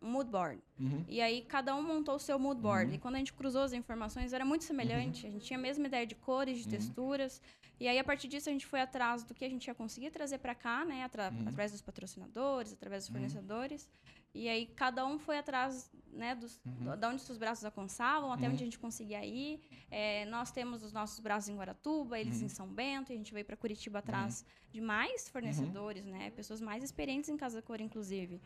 um 0.00 0.10
mood 0.10 0.30
board. 0.30 0.58
Uhum. 0.80 1.04
E 1.06 1.20
aí 1.20 1.42
cada 1.42 1.74
um 1.76 1.82
montou 1.82 2.14
o 2.14 2.18
seu 2.18 2.38
mood 2.38 2.58
board. 2.60 2.94
E 2.94 2.98
quando 2.98 3.16
a 3.16 3.18
gente 3.18 3.34
cruzou 3.34 3.60
as 3.62 3.74
informações, 3.74 4.32
era 4.32 4.44
muito 4.44 4.64
semelhante. 4.64 5.26
A 5.26 5.30
gente 5.30 5.44
tinha 5.44 5.58
a 5.58 5.62
mesma 5.62 5.86
ideia 5.86 6.06
de 6.06 6.14
cores, 6.14 6.58
de 6.60 6.68
texturas. 6.68 7.42
E 7.78 7.86
aí 7.86 7.98
a 7.98 8.04
partir 8.04 8.26
disso 8.28 8.48
a 8.48 8.52
gente 8.52 8.64
foi 8.64 8.80
atrás 8.80 9.22
do 9.22 9.34
que 9.34 9.44
a 9.44 9.48
gente 9.50 9.66
ia 9.66 9.74
conseguir 9.74 10.10
trazer 10.10 10.38
para 10.38 10.54
cá, 10.54 10.84
né, 10.86 11.02
atra- 11.04 11.28
através 11.28 11.72
dos 11.72 11.82
patrocinadores, 11.82 12.72
através 12.72 13.04
dos 13.04 13.12
fornecedores. 13.12 13.90
E 14.34 14.48
aí 14.48 14.66
cada 14.66 15.06
um 15.06 15.18
foi 15.18 15.38
atrás, 15.38 15.90
né, 16.12 16.34
dos, 16.34 16.60
da 16.98 17.08
onde 17.08 17.22
os 17.22 17.38
braços 17.38 17.64
alcançavam, 17.64 18.32
até 18.32 18.48
onde 18.48 18.56
a 18.56 18.64
gente 18.66 18.78
conseguia 18.78 19.24
ir. 19.24 19.60
É, 19.90 20.24
nós 20.26 20.50
temos 20.50 20.82
os 20.82 20.92
nossos 20.92 21.20
braços 21.20 21.48
em 21.48 21.56
Guaratuba, 21.56 22.18
eles 22.18 22.42
em 22.42 22.48
São 22.48 22.66
Bento, 22.66 23.12
e 23.12 23.14
a 23.14 23.16
gente 23.16 23.32
veio 23.32 23.44
para 23.44 23.56
Curitiba 23.56 24.00
atrás 24.00 24.44
de 24.72 24.80
mais 24.80 25.28
fornecedores, 25.28 26.04
né? 26.04 26.30
Pessoas 26.30 26.60
mais 26.60 26.82
experientes 26.82 27.30
em 27.30 27.36
Casa 27.36 27.62
Cor, 27.62 27.80
inclusive. 27.80 28.40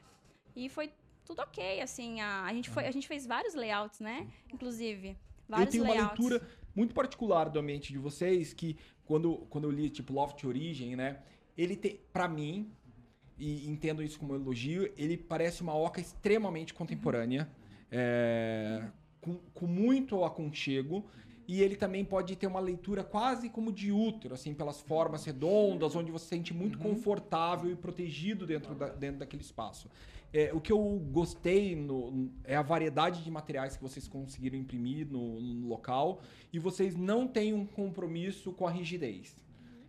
E 0.54 0.68
foi 0.68 0.92
tudo 1.24 1.40
ok, 1.40 1.80
assim. 1.80 2.20
A, 2.20 2.44
a, 2.44 2.52
gente, 2.52 2.68
foi, 2.68 2.86
a 2.86 2.90
gente 2.90 3.08
fez 3.08 3.26
vários 3.26 3.54
layouts, 3.54 4.00
né? 4.00 4.28
Inclusive. 4.52 5.08
Eu 5.08 5.16
Vários 5.48 5.70
tenho 5.70 5.84
uma 5.84 5.94
layouts. 5.94 6.18
leitura 6.18 6.48
muito 6.74 6.94
particular 6.94 7.48
do 7.48 7.58
ambiente 7.58 7.92
de 7.92 7.98
vocês, 7.98 8.52
que 8.52 8.76
quando, 9.04 9.46
quando 9.48 9.64
eu 9.64 9.70
li, 9.70 9.88
tipo, 9.88 10.12
Loft 10.12 10.44
Origem, 10.44 10.94
né? 10.96 11.22
Ele 11.56 11.76
tem, 11.76 11.98
pra 12.12 12.28
mim, 12.28 12.70
e 13.38 13.68
entendo 13.68 14.02
isso 14.02 14.18
como 14.18 14.32
um 14.32 14.36
elogio, 14.36 14.92
ele 14.96 15.16
parece 15.16 15.62
uma 15.62 15.74
oca 15.74 16.00
extremamente 16.00 16.74
contemporânea, 16.74 17.48
é, 17.90 18.84
com, 19.20 19.36
com 19.54 19.66
muito 19.66 20.24
aconchego, 20.24 21.04
e 21.46 21.62
ele 21.62 21.76
também 21.76 22.04
pode 22.04 22.36
ter 22.36 22.46
uma 22.46 22.60
leitura 22.60 23.02
quase 23.02 23.48
como 23.48 23.72
de 23.72 23.90
útero, 23.90 24.34
assim, 24.34 24.52
pelas 24.52 24.80
formas 24.82 25.24
redondas, 25.24 25.96
onde 25.96 26.10
você 26.10 26.24
se 26.24 26.28
sente 26.30 26.52
muito 26.52 26.78
confortável 26.78 27.70
e 27.70 27.76
protegido 27.76 28.46
dentro, 28.46 28.74
da, 28.74 28.88
dentro 28.88 29.20
daquele 29.20 29.42
espaço. 29.42 29.88
É, 30.30 30.52
o 30.52 30.60
que 30.60 30.70
eu 30.70 30.78
gostei 31.10 31.74
no- 31.74 32.30
é 32.44 32.54
a 32.54 32.60
variedade 32.60 33.24
de 33.24 33.30
materiais 33.30 33.76
que 33.76 33.82
vocês 33.82 34.06
conseguiram 34.06 34.58
imprimir 34.58 35.06
no, 35.10 35.40
no 35.40 35.68
local 35.68 36.20
e 36.52 36.58
vocês 36.58 36.94
não 36.94 37.26
têm 37.26 37.54
um 37.54 37.64
compromisso 37.64 38.52
com 38.52 38.66
a 38.66 38.70
rigidez. 38.70 39.34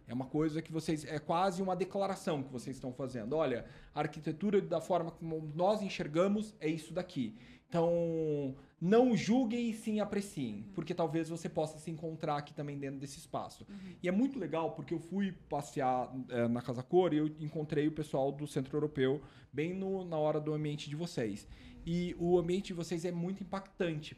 É 0.10 0.13
uma 0.13 0.26
coisa 0.26 0.62
que 0.62 0.72
vocês. 0.72 1.06
É 1.06 1.19
quase 1.19 1.62
uma 1.62 1.76
declaração 1.76 2.41
que 2.43 2.52
vocês 2.52 2.76
estão 2.76 2.91
fazendo. 2.91 3.34
Olha, 3.38 3.63
a 3.93 4.00
arquitetura 4.00 4.60
da 4.60 4.82
forma 4.82 5.12
como 5.12 5.52
nós 5.56 5.82
enxergamos 5.84 6.56
é 6.60 6.67
isso 6.67 6.91
daqui. 6.93 7.36
Então, 7.69 8.56
não 8.82 9.15
julguem 9.15 9.69
e 9.69 9.74
sim 9.76 10.00
apreciem, 10.00 10.65
porque 10.74 10.93
talvez 10.95 11.30
você 11.30 11.48
possa 11.48 11.78
se 11.78 11.91
encontrar 11.91 12.38
aqui 12.38 12.52
também 12.54 12.80
dentro 12.80 13.00
desse 13.00 13.19
espaço. 13.19 13.65
E 14.02 14.08
é 14.08 14.12
muito 14.12 14.39
legal 14.39 14.72
porque 14.72 14.93
eu 14.95 15.00
fui 15.00 15.32
passear 15.48 16.12
eh, 16.30 16.48
na 16.48 16.62
Casa 16.63 16.82
Cor 16.82 17.13
e 17.13 17.17
eu 17.17 17.28
encontrei 17.39 17.88
o 17.88 17.91
pessoal 17.91 18.32
do 18.32 18.48
Centro 18.48 18.76
Europeu 18.76 19.22
bem 19.54 19.76
no- 19.76 20.04
na 20.04 20.17
hora 20.17 20.39
do 20.41 20.52
ambiente 20.54 20.89
de 20.89 20.95
vocês. 20.95 21.48
E 21.86 22.15
o 22.19 22.39
ambiente 22.39 22.67
de 22.67 22.74
vocês 22.74 23.06
é 23.06 23.12
muito 23.12 23.43
impactante. 23.43 24.17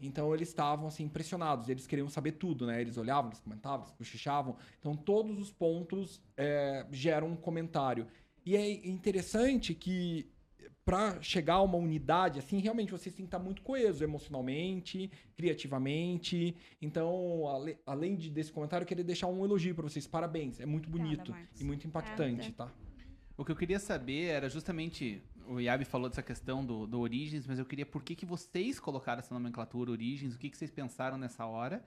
Então 0.00 0.34
eles 0.34 0.48
estavam 0.48 0.86
assim 0.88 1.04
impressionados, 1.04 1.68
eles 1.68 1.86
queriam 1.86 2.08
saber 2.08 2.32
tudo, 2.32 2.66
né? 2.66 2.80
Eles 2.80 2.96
olhavam, 2.96 3.30
eles 3.30 3.40
comentavam, 3.40 3.84
eles 3.86 3.92
cochichavam. 3.96 4.56
Então 4.78 4.96
todos 4.96 5.38
os 5.38 5.50
pontos 5.52 6.22
eh, 6.36 6.86
geram 6.90 7.28
um 7.28 7.36
comentário. 7.36 8.06
E 8.44 8.56
é 8.56 8.70
interessante 8.86 9.74
que 9.74 10.30
para 10.84 11.20
chegar 11.22 11.54
a 11.54 11.62
uma 11.62 11.76
unidade, 11.76 12.38
assim, 12.38 12.58
realmente 12.58 12.90
vocês 12.90 13.14
têm 13.14 13.24
que 13.24 13.28
estar 13.28 13.38
muito 13.38 13.62
coesos 13.62 14.00
emocionalmente, 14.02 15.10
criativamente. 15.36 16.56
Então, 16.80 17.46
ale- 17.46 17.78
além 17.86 18.16
de, 18.16 18.30
desse 18.30 18.50
comentário, 18.52 18.84
eu 18.84 18.88
queria 18.88 19.04
deixar 19.04 19.26
um 19.28 19.44
elogio 19.44 19.74
para 19.74 19.84
vocês. 19.84 20.06
Parabéns, 20.06 20.58
é 20.58 20.66
muito 20.66 20.88
Obrigada, 20.88 21.16
bonito 21.16 21.30
Marcos. 21.32 21.60
e 21.60 21.64
muito 21.64 21.86
impactante, 21.86 22.52
tá? 22.52 22.72
O 23.36 23.44
que 23.44 23.52
eu 23.52 23.56
queria 23.56 23.78
saber 23.78 24.24
era 24.26 24.48
justamente. 24.50 25.22
O 25.50 25.58
Yabi 25.58 25.84
falou 25.84 26.08
dessa 26.08 26.22
questão 26.22 26.64
do, 26.64 26.86
do 26.86 27.00
Origens, 27.00 27.44
mas 27.44 27.58
eu 27.58 27.64
queria 27.64 27.84
por 27.84 28.04
que, 28.04 28.14
que 28.14 28.24
vocês 28.24 28.78
colocaram 28.78 29.18
essa 29.18 29.34
nomenclatura 29.34 29.90
Origens, 29.90 30.36
o 30.36 30.38
que, 30.38 30.48
que 30.48 30.56
vocês 30.56 30.70
pensaram 30.70 31.18
nessa 31.18 31.44
hora. 31.44 31.84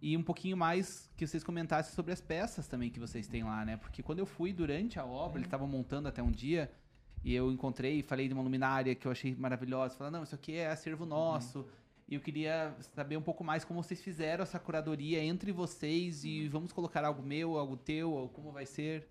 E 0.00 0.16
um 0.16 0.22
pouquinho 0.22 0.56
mais 0.56 1.10
que 1.14 1.26
vocês 1.26 1.44
comentassem 1.44 1.94
sobre 1.94 2.12
as 2.12 2.22
peças 2.22 2.66
também 2.66 2.88
que 2.88 2.98
vocês 2.98 3.28
têm 3.28 3.44
lá, 3.44 3.62
né? 3.62 3.76
Porque 3.76 4.02
quando 4.02 4.20
eu 4.20 4.26
fui 4.26 4.54
durante 4.54 4.98
a 4.98 5.04
obra, 5.04 5.38
eles 5.38 5.46
estavam 5.46 5.68
montando 5.68 6.08
até 6.08 6.22
um 6.22 6.30
dia, 6.30 6.72
e 7.22 7.34
eu 7.34 7.52
encontrei 7.52 7.98
e 7.98 8.02
falei 8.02 8.26
de 8.26 8.32
uma 8.32 8.42
luminária 8.42 8.94
que 8.94 9.06
eu 9.06 9.12
achei 9.12 9.34
maravilhosa. 9.34 9.94
Falei, 9.96 10.10
não, 10.10 10.22
isso 10.22 10.34
aqui 10.34 10.54
é 10.54 10.70
acervo 10.70 11.04
nosso. 11.04 11.66
E 12.08 12.14
eu 12.14 12.22
queria 12.22 12.74
saber 12.94 13.18
um 13.18 13.22
pouco 13.22 13.44
mais 13.44 13.66
como 13.66 13.82
vocês 13.82 14.00
fizeram 14.00 14.44
essa 14.44 14.58
curadoria 14.58 15.22
entre 15.22 15.52
vocês 15.52 16.24
e 16.24 16.48
vamos 16.48 16.72
colocar 16.72 17.04
algo 17.04 17.22
meu, 17.22 17.58
algo 17.58 17.76
teu, 17.76 18.12
ou 18.12 18.30
como 18.30 18.50
vai 18.50 18.64
ser. 18.64 19.06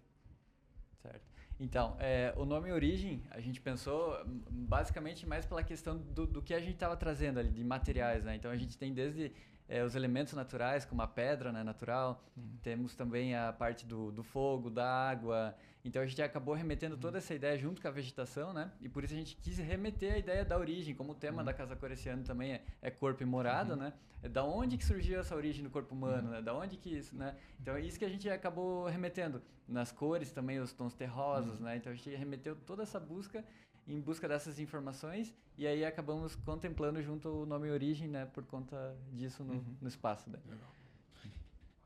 Certo. 0.99 1.32
Então, 1.63 1.95
é, 1.97 2.33
o 2.35 2.43
nome 2.43 2.69
Origem, 2.73 3.23
a 3.31 3.39
gente 3.39 3.61
pensou 3.61 4.21
basicamente 4.49 5.25
mais 5.25 5.45
pela 5.45 5.63
questão 5.63 5.97
do, 5.97 6.27
do 6.27 6.41
que 6.41 6.53
a 6.53 6.59
gente 6.59 6.73
estava 6.73 6.97
trazendo 6.97 7.39
ali, 7.39 7.49
de 7.49 7.63
materiais, 7.63 8.25
né? 8.25 8.35
Então, 8.35 8.51
a 8.51 8.57
gente 8.57 8.77
tem 8.77 8.93
desde 8.93 9.31
é, 9.67 9.83
os 9.83 9.95
elementos 9.95 10.33
naturais, 10.33 10.85
como 10.85 11.01
a 11.01 11.07
pedra 11.07 11.51
né, 11.51 11.63
natural, 11.63 12.23
temos 12.61 12.95
também 12.95 13.35
a 13.35 13.51
parte 13.51 13.85
do, 13.85 14.11
do 14.11 14.23
fogo, 14.23 14.69
da 14.69 14.85
água. 14.85 15.55
Então, 15.85 16.01
a 16.01 16.05
gente 16.05 16.21
acabou 16.21 16.53
remetendo 16.53 16.95
toda 16.95 17.17
essa 17.17 17.33
ideia 17.33 17.57
junto 17.57 17.81
com 17.81 17.87
a 17.87 17.91
vegetação, 17.91 18.53
né? 18.53 18.71
E 18.79 18.87
por 18.87 19.03
isso 19.03 19.13
a 19.13 19.17
gente 19.17 19.35
quis 19.35 19.57
remeter 19.57 20.13
a 20.13 20.17
ideia 20.17 20.45
da 20.45 20.57
origem, 20.57 20.95
como 20.95 21.11
o 21.11 21.15
tema 21.15 21.43
da 21.43 21.53
Casa 21.53 21.75
Cor 21.75 21.91
esse 21.91 22.07
ano 22.07 22.23
também 22.23 22.53
é, 22.53 22.61
é 22.81 22.89
corpo 22.89 23.21
e 23.21 23.25
morada, 23.25 23.75
né? 23.75 23.93
É 24.21 24.29
da 24.29 24.45
onde 24.45 24.77
que 24.77 24.85
surgiu 24.85 25.19
essa 25.19 25.35
origem 25.35 25.61
do 25.61 25.69
corpo 25.69 25.93
humano, 25.93 26.29
né? 26.29 26.41
Da 26.41 26.53
onde 26.53 26.77
que 26.77 26.89
isso, 26.97 27.15
né? 27.17 27.35
Então, 27.59 27.75
é 27.75 27.81
isso 27.81 27.99
que 27.99 28.05
a 28.05 28.09
gente 28.09 28.29
acabou 28.29 28.85
remetendo. 28.85 29.41
Nas 29.67 29.91
cores 29.91 30.31
também, 30.31 30.59
os 30.59 30.71
tons 30.71 30.93
terrosos, 30.93 31.59
né? 31.59 31.75
Então, 31.75 31.91
a 31.91 31.95
gente 31.95 32.09
remeteu 32.15 32.55
toda 32.55 32.83
essa 32.83 32.99
busca 32.99 33.43
em 33.87 33.99
busca 33.99 34.27
dessas 34.27 34.59
informações 34.59 35.33
e 35.57 35.67
aí 35.67 35.83
acabamos 35.85 36.35
contemplando 36.35 37.01
junto 37.01 37.29
o 37.29 37.45
nome 37.45 37.69
origem, 37.69 38.07
né? 38.07 38.25
Por 38.25 38.43
conta 38.45 38.95
disso 39.11 39.43
no, 39.43 39.63
no 39.81 39.87
espaço, 39.87 40.29
né? 40.29 40.39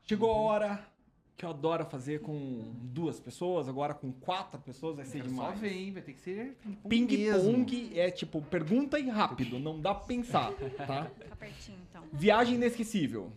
Chegou 0.04 0.32
a 0.32 0.36
hora 0.36 0.86
que 1.36 1.44
eu 1.44 1.50
adoro 1.50 1.84
fazer 1.84 2.20
com 2.20 2.74
duas 2.82 3.20
pessoas, 3.20 3.68
agora 3.68 3.94
com 3.94 4.12
quatro 4.12 4.58
pessoas 4.60 4.96
vai 4.96 5.04
ser 5.04 5.22
só 5.22 5.28
demais. 5.28 5.60
ver, 5.60 5.72
hein? 5.72 5.92
Vai 5.92 6.02
ter 6.02 6.14
que 6.14 6.20
ser 6.20 6.56
ping-pong 6.88 7.16
mesmo. 7.16 7.54
Ping-pong 7.54 7.98
é 7.98 8.10
tipo, 8.10 8.42
pergunta 8.42 8.98
e 8.98 9.08
rápido, 9.08 9.58
não 9.58 9.80
dá 9.80 9.94
pra 9.94 10.04
pensar, 10.04 10.52
tá? 10.86 11.04
Fica 11.14 11.36
pertinho, 11.36 11.78
então. 11.88 12.04
Viagem 12.12 12.56
inesquecível. 12.56 13.32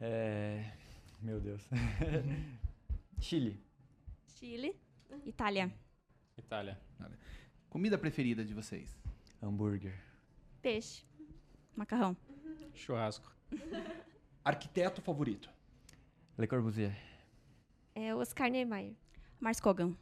É... 0.00 0.64
Meu 1.22 1.40
Deus. 1.40 1.62
Chile. 3.20 3.58
Chile. 4.38 4.74
Itália. 5.24 5.72
Itália. 6.40 6.78
Comida 7.68 7.96
preferida 7.96 8.44
de 8.44 8.52
vocês? 8.52 8.98
Hambúrguer. 9.42 9.94
Peixe. 10.60 11.04
Macarrão. 11.76 12.16
Churrasco. 12.74 13.32
Arquiteto 14.44 15.00
favorito. 15.00 15.48
Le 16.36 16.46
Corbusier. 16.46 16.96
É 17.94 18.14
Oscar 18.14 18.50
Niemeyer. 18.50 18.94
Mars 19.38 19.60
Kogan. 19.60 19.94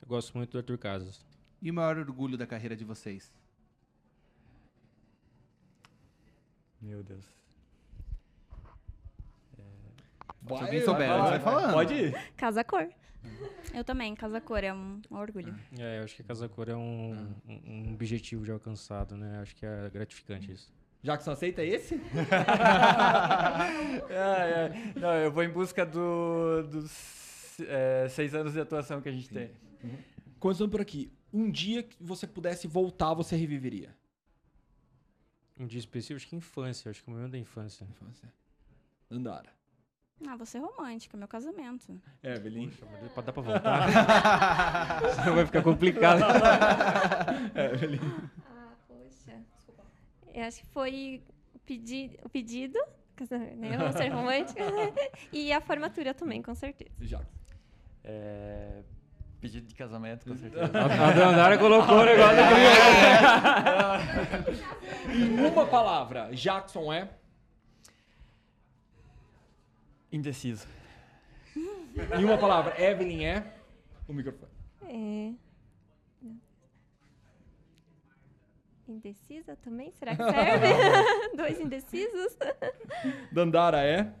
Eu 0.00 0.08
gosto 0.08 0.36
muito 0.36 0.50
do 0.50 0.58
Arthur 0.58 0.78
Casas. 0.78 1.24
E 1.60 1.70
o 1.70 1.74
maior 1.74 1.96
orgulho 1.98 2.36
da 2.36 2.46
carreira 2.46 2.74
de 2.74 2.84
vocês? 2.84 3.32
Meu 6.80 7.02
Deus. 7.02 7.24
Se 10.48 10.52
alguém 10.52 10.82
souber, 10.82 11.08
vai 11.08 11.38
falando. 11.38 11.72
Pode 11.72 11.94
ir. 11.94 12.32
Casa 12.36 12.64
Cor. 12.64 12.88
Eu 13.74 13.84
também, 13.84 14.14
Casa 14.14 14.40
Cor, 14.40 14.62
é 14.62 14.72
um, 14.72 15.00
um 15.10 15.16
orgulho. 15.16 15.54
É, 15.78 15.98
eu 15.98 16.04
acho 16.04 16.14
que 16.16 16.22
Casa 16.22 16.46
Cor 16.48 16.68
é 16.68 16.76
um, 16.76 17.34
um, 17.48 17.60
um 17.66 17.94
objetivo 17.94 18.44
já 18.44 18.52
alcançado, 18.52 19.16
né? 19.16 19.40
Acho 19.40 19.56
que 19.56 19.64
é 19.64 19.88
gratificante 19.88 20.52
isso. 20.52 20.70
Jackson 21.02 21.32
aceita 21.32 21.64
esse? 21.64 22.00
É, 24.08 24.14
é. 24.14 24.92
Não, 24.98 25.14
eu 25.14 25.32
vou 25.32 25.42
em 25.42 25.48
busca 25.48 25.84
do, 25.84 26.62
dos 26.64 27.58
é, 27.60 28.08
seis 28.08 28.34
anos 28.34 28.52
de 28.52 28.60
atuação 28.60 29.00
que 29.00 29.08
a 29.08 29.12
gente 29.12 29.28
tem. 29.28 29.50
Começando 30.38 30.70
por 30.70 30.80
aqui. 30.80 31.10
Um 31.32 31.50
dia 31.50 31.82
que 31.82 31.96
você 32.00 32.26
pudesse 32.26 32.66
voltar, 32.66 33.14
você 33.14 33.36
reviveria? 33.36 33.94
Um 35.58 35.66
dia 35.66 35.78
específico, 35.78 36.16
acho 36.16 36.28
que 36.28 36.36
infância. 36.36 36.90
Acho 36.90 37.02
que 37.02 37.10
é 37.10 37.12
o 37.12 37.16
momento 37.16 37.32
da 37.32 37.38
infância. 37.38 37.86
Andara. 39.10 39.50
Ah, 40.28 40.36
você 40.36 40.58
é 40.58 40.60
romântica, 40.60 41.16
meu 41.16 41.26
casamento. 41.26 42.00
Evelyn. 42.22 42.68
Poxa, 42.70 42.86
mas 42.90 43.12
Pode 43.12 43.26
dar 43.26 43.32
pra 43.32 43.42
voltar? 43.42 45.00
Senão 45.14 45.34
vai 45.34 45.46
ficar 45.46 45.62
complicado. 45.62 46.22
Evelyn. 47.54 48.00
Ah, 48.46 48.72
poxa. 48.86 49.40
Eu 50.32 50.44
acho 50.44 50.60
que 50.60 50.66
foi 50.66 51.22
o, 51.54 51.58
pedi 51.60 52.10
o 52.24 52.28
pedido, 52.28 52.78
né? 53.56 53.76
Vamos 53.76 53.94
ser 53.94 54.08
romântica. 54.08 54.62
e 55.32 55.52
a 55.52 55.60
formatura 55.60 56.14
também, 56.14 56.40
com 56.40 56.54
certeza. 56.54 57.04
Jackson. 57.04 57.26
É, 58.04 58.82
pedido 59.40 59.66
de 59.66 59.74
casamento, 59.74 60.28
com 60.28 60.36
certeza. 60.36 60.64
A 60.64 61.12
Dandara 61.12 61.58
colocou 61.58 61.98
o 61.98 62.04
negócio 62.04 62.38
aqui. 62.44 62.54
Em 65.14 65.46
uma 65.48 65.66
palavra, 65.66 66.30
Jackson 66.32 66.92
é. 66.92 67.08
Indeciso. 70.12 70.66
Em 72.18 72.24
uma 72.24 72.38
palavra, 72.38 72.80
Evelyn 72.80 73.24
é. 73.24 73.54
O 74.06 74.12
microfone. 74.12 74.52
É... 74.84 75.32
Indecisa 78.88 79.56
também? 79.56 79.90
Será 79.92 80.14
que 80.14 80.22
serve? 80.22 80.66
Dois 81.36 81.60
indecisos? 81.60 82.36
Dandara 83.32 83.82
é. 83.82 84.12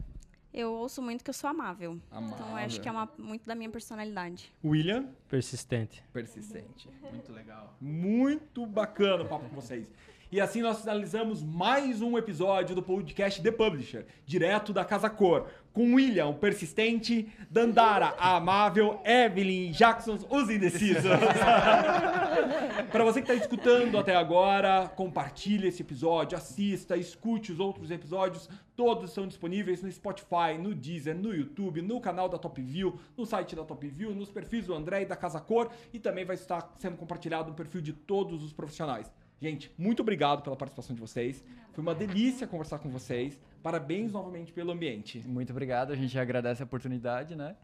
Eu 0.52 0.72
ouço 0.72 1.00
muito 1.00 1.24
que 1.24 1.30
eu 1.30 1.34
sou 1.34 1.48
amável. 1.48 1.98
Então, 2.08 2.20
eu 2.20 2.26
Amável. 2.26 2.56
acho 2.56 2.80
que 2.80 2.88
é 2.88 2.92
uma, 2.92 3.10
muito 3.18 3.46
da 3.46 3.54
minha 3.54 3.70
personalidade. 3.70 4.52
William. 4.62 5.08
Persistente. 5.28 6.02
Persistente. 6.12 6.88
Muito 7.10 7.32
legal. 7.32 7.74
Muito 7.80 8.66
bacana 8.66 9.24
o 9.24 9.28
papo 9.28 9.48
com 9.48 9.54
vocês. 9.54 9.90
E 10.32 10.40
assim 10.40 10.62
nós 10.62 10.80
finalizamos 10.80 11.42
mais 11.42 12.00
um 12.00 12.16
episódio 12.16 12.74
do 12.74 12.82
podcast 12.82 13.42
The 13.42 13.50
Publisher, 13.50 14.06
direto 14.24 14.72
da 14.72 14.82
Casa 14.82 15.10
Cor, 15.10 15.46
com 15.74 15.92
William, 15.96 16.28
o 16.28 16.34
persistente, 16.34 17.28
Dandara, 17.50 18.14
a 18.18 18.36
amável, 18.36 18.98
Evelyn, 19.04 19.72
Jackson, 19.72 20.18
os 20.30 20.48
indecisos. 20.48 21.02
Para 22.90 23.04
você 23.04 23.20
que 23.20 23.30
está 23.30 23.34
escutando 23.34 23.98
até 23.98 24.16
agora, 24.16 24.90
compartilhe 24.96 25.68
esse 25.68 25.82
episódio, 25.82 26.38
assista, 26.38 26.96
escute 26.96 27.52
os 27.52 27.60
outros 27.60 27.90
episódios. 27.90 28.48
Todos 28.74 29.10
estão 29.10 29.26
disponíveis 29.26 29.82
no 29.82 29.92
Spotify, 29.92 30.56
no 30.58 30.74
Deezer, 30.74 31.14
no 31.14 31.34
YouTube, 31.34 31.82
no 31.82 32.00
canal 32.00 32.26
da 32.26 32.38
Top 32.38 32.58
View, 32.58 32.98
no 33.18 33.26
site 33.26 33.54
da 33.54 33.64
Top 33.64 33.86
View, 33.86 34.14
nos 34.14 34.30
perfis 34.30 34.64
do 34.64 34.74
André 34.74 35.02
e 35.02 35.06
da 35.06 35.14
Casa 35.14 35.40
Cor 35.42 35.70
e 35.92 35.98
também 35.98 36.24
vai 36.24 36.36
estar 36.36 36.72
sendo 36.78 36.96
compartilhado 36.96 37.50
no 37.50 37.54
perfil 37.54 37.82
de 37.82 37.92
todos 37.92 38.42
os 38.42 38.54
profissionais. 38.54 39.12
Gente, 39.42 39.72
muito 39.76 40.02
obrigado 40.02 40.40
pela 40.40 40.54
participação 40.54 40.94
de 40.94 41.00
vocês. 41.00 41.42
Foi 41.72 41.82
uma 41.82 41.96
delícia 41.96 42.46
conversar 42.46 42.78
com 42.78 42.88
vocês. 42.88 43.36
Parabéns 43.60 44.12
novamente 44.12 44.52
pelo 44.52 44.70
ambiente. 44.70 45.18
Muito 45.26 45.50
obrigado, 45.50 45.92
a 45.92 45.96
gente 45.96 46.16
agradece 46.16 46.62
a 46.62 46.64
oportunidade, 46.64 47.34
né? 47.34 47.56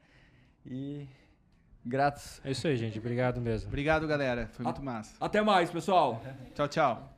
E 0.66 1.06
gratos. 1.86 2.40
É 2.44 2.50
isso 2.50 2.66
aí, 2.66 2.76
gente. 2.76 2.98
Obrigado 2.98 3.40
mesmo. 3.40 3.68
Obrigado, 3.68 4.08
galera. 4.08 4.48
Foi 4.48 4.64
muito 4.64 4.82
massa. 4.82 5.14
Até 5.20 5.40
mais, 5.40 5.70
pessoal. 5.70 6.20
Tchau, 6.52 6.66
tchau. 6.66 7.17